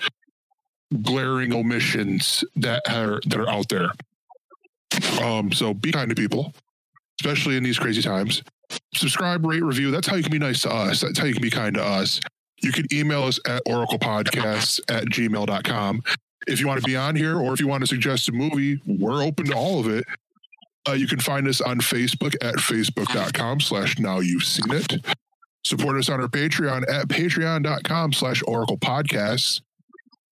glaring 1.02 1.52
omissions 1.52 2.44
that 2.56 2.82
are 2.88 3.20
that 3.26 3.38
are 3.38 3.48
out 3.48 3.68
there. 3.68 3.90
Um, 5.22 5.52
so 5.52 5.74
be 5.74 5.92
kind 5.92 6.08
to 6.08 6.14
people, 6.14 6.54
especially 7.20 7.56
in 7.56 7.62
these 7.62 7.78
crazy 7.78 8.02
times. 8.02 8.42
Subscribe, 8.94 9.44
rate, 9.44 9.62
review. 9.62 9.90
That's 9.90 10.06
how 10.06 10.16
you 10.16 10.22
can 10.22 10.32
be 10.32 10.38
nice 10.38 10.62
to 10.62 10.70
us. 10.70 11.00
That's 11.00 11.18
how 11.18 11.26
you 11.26 11.34
can 11.34 11.42
be 11.42 11.50
kind 11.50 11.74
to 11.74 11.82
us. 11.82 12.20
You 12.62 12.72
can 12.72 12.86
email 12.92 13.24
us 13.24 13.38
at 13.46 13.62
oraclepodcasts 13.66 14.80
at 14.88 15.04
gmail.com. 15.04 16.02
If 16.46 16.60
you 16.60 16.66
want 16.66 16.80
to 16.80 16.86
be 16.86 16.96
on 16.96 17.16
here 17.16 17.38
or 17.38 17.52
if 17.52 17.60
you 17.60 17.68
want 17.68 17.82
to 17.82 17.86
suggest 17.86 18.28
a 18.28 18.32
movie, 18.32 18.80
we're 18.86 19.22
open 19.22 19.46
to 19.46 19.54
all 19.54 19.80
of 19.80 19.88
it. 19.88 20.04
Uh, 20.88 20.92
you 20.92 21.06
can 21.06 21.18
find 21.18 21.46
us 21.48 21.60
on 21.60 21.80
Facebook 21.80 22.34
at 22.42 22.54
facebook.com 22.56 23.60
slash 23.60 23.98
now 23.98 24.20
you've 24.20 24.44
seen 24.44 24.72
it. 24.72 25.04
Support 25.66 25.96
us 25.96 26.08
on 26.08 26.20
our 26.20 26.28
Patreon 26.28 26.88
at 26.88 27.08
patreon.com 27.08 28.12
slash 28.12 28.40
oracle 28.46 28.78
podcasts. 28.78 29.62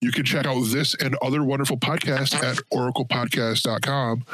You 0.01 0.12
can 0.12 0.24
check 0.24 0.47
out 0.47 0.62
this 0.66 0.94
and 0.94 1.16
other 1.23 1.43
wonderful 1.43 1.77
podcasts 1.77 2.40
at 2.40 2.59
oraclepodcast.com. 2.73 4.27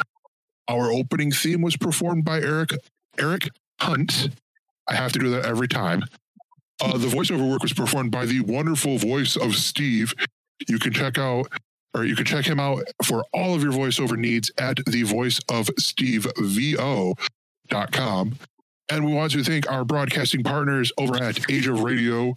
Our 0.68 0.93
opening 0.93 1.32
theme 1.32 1.62
was 1.62 1.78
performed 1.78 2.27
by 2.27 2.43
Eric 2.43 2.72
Eric 3.18 3.48
Hunt. 3.81 4.28
I 4.89 4.94
have 4.94 5.12
to 5.12 5.18
do 5.18 5.31
that 5.31 5.47
every 5.47 5.68
time. 5.68 6.02
Uh, 6.82 6.98
the 6.98 7.09
voiceover 7.09 7.51
work 7.51 7.62
was 7.62 7.72
performed 7.72 8.10
by 8.10 8.27
the 8.27 8.40
wonderful 8.40 8.98
voice 8.98 9.36
of 9.36 9.55
Steve. 9.55 10.12
You 10.68 10.78
can 10.78 10.93
check 10.93 11.16
out 11.16 11.47
or 11.94 12.05
you 12.05 12.14
can 12.14 12.27
check 12.27 12.44
him 12.44 12.60
out 12.60 12.82
for 13.02 13.24
all 13.32 13.55
of 13.55 13.62
your 13.62 13.72
voiceover 13.72 14.18
needs 14.18 14.52
at 14.59 14.77
the 14.85 15.05
voice 15.05 15.40
of 15.48 15.70
Steve 15.78 16.27
VO.com. 16.36 17.16
And 18.91 19.07
we 19.07 19.12
want 19.12 19.33
to 19.33 19.45
thank 19.45 19.71
our 19.71 19.85
broadcasting 19.85 20.43
partners 20.43 20.93
over 20.99 21.23
at 21.23 21.51
Age 21.51 21.69
of 21.69 21.81
Radio, 21.81 22.35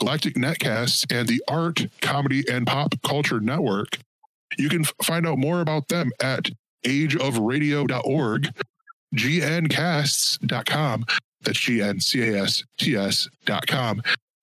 Galactic 0.00 0.34
Netcasts, 0.34 1.06
and 1.12 1.28
the 1.28 1.42
Art, 1.46 1.86
Comedy, 2.00 2.44
and 2.50 2.66
Pop 2.66 2.94
Culture 3.02 3.38
Network. 3.40 3.98
You 4.58 4.68
can 4.68 4.84
find 5.02 5.26
out 5.26 5.38
more 5.38 5.60
about 5.60 5.88
them 5.88 6.10
at 6.20 6.50
ageofradio.org, 6.84 8.50
gncasts.com, 9.14 11.04
that's 11.42 11.58
G-N-C-A-S-T-S.com, 11.58 12.02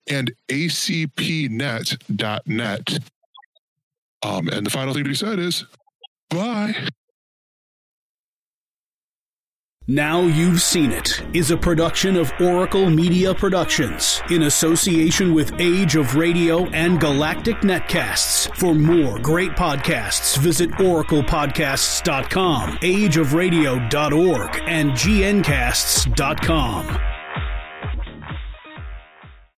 and 0.10 0.32
acpnet.net. 0.50 1.90
Um, 4.22 4.50
and 4.50 4.66
the 4.66 4.70
final 4.70 4.94
thing 4.94 5.04
to 5.04 5.10
be 5.10 5.16
said 5.16 5.40
is 5.40 5.66
bye. 6.30 6.76
Now 9.90 10.22
You've 10.22 10.62
Seen 10.62 10.92
It 10.92 11.24
is 11.34 11.50
a 11.50 11.58
production 11.58 12.16
of 12.16 12.32
Oracle 12.40 12.92
Media 12.92 13.34
Productions 13.34 14.22
in 14.30 14.44
association 14.44 15.34
with 15.34 15.60
Age 15.60 15.96
of 15.96 16.14
Radio 16.14 16.68
and 16.68 17.02
Galactic 17.02 17.56
Netcasts. 17.62 18.56
For 18.56 18.76
more 18.76 19.18
great 19.18 19.54
podcasts, 19.54 20.38
visit 20.38 20.70
oraclepodcasts.com, 20.74 22.78
ageofradio.org, 22.78 24.64
and 24.68 24.92
gncasts.com. 24.92 27.09